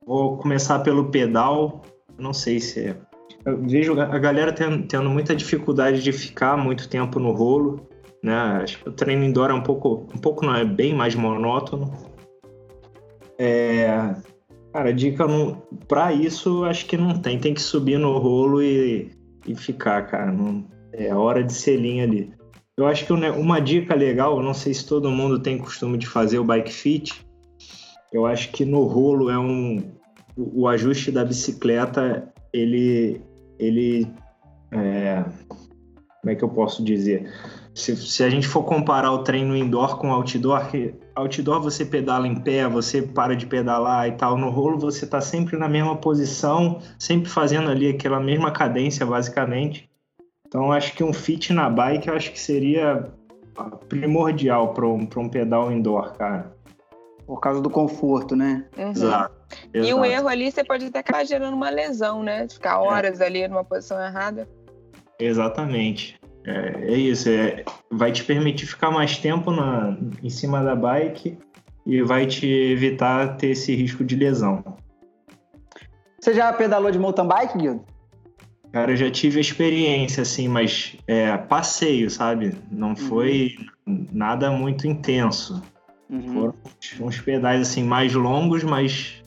vou 0.07 0.37
começar 0.39 0.81
pelo 0.81 1.11
pedal. 1.11 1.83
Não 2.19 2.33
sei 2.33 2.61
se 2.61 2.89
é. 2.89 2.97
Eu 3.45 3.63
vejo 3.63 3.99
a 3.99 4.19
galera 4.19 4.53
tendo, 4.53 5.09
muita 5.09 5.35
dificuldade 5.35 6.03
de 6.03 6.13
ficar 6.13 6.57
muito 6.57 6.89
tempo 6.89 7.19
no 7.19 7.33
rolo, 7.33 7.89
né? 8.23 8.35
Acho 8.63 8.83
que 8.83 8.89
o 8.89 8.93
treino 8.93 9.25
indoor 9.25 9.51
é 9.51 9.55
um 9.55 9.63
pouco, 9.63 10.07
um 10.15 10.19
pouco 10.19 10.45
não 10.45 10.55
é 10.55 10.65
bem 10.65 10.95
mais 10.95 11.15
monótono. 11.15 11.91
É, 13.39 14.15
cara, 14.75 14.93
dica 14.93 15.25
para 15.89 16.13
isso 16.13 16.65
acho 16.65 16.85
que 16.85 16.99
não 16.99 17.19
tem, 17.19 17.39
tem 17.39 17.55
que 17.55 17.63
subir 17.63 17.99
no 17.99 18.19
rolo 18.19 18.63
e 18.63 19.11
e 19.47 19.55
ficar, 19.55 20.07
cara. 20.07 20.33
Não, 20.33 20.65
é 20.93 21.15
hora 21.15 21.43
de 21.43 21.53
ser 21.53 21.77
linha 21.77 22.05
ali. 22.05 22.33
Eu 22.77 22.87
acho 22.87 23.05
que 23.05 23.13
uma 23.13 23.61
dica 23.61 23.95
legal, 23.95 24.43
não 24.43 24.55
sei 24.55 24.73
se 24.73 24.87
todo 24.87 25.11
mundo 25.11 25.39
tem 25.39 25.59
costume 25.59 25.99
de 25.99 26.07
fazer 26.07 26.39
o 26.39 26.45
bike 26.45 26.73
fit. 26.73 27.27
Eu 28.13 28.27
acho 28.27 28.51
que 28.51 28.65
no 28.65 28.85
rolo 28.85 29.31
é 29.31 29.39
um 29.39 29.93
o, 30.37 30.67
ajuste 30.69 31.11
da 31.11 31.25
bicicleta, 31.25 32.33
ele 32.53 33.21
ele 33.59 34.07
é, 34.73 35.23
como 36.21 36.33
é 36.33 36.35
que 36.35 36.43
eu 36.43 36.49
posso 36.49 36.85
dizer? 36.85 37.31
Se, 37.75 37.97
se, 37.97 38.25
a 38.25 38.29
gente 38.29 38.47
for 38.47 38.65
comparar 38.65 39.13
o 39.13 39.23
treino 39.23 39.57
indoor 39.57 39.97
com 39.97 40.13
outdoor, 40.13 40.71
que 40.71 40.95
outdoor 41.15 41.61
você 41.61 41.85
pedala 41.85 42.27
em 42.27 42.35
pé, 42.35 42.69
você 42.69 43.01
para 43.01 43.35
de 43.35 43.47
pedalar 43.47 44.09
e 44.09 44.13
tal. 44.13 44.37
No 44.37 44.51
rolo 44.51 44.79
você 44.79 45.05
está 45.05 45.21
sempre 45.21 45.57
na 45.57 45.69
mesma 45.69 45.97
posição, 45.97 46.81
sempre 46.99 47.29
fazendo 47.31 47.71
ali 47.71 47.89
aquela 47.89 48.21
mesma 48.21 48.51
cadência, 48.51 49.07
basicamente. 49.07 49.89
Então 50.47 50.73
acho 50.73 50.95
que 50.95 51.05
um 51.05 51.13
fit 51.13 51.53
na 51.53 51.71
bike 51.71 52.09
eu 52.09 52.15
acho 52.15 52.33
que 52.33 52.41
seria 52.41 53.09
primordial 53.89 54.75
para 54.75 54.87
um, 54.87 55.09
um 55.17 55.29
pedal 55.29 55.71
indoor, 55.71 56.13
cara. 56.15 56.53
Por 57.31 57.39
causa 57.39 57.61
do 57.61 57.71
conforto, 57.71 58.35
né? 58.35 58.65
Uhum. 58.77 58.91
Exato. 58.91 59.37
E 59.73 59.95
o 59.95 60.05
erro 60.05 60.27
ali 60.27 60.51
você 60.51 60.65
pode 60.65 60.87
até 60.87 60.99
acabar 60.99 61.25
gerando 61.25 61.55
uma 61.55 61.71
lesão, 61.71 62.25
né? 62.25 62.49
Ficar 62.49 62.73
é. 62.73 62.79
horas 62.79 63.21
é. 63.21 63.27
ali 63.27 63.47
numa 63.47 63.63
posição 63.63 64.05
errada. 64.05 64.49
Exatamente. 65.17 66.19
É, 66.45 66.93
é 66.93 66.95
isso, 66.97 67.29
é, 67.29 67.65
vai 67.89 68.11
te 68.11 68.25
permitir 68.25 68.67
ficar 68.67 68.91
mais 68.91 69.17
tempo 69.17 69.53
na, 69.53 69.97
em 70.21 70.29
cima 70.29 70.65
da 70.65 70.75
bike 70.75 71.39
e 71.87 72.03
vai 72.03 72.27
te 72.27 72.49
evitar 72.49 73.37
ter 73.37 73.51
esse 73.51 73.77
risco 73.77 74.03
de 74.03 74.17
lesão. 74.17 74.65
Você 76.21 76.35
já 76.35 76.53
pedalou 76.53 76.91
de 76.91 76.99
mountain 76.99 77.29
bike, 77.29 77.57
Guilherme? 77.57 77.83
Cara, 78.73 78.91
eu 78.91 78.97
já 78.97 79.09
tive 79.09 79.39
experiência, 79.39 80.23
assim, 80.23 80.49
mas 80.49 80.97
é, 81.07 81.37
passeio, 81.37 82.11
sabe? 82.11 82.57
Não 82.73 82.89
uhum. 82.89 82.97
foi 82.97 83.55
uhum. 83.87 84.05
nada 84.11 84.51
muito 84.51 84.89
intenso. 84.89 85.63
Uhum. 86.11 86.33
Foram 86.33 86.55
uns 87.01 87.21
pedais, 87.21 87.61
assim, 87.61 87.85
mais 87.85 88.13
longos, 88.15 88.65
mas 88.65 89.23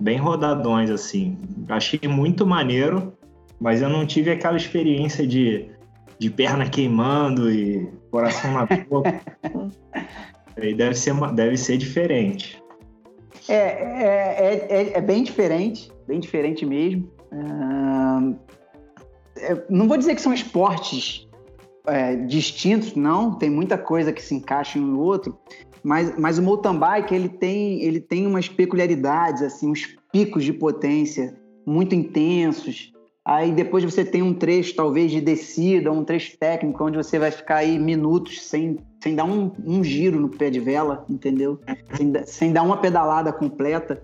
bem 0.00 0.18
rodadões, 0.18 0.90
assim. 0.90 1.38
Achei 1.68 2.00
muito 2.08 2.46
maneiro, 2.46 3.12
mas 3.60 3.80
eu 3.80 3.88
não 3.88 4.06
tive 4.06 4.30
aquela 4.30 4.56
experiência 4.56 5.26
de 5.26 5.70
de 6.20 6.28
perna 6.28 6.68
queimando 6.68 7.50
e 7.50 7.90
coração 8.10 8.52
na 8.52 8.66
boca. 8.66 9.20
Aí 10.60 10.74
deve 10.74 10.94
ser, 10.94 11.14
deve 11.32 11.56
ser 11.56 11.78
diferente. 11.78 12.62
É, 13.48 13.54
é, 13.54 14.66
é, 14.68 14.98
é, 14.98 15.00
bem 15.00 15.22
diferente, 15.22 15.90
bem 16.06 16.20
diferente 16.20 16.66
mesmo. 16.66 17.10
Uh, 17.32 18.36
não 19.70 19.88
vou 19.88 19.96
dizer 19.96 20.14
que 20.14 20.20
são 20.20 20.34
esportes 20.34 21.26
é, 21.86 22.16
distintos, 22.16 22.94
não, 22.94 23.38
tem 23.38 23.48
muita 23.48 23.78
coisa 23.78 24.12
que 24.12 24.20
se 24.20 24.34
encaixa 24.34 24.78
um 24.78 24.82
no 24.82 25.00
outro, 25.00 25.38
mas, 25.82 26.18
mas 26.18 26.38
o 26.38 26.42
mountain 26.42 26.78
bike 26.78 27.14
ele 27.14 27.28
tem, 27.28 27.82
ele 27.82 28.00
tem 28.00 28.26
umas 28.26 28.48
peculiaridades, 28.48 29.42
assim, 29.42 29.70
uns 29.70 29.96
picos 30.12 30.44
de 30.44 30.52
potência 30.52 31.34
muito 31.66 31.94
intensos. 31.94 32.92
Aí 33.24 33.52
depois 33.52 33.84
você 33.84 34.04
tem 34.04 34.22
um 34.22 34.34
trecho, 34.34 34.74
talvez, 34.74 35.10
de 35.10 35.20
descida, 35.20 35.92
um 35.92 36.04
trecho 36.04 36.36
técnico, 36.38 36.84
onde 36.84 36.96
você 36.96 37.18
vai 37.18 37.30
ficar 37.30 37.56
aí 37.56 37.78
minutos 37.78 38.42
sem, 38.42 38.78
sem 39.02 39.14
dar 39.14 39.24
um, 39.24 39.52
um 39.64 39.84
giro 39.84 40.18
no 40.18 40.28
pé 40.28 40.50
de 40.50 40.58
vela, 40.58 41.04
entendeu? 41.08 41.58
Sem, 41.94 42.12
sem 42.26 42.52
dar 42.52 42.62
uma 42.62 42.78
pedalada 42.78 43.32
completa. 43.32 44.02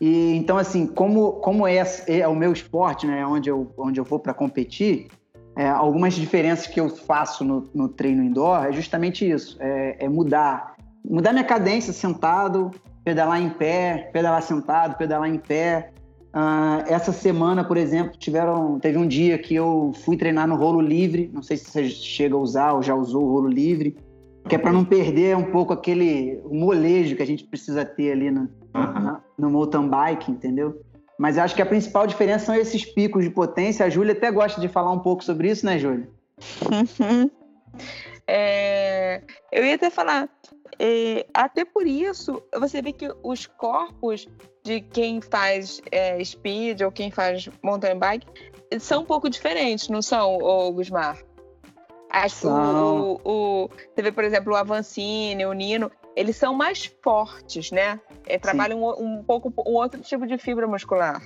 E 0.00 0.34
então, 0.36 0.58
assim, 0.58 0.86
como, 0.86 1.32
como 1.34 1.66
é, 1.66 1.82
é 2.06 2.28
o 2.28 2.34
meu 2.34 2.52
esporte, 2.52 3.06
né, 3.06 3.26
onde 3.26 3.48
eu, 3.48 3.72
onde 3.78 3.98
eu 3.98 4.04
vou 4.04 4.18
para 4.18 4.34
competir, 4.34 5.08
é, 5.56 5.66
algumas 5.66 6.12
diferenças 6.12 6.66
que 6.66 6.78
eu 6.78 6.90
faço 6.90 7.42
no, 7.42 7.66
no 7.74 7.88
treino 7.88 8.22
indoor 8.22 8.66
é 8.66 8.72
justamente 8.72 9.28
isso: 9.28 9.56
é, 9.58 10.04
é, 10.04 10.08
mudar, 10.08 10.75
mudar 11.08 11.32
minha 11.32 11.44
cadência 11.44 11.92
sentado, 11.92 12.70
pedalar 13.04 13.40
em 13.40 13.48
pé, 13.48 14.10
pedalar 14.12 14.42
sentado, 14.42 14.96
pedalar 14.96 15.28
em 15.28 15.38
pé. 15.38 15.92
Uh, 16.34 16.84
essa 16.86 17.12
semana, 17.12 17.64
por 17.64 17.76
exemplo, 17.76 18.18
tiveram, 18.18 18.78
teve 18.78 18.98
um 18.98 19.06
dia 19.06 19.38
que 19.38 19.54
eu 19.54 19.92
fui 20.04 20.16
treinar 20.16 20.46
no 20.46 20.56
rolo 20.56 20.80
livre. 20.80 21.30
Não 21.32 21.42
sei 21.42 21.56
se 21.56 21.70
você 21.70 21.88
chega 21.88 22.34
a 22.34 22.38
usar 22.38 22.72
ou 22.72 22.82
já 22.82 22.94
usou 22.94 23.24
o 23.24 23.32
rolo 23.32 23.48
livre, 23.48 23.96
que 24.48 24.54
é 24.54 24.58
para 24.58 24.72
não 24.72 24.84
perder 24.84 25.36
um 25.36 25.50
pouco 25.50 25.72
aquele 25.72 26.40
molejo 26.50 27.16
que 27.16 27.22
a 27.22 27.26
gente 27.26 27.44
precisa 27.44 27.84
ter 27.84 28.12
ali 28.12 28.30
no, 28.30 28.42
uhum. 28.74 29.16
no 29.38 29.50
mountain 29.50 29.88
bike, 29.88 30.30
entendeu? 30.30 30.80
Mas 31.18 31.38
acho 31.38 31.54
que 31.54 31.62
a 31.62 31.66
principal 31.66 32.06
diferença 32.06 32.46
são 32.46 32.54
esses 32.54 32.84
picos 32.84 33.24
de 33.24 33.30
potência. 33.30 33.86
A 33.86 33.88
Júlia 33.88 34.12
até 34.12 34.30
gosta 34.30 34.60
de 34.60 34.68
falar 34.68 34.92
um 34.92 34.98
pouco 34.98 35.24
sobre 35.24 35.48
isso, 35.48 35.64
né, 35.64 35.78
Júlia? 35.78 36.08
é, 38.26 39.22
eu 39.50 39.64
ia 39.64 39.76
até 39.76 39.88
falar, 39.88 40.28
é, 40.78 41.26
até 41.32 41.64
por 41.64 41.86
isso, 41.86 42.42
você 42.58 42.82
vê 42.82 42.92
que 42.92 43.08
os 43.22 43.46
corpos 43.46 44.28
de 44.62 44.80
quem 44.80 45.20
faz 45.20 45.80
é, 45.90 46.22
speed 46.22 46.82
ou 46.82 46.90
quem 46.90 47.10
faz 47.10 47.48
mountain 47.62 47.98
bike 47.98 48.26
são 48.80 49.02
um 49.02 49.04
pouco 49.04 49.30
diferentes, 49.30 49.88
não 49.88 50.02
são, 50.02 50.38
ô, 50.38 50.72
Gusmar? 50.72 51.18
Acho 52.10 52.40
que 52.40 52.46
o, 52.46 53.20
o, 53.24 53.68
você 53.68 54.02
vê, 54.02 54.12
por 54.12 54.24
exemplo, 54.24 54.52
o 54.52 54.56
Avancini, 54.56 55.44
o 55.44 55.52
Nino, 55.52 55.90
eles 56.14 56.36
são 56.36 56.54
mais 56.54 56.86
fortes, 57.02 57.70
né? 57.70 58.00
É, 58.26 58.38
trabalham 58.38 58.82
um, 58.82 59.18
um, 59.18 59.22
pouco 59.22 59.52
um 59.66 59.74
outro 59.74 60.00
tipo 60.00 60.26
de 60.26 60.38
fibra 60.38 60.66
muscular. 60.66 61.20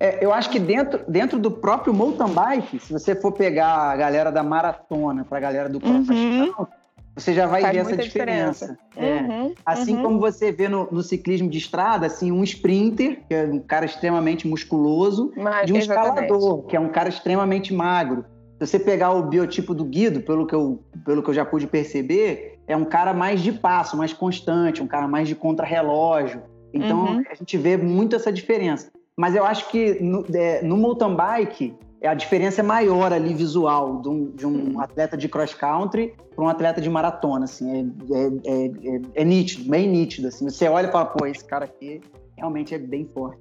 É, 0.00 0.24
eu 0.24 0.32
acho 0.32 0.50
que 0.50 0.58
dentro, 0.58 1.04
dentro 1.06 1.38
do 1.38 1.50
próprio 1.50 1.94
mountain 1.94 2.32
bike, 2.32 2.78
se 2.80 2.92
você 2.92 3.14
for 3.14 3.32
pegar 3.32 3.92
a 3.92 3.96
galera 3.96 4.32
da 4.32 4.42
maratona 4.42 5.24
para 5.24 5.38
a 5.38 5.40
galera 5.40 5.68
do 5.68 5.80
cross 5.80 6.08
uhum. 6.08 6.66
Você 7.14 7.34
já 7.34 7.46
vai 7.46 7.60
Faz 7.60 7.74
ver 7.74 7.80
essa 7.80 7.96
diferença. 7.96 8.66
diferença. 8.66 8.78
É. 8.96 9.22
Uhum, 9.22 9.54
assim 9.66 9.96
uhum. 9.96 10.02
como 10.02 10.18
você 10.18 10.50
vê 10.50 10.68
no, 10.68 10.88
no, 10.90 11.02
ciclismo 11.02 11.48
de 11.48 11.58
estrada, 11.58 12.06
assim, 12.06 12.32
um 12.32 12.42
sprinter, 12.42 13.20
que 13.28 13.34
é 13.34 13.44
um 13.44 13.58
cara 13.58 13.84
extremamente 13.84 14.46
musculoso, 14.48 15.32
Mas, 15.36 15.66
de 15.66 15.72
um 15.72 15.76
exatamente. 15.76 16.24
escalador, 16.24 16.62
que 16.64 16.76
é 16.76 16.80
um 16.80 16.88
cara 16.88 17.08
extremamente 17.08 17.74
magro. 17.74 18.24
Se 18.58 18.66
você 18.66 18.78
pegar 18.78 19.12
o 19.12 19.24
biotipo 19.24 19.74
do 19.74 19.84
Guido, 19.84 20.20
pelo 20.22 20.46
que 20.46 20.54
eu, 20.54 20.82
pelo 21.04 21.22
que 21.22 21.28
eu 21.28 21.34
já 21.34 21.44
pude 21.44 21.66
perceber, 21.66 22.58
é 22.66 22.76
um 22.76 22.84
cara 22.84 23.12
mais 23.12 23.40
de 23.40 23.52
passo, 23.52 23.96
mais 23.96 24.12
constante, 24.12 24.82
um 24.82 24.86
cara 24.86 25.06
mais 25.06 25.28
de 25.28 25.34
contrarrelógio. 25.34 26.42
Então 26.72 27.04
uhum. 27.04 27.22
a 27.30 27.34
gente 27.34 27.58
vê 27.58 27.76
muito 27.76 28.16
essa 28.16 28.32
diferença. 28.32 28.90
Mas 29.16 29.34
eu 29.34 29.44
acho 29.44 29.68
que 29.68 30.02
no, 30.02 30.24
é, 30.34 30.62
no 30.62 30.76
mountain 30.76 31.14
bike 31.14 31.74
a 32.06 32.14
diferença 32.14 32.60
é 32.60 32.64
maior 32.64 33.12
ali 33.12 33.32
visual 33.32 34.00
de 34.00 34.08
um, 34.08 34.30
de 34.30 34.46
um 34.46 34.80
atleta 34.80 35.16
de 35.16 35.28
cross 35.28 35.54
country 35.54 36.14
para 36.34 36.44
um 36.44 36.48
atleta 36.48 36.80
de 36.80 36.90
maratona, 36.90 37.44
assim, 37.44 37.94
é, 38.10 38.50
é, 38.50 38.66
é, 38.66 39.00
é, 39.14 39.24
nítido, 39.24 39.70
bem 39.70 39.88
nítido, 39.88 40.28
assim. 40.28 40.48
Você 40.48 40.68
olha 40.68 40.88
e 40.88 40.92
fala, 40.92 41.06
pô, 41.06 41.26
esse 41.26 41.44
cara 41.44 41.64
aqui 41.64 42.00
realmente 42.36 42.74
é 42.74 42.78
bem 42.78 43.08
forte. 43.14 43.40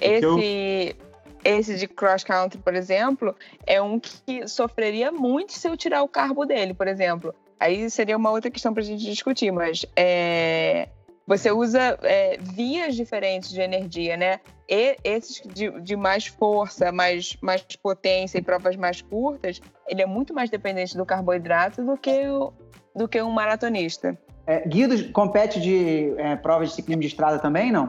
Esse, 0.00 0.96
esse 1.44 1.76
de 1.76 1.88
cross 1.88 2.22
country, 2.22 2.58
por 2.58 2.74
exemplo, 2.74 3.34
é 3.66 3.80
um 3.80 3.98
que 3.98 4.46
sofreria 4.46 5.10
muito 5.10 5.52
se 5.52 5.68
eu 5.68 5.76
tirar 5.76 6.02
o 6.02 6.08
carbo 6.08 6.44
dele, 6.44 6.74
por 6.74 6.86
exemplo. 6.86 7.34
Aí 7.58 7.88
seria 7.88 8.16
uma 8.16 8.30
outra 8.30 8.50
questão 8.50 8.74
para 8.74 8.82
a 8.82 8.86
gente 8.86 9.04
discutir, 9.04 9.50
mas 9.50 9.86
é, 9.96 10.90
você 11.26 11.50
usa 11.50 11.98
é, 12.02 12.38
vias 12.40 12.94
diferentes 12.94 13.50
de 13.50 13.60
energia, 13.60 14.16
né? 14.16 14.40
E 14.68 14.96
esses 15.02 15.42
de, 15.52 15.70
de, 15.80 15.96
mais 15.96 16.26
força, 16.26 16.92
mais, 16.92 17.36
mais 17.42 17.64
potência 17.82 18.38
e 18.38 18.42
provas 18.42 18.76
mais 18.76 19.02
curtas, 19.02 19.60
ele 19.88 20.02
é 20.02 20.06
muito 20.06 20.32
mais 20.32 20.48
dependente 20.50 20.96
do 20.96 21.04
carboidrato 21.04 21.84
do 21.84 21.96
que, 21.96 22.28
o, 22.28 22.52
do 22.94 23.08
que 23.08 23.20
um 23.20 23.30
maratonista. 23.30 24.16
É, 24.46 24.66
Guido 24.68 25.10
compete 25.12 25.60
de 25.60 26.14
é, 26.16 26.36
provas 26.36 26.68
de 26.68 26.76
ciclismo 26.76 27.00
de 27.00 27.08
estrada 27.08 27.38
também, 27.40 27.72
não? 27.72 27.88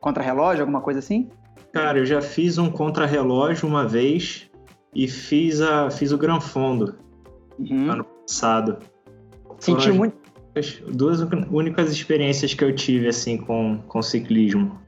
Contra-relógio, 0.00 0.62
alguma 0.62 0.80
coisa 0.80 1.00
assim? 1.00 1.28
Cara, 1.72 1.98
eu 1.98 2.06
já 2.06 2.22
fiz 2.22 2.56
um 2.56 2.70
contra-relógio 2.70 3.68
uma 3.68 3.86
vez 3.86 4.48
e 4.94 5.08
fiz, 5.08 5.60
a, 5.60 5.90
fiz 5.90 6.12
o 6.12 6.18
Gran 6.18 6.40
Fondo 6.40 6.98
uhum. 7.58 7.90
ano 7.90 8.04
passado. 8.04 8.78
Sentiu 9.58 9.94
muito. 9.94 10.25
Duas 10.88 11.20
únicas 11.50 11.90
experiências 11.90 12.54
que 12.54 12.64
eu 12.64 12.74
tive 12.74 13.08
assim 13.08 13.36
com, 13.36 13.78
com 13.86 14.00
ciclismo. 14.00 14.78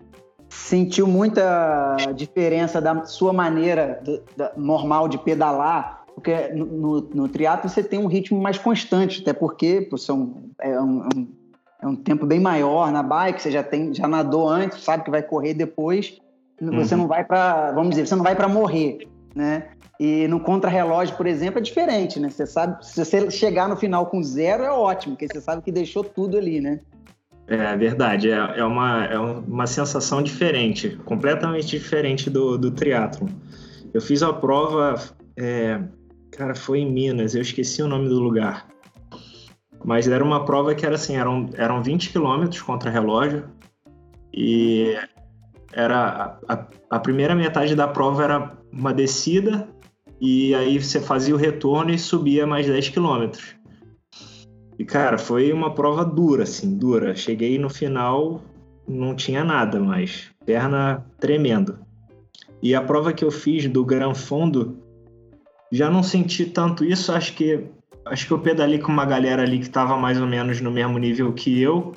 Sentiu 0.48 1.06
muita 1.06 1.96
diferença 2.14 2.80
da 2.80 3.04
sua 3.04 3.32
maneira 3.32 4.00
do, 4.02 4.22
da, 4.34 4.52
normal 4.56 5.08
de 5.08 5.18
pedalar? 5.18 6.04
Porque 6.14 6.48
no, 6.48 6.64
no, 6.64 7.00
no 7.00 7.28
triatlo 7.28 7.68
você 7.68 7.82
tem 7.82 7.98
um 7.98 8.06
ritmo 8.06 8.40
mais 8.40 8.56
constante, 8.56 9.20
até 9.20 9.32
porque 9.32 9.82
pô, 9.82 9.98
são, 9.98 10.44
é, 10.58 10.80
um, 10.80 11.02
é, 11.02 11.08
um, 11.16 11.28
é 11.82 11.86
um 11.86 11.94
tempo 11.96 12.24
bem 12.24 12.40
maior 12.40 12.90
na 12.90 13.02
bike, 13.02 13.42
você 13.42 13.50
já 13.50 13.62
tem 13.62 13.92
já 13.92 14.08
nadou 14.08 14.48
antes, 14.48 14.82
sabe 14.82 15.04
que 15.04 15.10
vai 15.10 15.22
correr 15.22 15.52
depois. 15.52 16.18
Você 16.60 16.94
uhum. 16.94 17.02
não 17.02 17.08
vai 17.08 17.24
para, 17.24 17.72
vamos 17.72 17.90
dizer, 17.90 18.06
você 18.06 18.16
não 18.16 18.24
vai 18.24 18.34
para 18.34 18.48
morrer, 18.48 19.06
né? 19.34 19.68
E 19.98 20.28
no 20.28 20.38
contrarrelógio, 20.38 21.16
por 21.16 21.26
exemplo, 21.26 21.58
é 21.58 21.62
diferente, 21.62 22.20
né? 22.20 22.30
Você 22.30 22.46
sabe, 22.46 22.86
se 22.86 23.04
você 23.04 23.30
chegar 23.30 23.68
no 23.68 23.76
final 23.76 24.06
com 24.06 24.22
zero, 24.22 24.62
é 24.62 24.70
ótimo, 24.70 25.16
porque 25.16 25.26
você 25.26 25.40
sabe 25.40 25.62
que 25.62 25.72
deixou 25.72 26.04
tudo 26.04 26.36
ali, 26.36 26.60
né? 26.60 26.80
É 27.48 27.76
verdade, 27.76 28.30
é, 28.30 28.36
é, 28.58 28.64
uma, 28.64 29.06
é 29.06 29.18
uma 29.18 29.66
sensação 29.66 30.22
diferente, 30.22 30.90
completamente 31.04 31.66
diferente 31.66 32.28
do, 32.28 32.58
do 32.58 32.70
triatlon. 32.70 33.28
Eu 33.92 34.02
fiz 34.02 34.22
a 34.22 34.32
prova, 34.32 34.96
é, 35.34 35.80
cara, 36.30 36.54
foi 36.54 36.80
em 36.80 36.92
Minas, 36.92 37.34
eu 37.34 37.40
esqueci 37.40 37.82
o 37.82 37.88
nome 37.88 38.08
do 38.08 38.20
lugar. 38.20 38.68
Mas 39.82 40.06
era 40.06 40.22
uma 40.22 40.44
prova 40.44 40.74
que 40.74 40.84
era 40.84 40.96
assim, 40.96 41.16
eram, 41.16 41.48
eram 41.54 41.82
20 41.82 42.10
quilômetros 42.10 42.60
contra 42.60 42.90
relógio 42.90 43.44
e 44.32 44.94
era 45.72 46.38
a, 46.46 46.66
a, 46.90 47.00
primeira 47.00 47.34
metade 47.34 47.74
da 47.74 47.88
prova 47.88 48.24
era 48.24 48.52
uma 48.72 48.92
descida 48.92 49.68
e 50.20 50.54
aí 50.54 50.82
você 50.82 51.00
fazia 51.00 51.34
o 51.34 51.38
retorno 51.38 51.92
e 51.92 51.98
subia 51.98 52.46
mais 52.46 52.66
10 52.66 52.88
quilômetros. 52.88 53.56
E, 54.78 54.84
cara, 54.84 55.18
foi 55.18 55.52
uma 55.52 55.74
prova 55.74 56.04
dura, 56.04 56.44
assim, 56.44 56.76
dura. 56.76 57.14
Cheguei 57.14 57.58
no 57.58 57.68
final, 57.68 58.40
não 58.86 59.14
tinha 59.14 59.44
nada 59.44 59.80
mais. 59.80 60.30
Perna 60.44 61.04
tremendo. 61.18 61.78
E 62.62 62.74
a 62.74 62.80
prova 62.80 63.12
que 63.12 63.24
eu 63.24 63.30
fiz 63.30 63.68
do 63.68 63.84
Gran 63.84 64.14
Fondo, 64.14 64.78
já 65.70 65.90
não 65.90 66.02
senti 66.02 66.46
tanto 66.46 66.84
isso. 66.84 67.12
Acho 67.12 67.34
que 67.34 67.66
acho 68.06 68.26
que 68.26 68.32
eu 68.32 68.38
pedalei 68.38 68.78
com 68.78 68.90
uma 68.90 69.04
galera 69.04 69.42
ali 69.42 69.58
que 69.58 69.66
estava 69.66 69.96
mais 69.96 70.20
ou 70.20 70.26
menos 70.26 70.60
no 70.60 70.70
mesmo 70.70 70.98
nível 70.98 71.32
que 71.32 71.60
eu. 71.60 71.92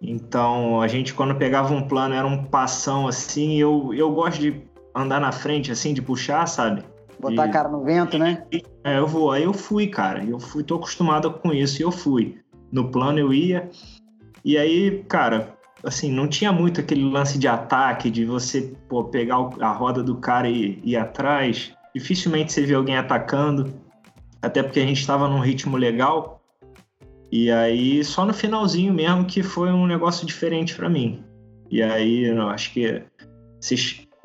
Então, 0.00 0.80
a 0.80 0.88
gente, 0.88 1.14
quando 1.14 1.34
pegava 1.34 1.74
um 1.74 1.86
plano, 1.86 2.14
era 2.14 2.26
um 2.26 2.44
passão 2.44 3.06
assim. 3.08 3.56
Eu, 3.56 3.92
eu 3.94 4.10
gosto 4.12 4.40
de 4.40 4.62
andar 4.94 5.20
na 5.20 5.32
frente, 5.32 5.70
assim, 5.70 5.92
de 5.92 6.02
puxar, 6.02 6.46
sabe? 6.46 6.82
Botar 7.18 7.46
e, 7.46 7.48
a 7.48 7.52
cara 7.52 7.68
no 7.68 7.82
vento, 7.82 8.18
né? 8.18 8.44
É, 8.84 8.98
eu 8.98 9.06
vou. 9.06 9.32
Aí 9.32 9.44
eu 9.44 9.52
fui, 9.52 9.86
cara. 9.86 10.24
Eu 10.24 10.38
fui, 10.38 10.62
tô 10.62 10.76
acostumado 10.76 11.30
com 11.32 11.52
isso 11.52 11.80
e 11.80 11.84
eu 11.84 11.90
fui. 11.90 12.38
No 12.70 12.90
plano 12.90 13.18
eu 13.18 13.32
ia. 13.32 13.70
E 14.44 14.56
aí, 14.58 15.02
cara, 15.08 15.56
assim, 15.82 16.10
não 16.10 16.28
tinha 16.28 16.52
muito 16.52 16.80
aquele 16.80 17.04
lance 17.04 17.38
de 17.38 17.48
ataque, 17.48 18.10
de 18.10 18.24
você 18.24 18.74
pô, 18.88 19.04
pegar 19.04 19.36
a 19.60 19.72
roda 19.72 20.02
do 20.02 20.16
cara 20.16 20.48
e 20.48 20.80
ir 20.84 20.96
atrás. 20.96 21.72
Dificilmente 21.94 22.52
você 22.52 22.62
vê 22.62 22.74
alguém 22.74 22.96
atacando. 22.96 23.74
Até 24.42 24.62
porque 24.62 24.80
a 24.80 24.86
gente 24.86 25.00
estava 25.00 25.28
num 25.28 25.40
ritmo 25.40 25.76
legal. 25.76 26.40
E 27.32 27.50
aí, 27.50 28.04
só 28.04 28.24
no 28.24 28.32
finalzinho 28.32 28.92
mesmo 28.94 29.24
que 29.24 29.42
foi 29.42 29.70
um 29.72 29.86
negócio 29.86 30.26
diferente 30.26 30.74
para 30.74 30.88
mim. 30.88 31.24
E 31.70 31.82
aí, 31.82 32.24
eu 32.24 32.48
acho 32.48 32.72
que 32.72 33.02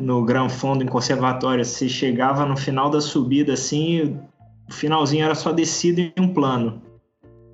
no 0.02 0.24
Gran 0.24 0.50
Fundo 0.50 0.84
em 0.84 0.88
conservatório, 0.88 1.64
você 1.64 1.88
chegava 1.88 2.46
no 2.46 2.58
final 2.58 2.90
da 2.90 3.00
subida 3.00 3.54
assim, 3.54 4.20
o 4.70 4.74
finalzinho 4.74 5.26
era 5.26 5.36
só 5.36 5.52
descida 5.52 6.02
e 6.02 6.14
um 6.20 6.34
plano. 6.34 6.82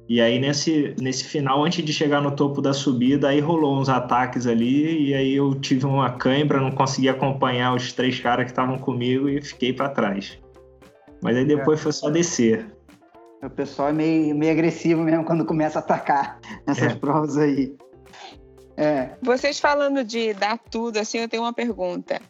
E 0.10 0.22
aí 0.22 0.40
nesse, 0.40 0.96
nesse 1.02 1.26
final, 1.26 1.66
antes 1.66 1.84
de 1.84 1.92
chegar 1.92 2.22
no 2.22 2.32
topo 2.32 2.62
da 2.62 2.74
subida, 2.74 3.28
aí 3.28 3.42
rolou 3.42 3.78
uns 3.78 3.90
ataques 3.90 4.48
ali 4.48 5.10
e 5.10 5.14
aí 5.14 5.34
eu 5.34 5.54
tive 5.56 5.86
uma 5.86 6.12
cãibra, 6.12 6.62
não 6.62 6.72
consegui 6.72 7.10
acompanhar 7.10 7.76
os 7.76 7.92
três 7.92 8.20
caras 8.20 8.46
que 8.46 8.52
estavam 8.52 8.78
comigo 8.78 9.28
e 9.28 9.42
fiquei 9.42 9.74
para 9.74 9.90
trás. 9.90 10.40
Mas 11.22 11.36
aí 11.36 11.44
depois 11.44 11.80
é. 11.80 11.84
foi 11.84 11.92
só 11.92 12.10
descer. 12.10 12.72
O 13.44 13.50
pessoal 13.50 13.90
é 13.90 13.94
meio, 13.94 14.36
meio 14.36 14.52
agressivo 14.52 15.04
mesmo 15.04 15.26
quando 15.26 15.46
começa 15.46 15.80
a 15.80 15.82
atacar 15.82 16.40
nessas 16.66 16.94
É. 16.94 16.96
provas 16.96 17.38
aí. 17.38 17.76
É. 18.78 19.10
Vocês 19.22 19.60
falando 19.60 20.04
de 20.04 20.34
dar 20.36 20.58
tudo, 20.58 20.98
assim, 20.98 21.18
eu 21.18 21.28
tenho 21.28 21.44
uma 21.44 21.54
pergunta 21.54 22.22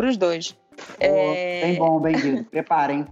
para 0.00 0.08
os 0.08 0.16
dois. 0.16 0.56
É, 0.98 1.60
Bem 1.60 1.76
bom, 1.76 2.00
bem 2.00 2.14
Guido. 2.14 2.44
Preparem. 2.50 3.06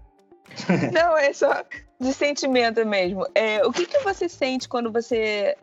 Não, 0.90 1.18
é 1.18 1.34
só 1.34 1.62
de 2.00 2.14
sentimento 2.14 2.84
mesmo. 2.86 3.26
É, 3.34 3.64
o 3.66 3.70
que, 3.70 3.84
que 3.84 3.98
você 3.98 4.26
sente 4.26 4.66
quando 4.66 4.90
você. 4.90 5.54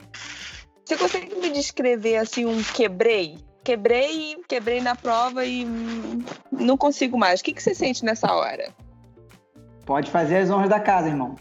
Você 0.85 0.95
consegue 0.95 1.33
me 1.35 1.49
descrever 1.49 2.17
assim 2.17 2.45
um 2.45 2.61
quebrei? 2.61 3.39
Quebrei, 3.63 4.37
quebrei 4.47 4.79
na 4.79 4.95
prova 4.95 5.43
e 5.43 5.65
não 6.51 6.77
consigo 6.77 7.17
mais. 7.17 7.39
O 7.39 7.43
que, 7.43 7.53
que 7.53 7.63
você 7.63 7.73
sente 7.73 8.05
nessa 8.05 8.31
hora? 8.31 8.69
Pode 9.83 10.11
fazer 10.11 10.37
as 10.37 10.51
honras 10.51 10.69
da 10.69 10.79
casa, 10.79 11.07
irmão. 11.07 11.35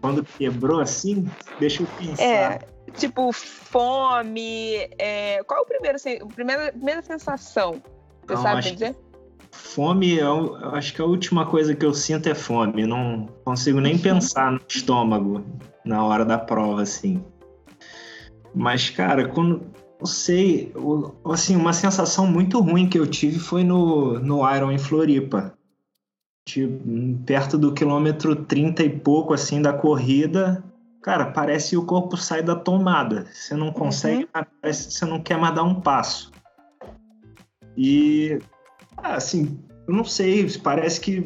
Quando 0.00 0.24
quebrou 0.24 0.80
assim, 0.80 1.28
deixa 1.58 1.82
eu 1.82 1.88
pensar. 1.98 2.22
É, 2.22 2.58
tipo, 2.96 3.32
fome. 3.32 4.88
é, 4.98 5.42
Qual 5.44 5.60
é 5.60 5.62
o 5.62 5.66
primeiro, 5.66 5.98
sen- 5.98 6.26
primeira, 6.28 6.72
primeira 6.72 7.02
sensação? 7.02 7.82
Você 8.26 8.34
Não, 8.34 8.42
sabe 8.42 8.70
dizer? 8.72 8.96
Fome, 9.52 10.14
eu, 10.14 10.56
eu 10.60 10.74
acho 10.74 10.94
que 10.94 11.02
a 11.02 11.04
última 11.04 11.44
coisa 11.46 11.74
que 11.74 11.84
eu 11.84 11.92
sinto 11.92 12.28
é 12.28 12.34
fome. 12.34 12.82
Eu 12.82 12.88
não 12.88 13.26
consigo 13.44 13.80
nem 13.80 13.98
pensar 13.98 14.52
no 14.52 14.60
estômago 14.68 15.44
na 15.84 16.04
hora 16.04 16.24
da 16.24 16.38
prova, 16.38 16.82
assim. 16.82 17.22
Mas, 18.54 18.90
cara, 18.90 19.28
quando. 19.28 19.62
Não 19.98 20.06
sei, 20.06 20.72
assim, 21.26 21.54
uma 21.56 21.74
sensação 21.74 22.26
muito 22.26 22.58
ruim 22.58 22.88
que 22.88 22.98
eu 22.98 23.06
tive 23.06 23.38
foi 23.38 23.62
no, 23.62 24.18
no 24.18 24.50
Iron 24.56 24.72
em 24.72 24.78
Floripa. 24.78 25.52
Tipo, 26.48 26.82
perto 27.26 27.58
do 27.58 27.74
quilômetro 27.74 28.34
30 28.34 28.82
e 28.82 28.88
pouco, 28.88 29.34
assim, 29.34 29.60
da 29.60 29.74
corrida. 29.74 30.64
Cara, 31.02 31.26
parece 31.32 31.70
que 31.70 31.76
o 31.76 31.86
corpo 31.86 32.16
sai 32.16 32.42
da 32.42 32.54
tomada. 32.54 33.26
Você 33.32 33.54
não 33.54 33.72
consegue, 33.72 34.28
parece 34.60 34.88
que 34.88 34.94
você 34.94 35.06
não 35.06 35.22
quer 35.22 35.38
mais 35.38 35.54
dar 35.54 35.62
um 35.62 35.80
passo. 35.80 36.30
E 37.76 38.38
ah, 38.96 39.14
assim, 39.14 39.58
eu 39.88 39.94
não 39.94 40.04
sei, 40.04 40.46
parece 40.58 41.00
que 41.00 41.20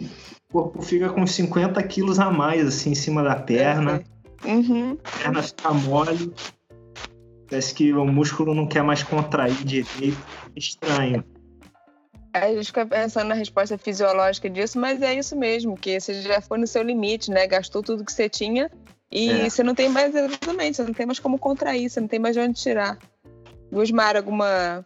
o 0.48 0.52
corpo 0.52 0.82
fica 0.82 1.10
com 1.10 1.26
50 1.26 1.82
quilos 1.82 2.20
a 2.20 2.30
mais, 2.30 2.66
assim, 2.66 2.90
em 2.90 2.94
cima 2.94 3.22
da 3.22 3.34
perna, 3.34 4.02
Uhum. 4.44 4.98
a 5.02 5.18
perna 5.18 5.42
fica 5.42 5.72
mole, 5.72 6.32
parece 7.48 7.74
que 7.74 7.92
o 7.92 8.04
músculo 8.04 8.54
não 8.54 8.66
quer 8.66 8.82
mais 8.82 9.02
contrair 9.02 9.56
direito, 9.64 10.18
estranho. 10.54 11.24
A 12.32 12.48
gente 12.52 12.66
fica 12.66 12.84
pensando 12.84 13.28
na 13.28 13.34
resposta 13.34 13.78
fisiológica 13.78 14.50
disso, 14.50 14.78
mas 14.78 15.00
é 15.00 15.14
isso 15.14 15.36
mesmo, 15.36 15.76
que 15.76 15.98
você 15.98 16.20
já 16.20 16.40
foi 16.40 16.58
no 16.58 16.66
seu 16.66 16.82
limite, 16.82 17.30
né? 17.30 17.46
Gastou 17.46 17.82
tudo 17.82 18.04
que 18.04 18.12
você 18.12 18.28
tinha 18.28 18.70
e 19.11 19.30
É. 19.30 19.48
você 19.50 19.62
não 19.62 19.74
tem 19.74 19.88
mais, 19.88 20.14
exatamente, 20.14 20.76
você 20.76 20.84
não 20.84 20.94
tem 20.94 21.07
mais 21.07 21.18
como 21.18 21.38
contrair, 21.38 21.88
você 21.88 22.00
não 22.00 22.09
tem 22.09 22.18
mais 22.18 22.34
de 22.34 22.40
onde 22.40 22.55
tirar. 22.55 22.98
Gusmar, 23.72 24.16
alguma 24.16 24.84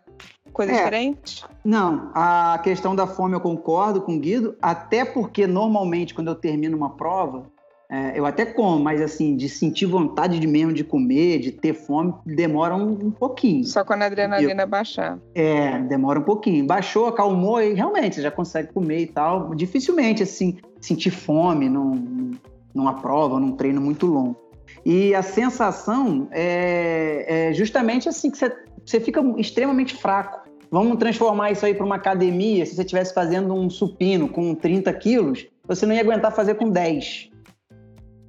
coisa 0.53 0.73
É. 0.73 0.77
diferente? 0.77 1.45
Não, 1.65 2.11
a 2.15 2.59
questão 2.63 2.97
da 2.97 3.07
fome 3.07 3.35
eu 3.35 3.41
concordo 3.41 4.01
com 4.01 4.17
o 4.17 4.19
Guido, 4.19 4.57
até 4.63 5.05
porque 5.05 5.47
normalmente 5.47 6.15
quando 6.15 6.29
eu 6.29 6.35
termino 6.35 6.77
uma 6.77 6.91
prova, 6.91 7.47
é, 7.91 8.19
eu 8.19 8.27
até 8.27 8.45
como, 8.45 8.83
mas 8.83 9.01
assim, 9.01 9.35
de 9.35 9.49
sentir 9.49 9.87
vontade 9.87 10.39
de 10.39 10.47
mesmo 10.47 10.75
de 10.75 10.85
comer, 10.85 11.39
de 11.39 11.53
ter 11.53 11.73
fome, 11.73 12.13
demora 12.27 12.75
um, 12.77 12.91
um 12.93 13.11
pouquinho. 13.11 13.65
Só 13.65 13.83
quando 13.83 14.03
a 14.03 14.07
adrenalina 14.07 14.67
baixar. 14.67 15.19
É, 15.35 15.79
demora 15.81 16.21
um 16.21 16.23
pouquinho. 16.23 16.67
Baixou, 16.67 17.07
acalmou 17.07 17.63
e 17.63 17.73
realmente 17.73 18.17
você 18.17 18.23
já 18.23 18.31
consegue 18.31 18.73
comer 18.75 19.01
e 19.01 19.07
tal. 19.07 19.55
Dificilmente, 19.55 20.23
assim, 20.23 20.59
sentir 20.81 21.11
fome 21.11 21.71
num, 21.71 22.33
numa 22.79 22.95
prova, 23.03 23.39
num 23.39 23.53
treino 23.53 23.81
muito 23.81 24.07
longo. 24.07 24.37
E 24.85 25.15
a 25.15 25.23
sensação 25.23 26.29
é, 26.31 27.49
é 27.51 27.53
justamente 27.53 28.09
assim, 28.09 28.31
que 28.31 28.39
você, 28.39 28.51
você 28.85 29.01
fica 29.01 29.21
extremamente 29.37 29.95
fraco. 29.95 30.49
Vamos 30.71 30.99
transformar 30.99 31.51
isso 31.51 31.65
aí 31.67 31.75
para 31.75 31.85
uma 31.85 31.97
academia. 31.97 32.65
Se 32.65 32.75
você 32.75 32.83
estivesse 32.83 33.13
fazendo 33.13 33.55
um 33.55 33.69
supino 33.69 34.29
com 34.29 34.55
30 34.55 34.93
quilos, 34.95 35.47
você 35.67 35.85
não 35.87 35.95
ia 35.95 36.01
aguentar 36.03 36.33
fazer 36.33 36.55
com 36.55 36.71
10. 36.71 37.31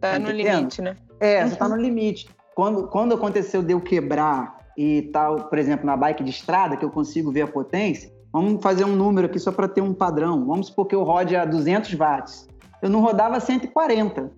Tá 0.01 0.11
Tá 0.13 0.19
no 0.19 0.29
entendendo? 0.29 0.55
limite, 0.57 0.81
né? 0.81 0.95
É, 1.19 1.45
você 1.45 1.53
Uhum. 1.53 1.59
tá 1.59 1.69
no 1.69 1.75
limite. 1.75 2.29
Quando, 2.55 2.87
quando 2.87 3.13
aconteceu 3.13 3.61
de 3.61 3.73
eu 3.73 3.81
quebrar 3.81 4.57
e 4.77 5.03
tal, 5.13 5.43
por 5.49 5.57
exemplo, 5.57 5.85
na 5.85 5.95
bike 5.97 6.23
de 6.23 6.29
estrada, 6.29 6.77
que 6.77 6.85
eu 6.85 6.89
consigo 6.89 7.31
ver 7.31 7.41
a 7.41 7.47
potência, 7.47 8.09
vamos 8.31 8.61
fazer 8.61 8.85
um 8.85 8.95
número 8.95 9.27
aqui 9.27 9.37
só 9.39 9.51
para 9.51 9.67
ter 9.67 9.81
um 9.81 9.93
padrão. 9.93 10.45
Vamos 10.45 10.67
supor 10.67 10.87
que 10.87 10.95
eu 10.95 11.03
rode 11.03 11.35
a 11.35 11.43
200 11.43 11.93
watts. 11.95 12.47
Eu 12.81 12.89
não 12.89 13.01
rodava 13.01 13.39
140, 13.41 14.31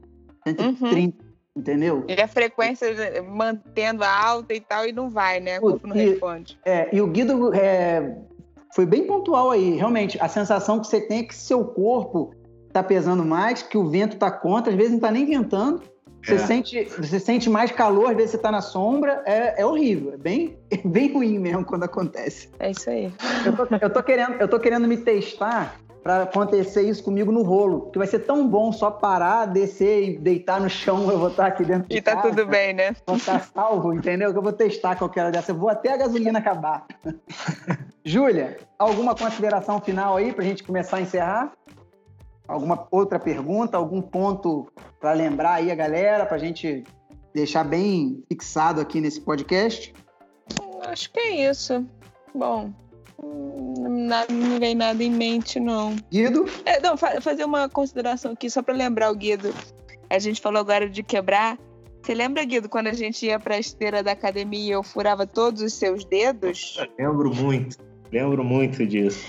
130, 0.46 1.24
entendeu? 1.56 2.04
E 2.08 2.22
a 2.22 2.28
frequência 2.28 2.88
mantendo 3.24 4.04
alta 4.04 4.54
e 4.54 4.60
tal, 4.60 4.86
e 4.88 4.92
não 4.92 5.10
vai, 5.10 5.40
né? 5.40 5.58
O 5.60 5.62
corpo 5.62 5.88
não 5.88 5.96
E- 5.96 6.10
responde. 6.10 6.58
É, 6.66 6.94
e 6.96 7.02
o 7.02 7.08
Guido 7.08 7.54
é, 7.54 8.18
foi 8.76 8.86
bem 8.86 9.06
pontual 9.06 9.52
aí. 9.52 9.76
Realmente, 9.76 10.18
a 10.22 10.28
sensação 10.28 10.80
que 10.80 10.88
você 10.88 11.02
tem 11.02 11.20
é 11.20 11.24
que 11.24 11.36
seu 11.36 11.64
corpo 11.66 12.34
tá 12.74 12.82
pesando 12.82 13.24
mais, 13.26 13.62
que 13.62 13.78
o 13.78 13.90
vento 13.90 14.18
tá 14.18 14.32
contra, 14.32 14.72
às 14.72 14.78
vezes 14.78 14.94
não 14.94 15.00
tá 15.00 15.12
nem 15.12 15.26
ventando. 15.26 15.82
Você, 16.24 16.36
É. 16.36 16.38
sente, 16.38 16.84
você 16.86 17.20
sente 17.20 17.50
mais 17.50 17.72
calor, 17.72 18.12
às 18.12 18.16
vezes 18.16 18.32
você 18.32 18.38
tá 18.38 18.52
na 18.52 18.62
sombra. 18.62 19.24
É, 19.26 19.62
é 19.62 19.66
horrível, 19.66 20.14
é 20.14 20.18
bem, 20.18 20.56
é 20.70 20.78
bem 20.88 21.12
ruim 21.12 21.40
mesmo 21.40 21.66
quando 21.66 21.84
acontece. 21.84 22.48
É 22.60 22.70
isso 22.70 22.90
aí. 22.90 23.12
Eu 23.44 23.56
tô, 23.56 23.68
eu 23.82 23.90
tô 23.90 24.04
querendo, 24.04 24.34
eu 24.40 24.48
tô 24.48 24.60
querendo 24.60 24.88
me 24.88 24.98
testar 24.98 25.80
para 26.04 26.24
acontecer 26.24 26.82
isso 26.82 27.04
comigo 27.04 27.32
no 27.32 27.44
rolo, 27.44 27.82
porque 27.82 28.00
vai 28.00 28.08
ser 28.08 28.20
tão 28.20 28.48
bom 28.48 28.72
só 28.72 28.90
parar, 28.90 29.46
descer 29.46 30.04
e 30.04 30.18
deitar 30.18 30.60
no 30.60 30.70
chão, 30.70 31.12
eu 31.12 31.20
vou 31.20 31.30
estar 31.30 31.46
aqui 31.48 31.64
dentro 31.64 31.88
de 31.88 31.98
E 31.98 32.02
tá 32.02 32.22
tudo 32.22 32.46
bem, 32.46 32.74
né? 32.74 32.96
Vou 33.06 33.18
estar 33.18 33.40
salvo, 33.40 33.94
entendeu? 33.94 34.32
Que 34.32 34.38
eu 34.38 34.42
vou 34.42 34.54
testar 34.54 34.96
qualquer 34.96 35.22
hora 35.22 35.32
dessa. 35.32 35.52
Eu 35.52 35.56
vou 35.56 35.70
até 35.70 35.94
a 35.94 35.98
gasolina 35.98 36.40
acabar. 36.40 36.86
Júlia, 38.04 38.58
alguma 38.80 39.16
consideração 39.16 39.80
final 39.80 40.18
aí 40.18 40.34
pra 40.34 40.44
gente 40.44 40.64
começar 40.64 40.98
a 40.98 41.02
encerrar? 41.02 41.52
Alguma 42.48 42.88
outra 42.90 43.20
pergunta, 43.20 43.78
algum 43.78 44.02
ponto 44.02 44.68
para 45.00 45.14
lembrar 45.14 45.54
aí 45.54 45.72
a 45.72 45.76
galera, 45.76 46.26
pra 46.26 46.38
gente 46.38 46.84
deixar 47.34 47.64
bem 47.64 48.24
fixado 48.28 48.82
aqui 48.82 49.00
nesse 49.00 49.22
podcast? 49.22 49.94
Acho 50.84 51.12
que 51.12 51.20
é 51.20 51.50
isso. 51.50 51.86
Bom, 52.34 52.72
hum, 53.24 53.71
nada, 53.90 54.32
não 54.34 54.60
vem 54.60 54.76
nada 54.76 55.04
em 55.04 55.12
mente, 55.12 55.60
não. 55.60 55.96
Guido? 56.12 56.46
É, 56.66 56.80
não, 56.80 56.96
fa- 56.98 57.20
fazer 57.22 57.44
uma 57.46 57.68
consideração 57.70 58.32
aqui, 58.34 58.50
só 58.50 58.62
para 58.62 58.74
lembrar 58.74 59.12
o 59.12 59.16
Guido. 59.16 59.54
A 60.10 60.20
gente 60.20 60.42
falou 60.42 60.60
agora 60.60 60.90
de 60.90 61.02
quebrar. 61.04 61.58
Você 62.04 62.14
lembra, 62.14 62.44
Guido, 62.44 62.68
quando 62.68 62.88
a 62.88 62.94
gente 62.94 63.26
ia 63.26 63.40
pra 63.40 63.60
esteira 63.60 64.02
da 64.02 64.12
academia 64.12 64.68
e 64.68 64.72
eu 64.72 64.82
furava 64.84 65.26
todos 65.28 65.62
os 65.62 65.74
seus 65.74 66.04
dedos? 66.04 66.78
Lembro 66.98 67.34
muito, 67.34 67.78
lembro 68.12 68.44
muito 68.44 68.86
disso. 68.86 69.26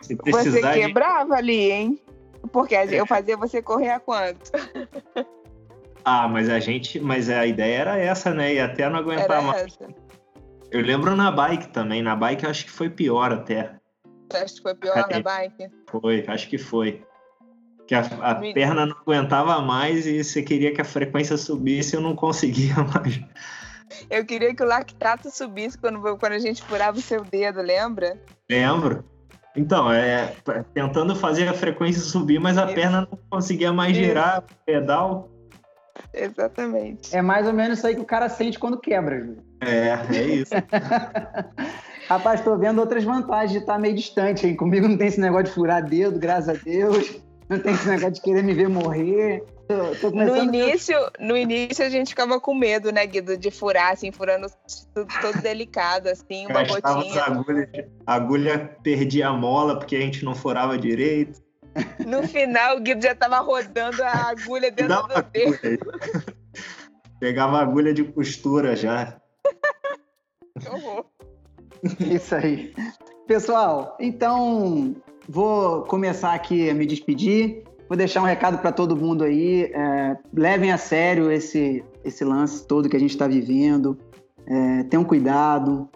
Se 0.00 0.14
Você 0.14 0.30
precisar 0.32 0.72
de... 0.72 0.80
quebrava 0.80 1.34
ali, 1.34 1.70
hein? 1.70 2.00
Porque 2.52 2.74
a- 2.74 2.84
eu 2.86 3.06
fazia 3.06 3.36
você 3.36 3.60
correr 3.60 3.90
a 3.90 4.00
quanto? 4.00 4.50
Ah, 6.08 6.28
mas 6.28 6.48
a 6.48 6.60
gente, 6.60 7.00
mas 7.00 7.28
a 7.28 7.44
ideia 7.44 7.78
era 7.80 7.98
essa, 7.98 8.32
né? 8.32 8.54
E 8.54 8.60
até 8.60 8.88
não 8.88 9.00
aguentar 9.00 9.24
Era 9.38 9.42
mais. 9.42 9.62
essa. 9.62 9.88
Eu 10.70 10.80
lembro 10.80 11.16
na 11.16 11.32
bike 11.32 11.66
também. 11.70 12.00
Na 12.00 12.14
bike 12.14 12.44
eu 12.44 12.50
acho 12.50 12.64
que 12.64 12.70
foi 12.70 12.88
pior 12.88 13.32
até. 13.32 13.72
Você 14.30 14.36
acha 14.38 14.54
que 14.54 14.62
foi 14.62 14.74
pior 14.74 14.96
na 14.96 15.04
Cadê? 15.04 15.22
bike? 15.22 15.70
Foi, 15.90 16.24
acho 16.26 16.48
que 16.48 16.58
foi. 16.58 17.02
Que 17.86 17.94
a, 17.94 18.00
a 18.20 18.34
Me- 18.40 18.52
perna 18.52 18.84
não 18.86 18.96
aguentava 18.96 19.60
mais 19.60 20.06
e 20.06 20.22
você 20.24 20.42
queria 20.42 20.74
que 20.74 20.80
a 20.80 20.84
frequência 20.84 21.36
subisse 21.36 21.94
e 21.94 21.96
eu 21.98 22.00
não 22.00 22.16
conseguia 22.16 22.74
mais. 22.94 23.20
Eu 24.10 24.24
queria 24.26 24.52
que 24.54 24.62
o 24.62 24.66
lactato 24.66 25.30
subisse 25.30 25.78
quando, 25.78 26.00
quando 26.18 26.32
a 26.32 26.38
gente 26.40 26.60
furava 26.62 26.98
o 26.98 27.00
seu 27.02 27.22
dedo, 27.24 27.62
lembra? 27.62 28.20
Lembro. 28.50 29.04
Então, 29.54 29.90
é 29.90 30.34
tentando 30.74 31.14
fazer 31.16 31.48
a 31.48 31.54
frequência 31.54 32.02
subir, 32.02 32.38
mas 32.38 32.58
a 32.58 32.66
Isso. 32.66 32.74
perna 32.74 33.00
não 33.10 33.18
conseguia 33.30 33.72
mais 33.72 33.96
Isso. 33.96 34.04
girar 34.04 34.40
o 34.40 34.64
pedal. 34.66 35.30
Exatamente. 36.12 37.16
É 37.16 37.22
mais 37.22 37.46
ou 37.46 37.54
menos 37.54 37.78
isso 37.78 37.86
aí 37.86 37.94
que 37.94 38.00
o 38.02 38.04
cara 38.04 38.28
sente 38.28 38.58
quando 38.58 38.78
quebra, 38.78 39.18
Júlia. 39.18 39.42
É, 39.62 39.98
é 40.14 40.22
isso. 40.26 40.52
Rapaz, 42.08 42.40
tô 42.42 42.56
vendo 42.56 42.78
outras 42.80 43.02
vantagens 43.04 43.52
de 43.52 43.58
estar 43.58 43.78
meio 43.78 43.94
distante, 43.94 44.46
hein? 44.46 44.54
Comigo 44.56 44.86
não 44.86 44.96
tem 44.96 45.08
esse 45.08 45.20
negócio 45.20 45.46
de 45.46 45.52
furar 45.52 45.84
dedo, 45.84 46.18
graças 46.18 46.48
a 46.48 46.52
Deus. 46.52 47.20
Não 47.48 47.58
tem 47.58 47.72
esse 47.74 47.86
negócio 47.88 48.12
de 48.12 48.20
querer 48.22 48.42
me 48.42 48.54
ver 48.54 48.68
morrer. 48.68 49.42
Tô, 49.68 49.74
tô 50.00 50.06
No 50.06 50.12
começando 50.12 50.38
a- 50.38 50.42
início, 50.44 50.96
no 51.18 51.36
início 51.36 51.84
a 51.84 51.88
gente 51.88 52.10
ficava 52.10 52.40
com 52.40 52.54
medo, 52.54 52.92
né, 52.92 53.04
Guido, 53.06 53.36
de 53.36 53.50
furar, 53.50 53.92
assim, 53.92 54.12
furando 54.12 54.46
tudo 54.94 55.12
todo 55.20 55.42
delicado, 55.42 56.08
assim, 56.08 56.46
uma 56.46 56.62
Gastava 56.62 57.00
as 57.00 57.04
gotinha. 57.06 57.22
agulhas. 57.24 57.68
A 58.06 58.14
agulha 58.14 58.76
perdia 58.84 59.28
a 59.28 59.32
mola 59.32 59.76
porque 59.78 59.96
a 59.96 60.00
gente 60.00 60.24
não 60.24 60.34
furava 60.36 60.78
direito. 60.78 61.40
No 62.06 62.22
final, 62.26 62.76
o 62.76 62.80
Guido 62.80 63.02
já 63.02 63.14
tava 63.16 63.38
rodando 63.40 64.02
a 64.04 64.28
agulha 64.30 64.70
dentro 64.70 65.02
do 65.08 65.22
dedo. 65.32 65.58
agulha. 65.90 66.24
Pegava 67.18 67.58
a 67.58 67.62
agulha 67.62 67.92
de 67.92 68.04
costura 68.04 68.76
já. 68.76 69.16
Que 70.60 70.68
horror. 70.68 71.04
Isso 72.00 72.34
aí. 72.34 72.72
Pessoal, 73.26 73.96
então 74.00 74.94
vou 75.28 75.82
começar 75.82 76.32
aqui 76.32 76.70
a 76.70 76.74
me 76.74 76.86
despedir. 76.86 77.64
vou 77.88 77.96
deixar 77.96 78.22
um 78.22 78.26
recado 78.26 78.58
para 78.58 78.72
todo 78.72 78.96
mundo 78.96 79.24
aí. 79.24 79.64
É, 79.64 80.16
levem 80.32 80.72
a 80.72 80.78
sério 80.78 81.30
esse, 81.30 81.84
esse 82.04 82.24
lance 82.24 82.66
todo 82.66 82.88
que 82.88 82.96
a 82.96 83.00
gente 83.00 83.10
está 83.10 83.26
vivendo. 83.26 83.98
É, 84.46 84.84
tenham 84.84 85.04
cuidado, 85.04 85.88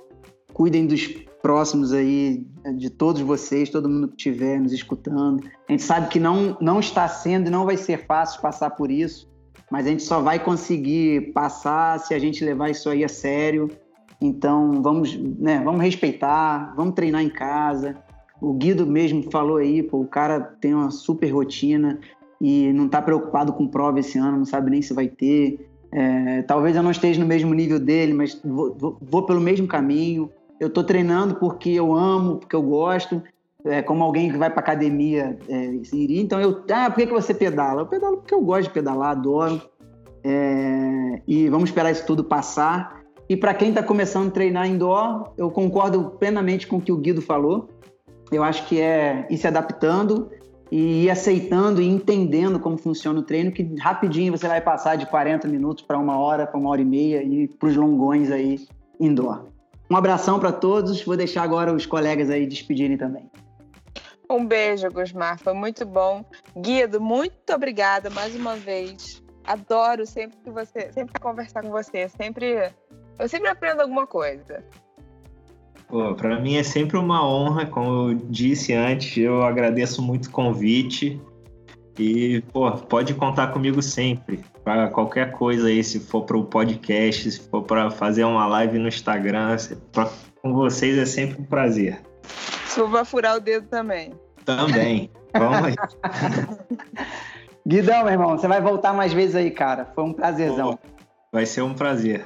cuidem 0.53 0.87
dos 0.87 1.07
próximos 1.41 1.93
aí, 1.93 2.45
de 2.77 2.91
todos 2.91 3.23
vocês, 3.23 3.71
todo 3.71 3.89
mundo 3.89 4.09
que 4.09 4.17
estiver 4.17 4.61
nos 4.61 4.73
escutando. 4.73 5.43
A 5.69 5.73
gente 5.73 5.83
sabe 5.83 6.09
que 6.09 6.21
não, 6.21 6.57
não 6.61 6.81
está 6.81 7.09
sendo 7.09 7.47
e 7.47 7.51
não 7.51 7.65
vai 7.65 7.77
ser 7.77 8.05
fácil 8.07 8.41
passar 8.41 8.71
por 8.71 8.91
isso, 8.91 9.29
mas 9.71 9.87
a 9.87 9.91
gente 9.91 10.03
só 10.03 10.21
vai 10.21 10.39
conseguir 10.39 11.33
passar 11.33 11.99
se 12.01 12.13
a 12.13 12.19
gente 12.19 12.45
levar 12.45 12.71
isso 12.71 12.89
aí 12.91 13.05
a 13.05 13.09
sério. 13.09 13.71
Então, 14.21 14.83
vamos, 14.83 15.17
né, 15.17 15.61
vamos 15.65 15.81
respeitar, 15.83 16.75
vamos 16.77 16.95
treinar 16.95 17.23
em 17.23 17.31
casa. 17.31 17.97
O 18.41 18.53
Guido 18.53 18.87
mesmo 18.87 19.31
falou 19.31 19.57
aí, 19.57 19.83
pô, 19.83 20.01
o 20.01 20.07
cara 20.07 20.41
tem 20.41 20.75
uma 20.75 20.91
super 20.91 21.31
rotina 21.31 21.99
e 22.41 22.73
não 22.73 22.87
está 22.87 23.01
preocupado 23.01 23.53
com 23.53 23.67
prova 23.67 24.01
esse 24.01 24.19
ano, 24.19 24.39
não 24.39 24.45
sabe 24.45 24.71
nem 24.71 24.83
se 24.83 24.93
vai 24.93 25.09
ter. 25.09 25.69
É, 25.93 26.43
talvez 26.43 26.77
eu 26.77 26.83
não 26.83 26.91
esteja 26.91 27.21
no 27.21 27.27
mesmo 27.27 27.53
nível 27.53 27.81
dele, 27.81 28.15
mas 28.15 28.41
vou, 28.45 28.75
vou, 28.79 28.99
vou 29.01 29.27
pelo 29.27 29.41
mesmo 29.41 29.67
caminho 29.67 30.31
eu 30.61 30.69
estou 30.69 30.85
treinando 30.85 31.37
porque 31.37 31.71
eu 31.71 31.95
amo, 31.95 32.37
porque 32.37 32.55
eu 32.55 32.63
gosto, 32.63 33.23
é, 33.65 33.81
como 33.81 34.05
alguém 34.05 34.31
que 34.31 34.37
vai 34.37 34.51
para 34.51 34.61
academia 34.61 35.39
é, 35.49 35.81
iria. 35.95 36.21
Então 36.21 36.39
eu, 36.39 36.63
ah, 36.71 36.91
por 36.91 36.97
que, 36.97 37.07
que 37.07 37.13
você 37.13 37.33
pedala? 37.33 37.81
Eu 37.81 37.87
pedalo 37.87 38.19
porque 38.19 38.35
eu 38.35 38.43
gosto 38.43 38.65
de 38.65 38.75
pedalar, 38.75 39.13
adoro. 39.13 39.61
É, 40.23 41.23
e 41.27 41.49
vamos 41.49 41.71
esperar 41.71 41.91
isso 41.91 42.05
tudo 42.07 42.23
passar. 42.23 43.00
E 43.31 43.37
para 43.37 43.55
quem 43.55 43.69
está 43.69 43.81
começando 43.81 44.27
a 44.27 44.31
treinar 44.33 44.67
indoor, 44.67 45.33
eu 45.39 45.53
concordo 45.53 46.17
plenamente 46.19 46.67
com 46.67 46.79
o 46.79 46.81
que 46.81 46.91
o 46.91 46.97
Guido 46.97 47.23
falou. 47.23 47.69
Eu 48.33 48.43
acho 48.43 48.67
que 48.67 48.81
é 48.81 49.25
ir 49.31 49.39
se 49.39 49.47
adaptando 49.47 50.29
e 50.69 51.05
ir 51.05 51.11
aceitando 51.11 51.81
e 51.81 51.87
entendendo 51.87 52.59
como 52.59 52.77
funciona 52.77 53.21
o 53.21 53.23
treino, 53.23 53.53
que 53.53 53.77
rapidinho 53.77 54.37
você 54.37 54.49
vai 54.49 54.61
passar 54.61 54.97
de 54.97 55.07
40 55.07 55.47
minutos 55.47 55.85
para 55.85 55.97
uma 55.97 56.19
hora, 56.19 56.45
para 56.45 56.59
uma 56.59 56.71
hora 56.71 56.81
e 56.81 56.85
meia 56.85 57.23
e 57.23 57.47
para 57.47 57.69
os 57.69 57.77
longões 57.77 58.33
aí 58.33 58.67
indoor. 58.99 59.45
Um 59.89 59.97
abração 59.97 60.41
para 60.41 60.51
todos. 60.51 61.01
Vou 61.05 61.17
deixar 61.17 61.45
agora 61.45 61.73
os 61.73 61.87
colegas 61.87 62.31
aí 62.31 62.49
despedirem 62.49 62.97
também. 62.97 63.31
Um 64.29 64.45
beijo, 64.45 64.91
Gusmar. 64.91 65.39
Foi 65.39 65.55
muito 65.55 65.87
bom. 65.87 66.25
Guido, 66.57 67.01
muito 67.01 67.55
obrigada 67.55 68.11
mais 68.11 68.35
uma 68.35 68.57
vez. 68.57 69.23
Adoro 69.45 70.05
sempre 70.05 70.37
que 70.39 70.51
você, 70.51 70.93
sempre 70.93 71.21
conversar 71.21 71.63
com 71.63 71.71
você. 71.71 72.09
Sempre, 72.09 72.73
eu 73.21 73.29
sempre 73.29 73.49
aprendo 73.49 73.83
alguma 73.83 74.07
coisa. 74.07 74.65
Para 76.17 76.39
mim 76.39 76.57
é 76.57 76.63
sempre 76.63 76.97
uma 76.97 77.27
honra, 77.27 77.67
como 77.67 78.11
eu 78.11 78.15
disse 78.15 78.73
antes, 78.73 79.17
eu 79.17 79.43
agradeço 79.43 80.01
muito 80.01 80.27
o 80.27 80.31
convite. 80.31 81.21
E, 81.99 82.41
pô, 82.53 82.71
pode 82.73 83.13
contar 83.15 83.49
comigo 83.49 83.83
sempre. 83.83 84.41
Para 84.65 84.89
qualquer 84.89 85.33
coisa 85.33 85.67
aí, 85.67 85.83
se 85.83 85.99
for 85.99 86.23
para 86.23 86.37
o 86.37 86.45
podcast, 86.45 87.31
se 87.31 87.41
for 87.49 87.63
para 87.63 87.91
fazer 87.91 88.25
uma 88.25 88.47
live 88.47 88.79
no 88.79 88.89
Instagram, 88.89 89.57
pra, 89.93 90.09
com 90.41 90.55
vocês 90.55 90.97
é 90.97 91.05
sempre 91.05 91.43
um 91.43 91.45
prazer. 91.45 92.01
Se 92.67 92.81
for 92.81 93.05
furar 93.05 93.37
o 93.37 93.41
dedo 93.41 93.67
também. 93.69 94.15
Também. 94.45 95.11
Vamos 95.37 95.65
aí. 95.65 95.75
Guidão, 97.67 98.05
meu 98.05 98.13
irmão, 98.13 98.39
você 98.39 98.49
vai 98.49 98.61
voltar 98.61 98.93
mais 98.93 99.13
vezes 99.13 99.35
aí, 99.35 99.51
cara. 99.51 99.87
Foi 99.95 100.05
um 100.05 100.13
prazerzão. 100.13 100.77
Pô, 100.77 100.79
vai 101.33 101.45
ser 101.45 101.63
um 101.63 101.75
prazer. 101.75 102.25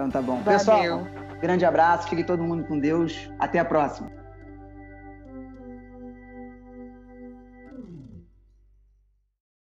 Então 0.00 0.08
tá 0.08 0.22
bom. 0.22 0.40
Valeu. 0.42 0.58
Pessoal, 0.58 1.06
grande 1.42 1.64
abraço, 1.64 2.08
fique 2.08 2.24
todo 2.24 2.42
mundo 2.42 2.64
com 2.64 2.78
Deus. 2.78 3.30
Até 3.38 3.58
a 3.58 3.64
próxima. 3.64 4.10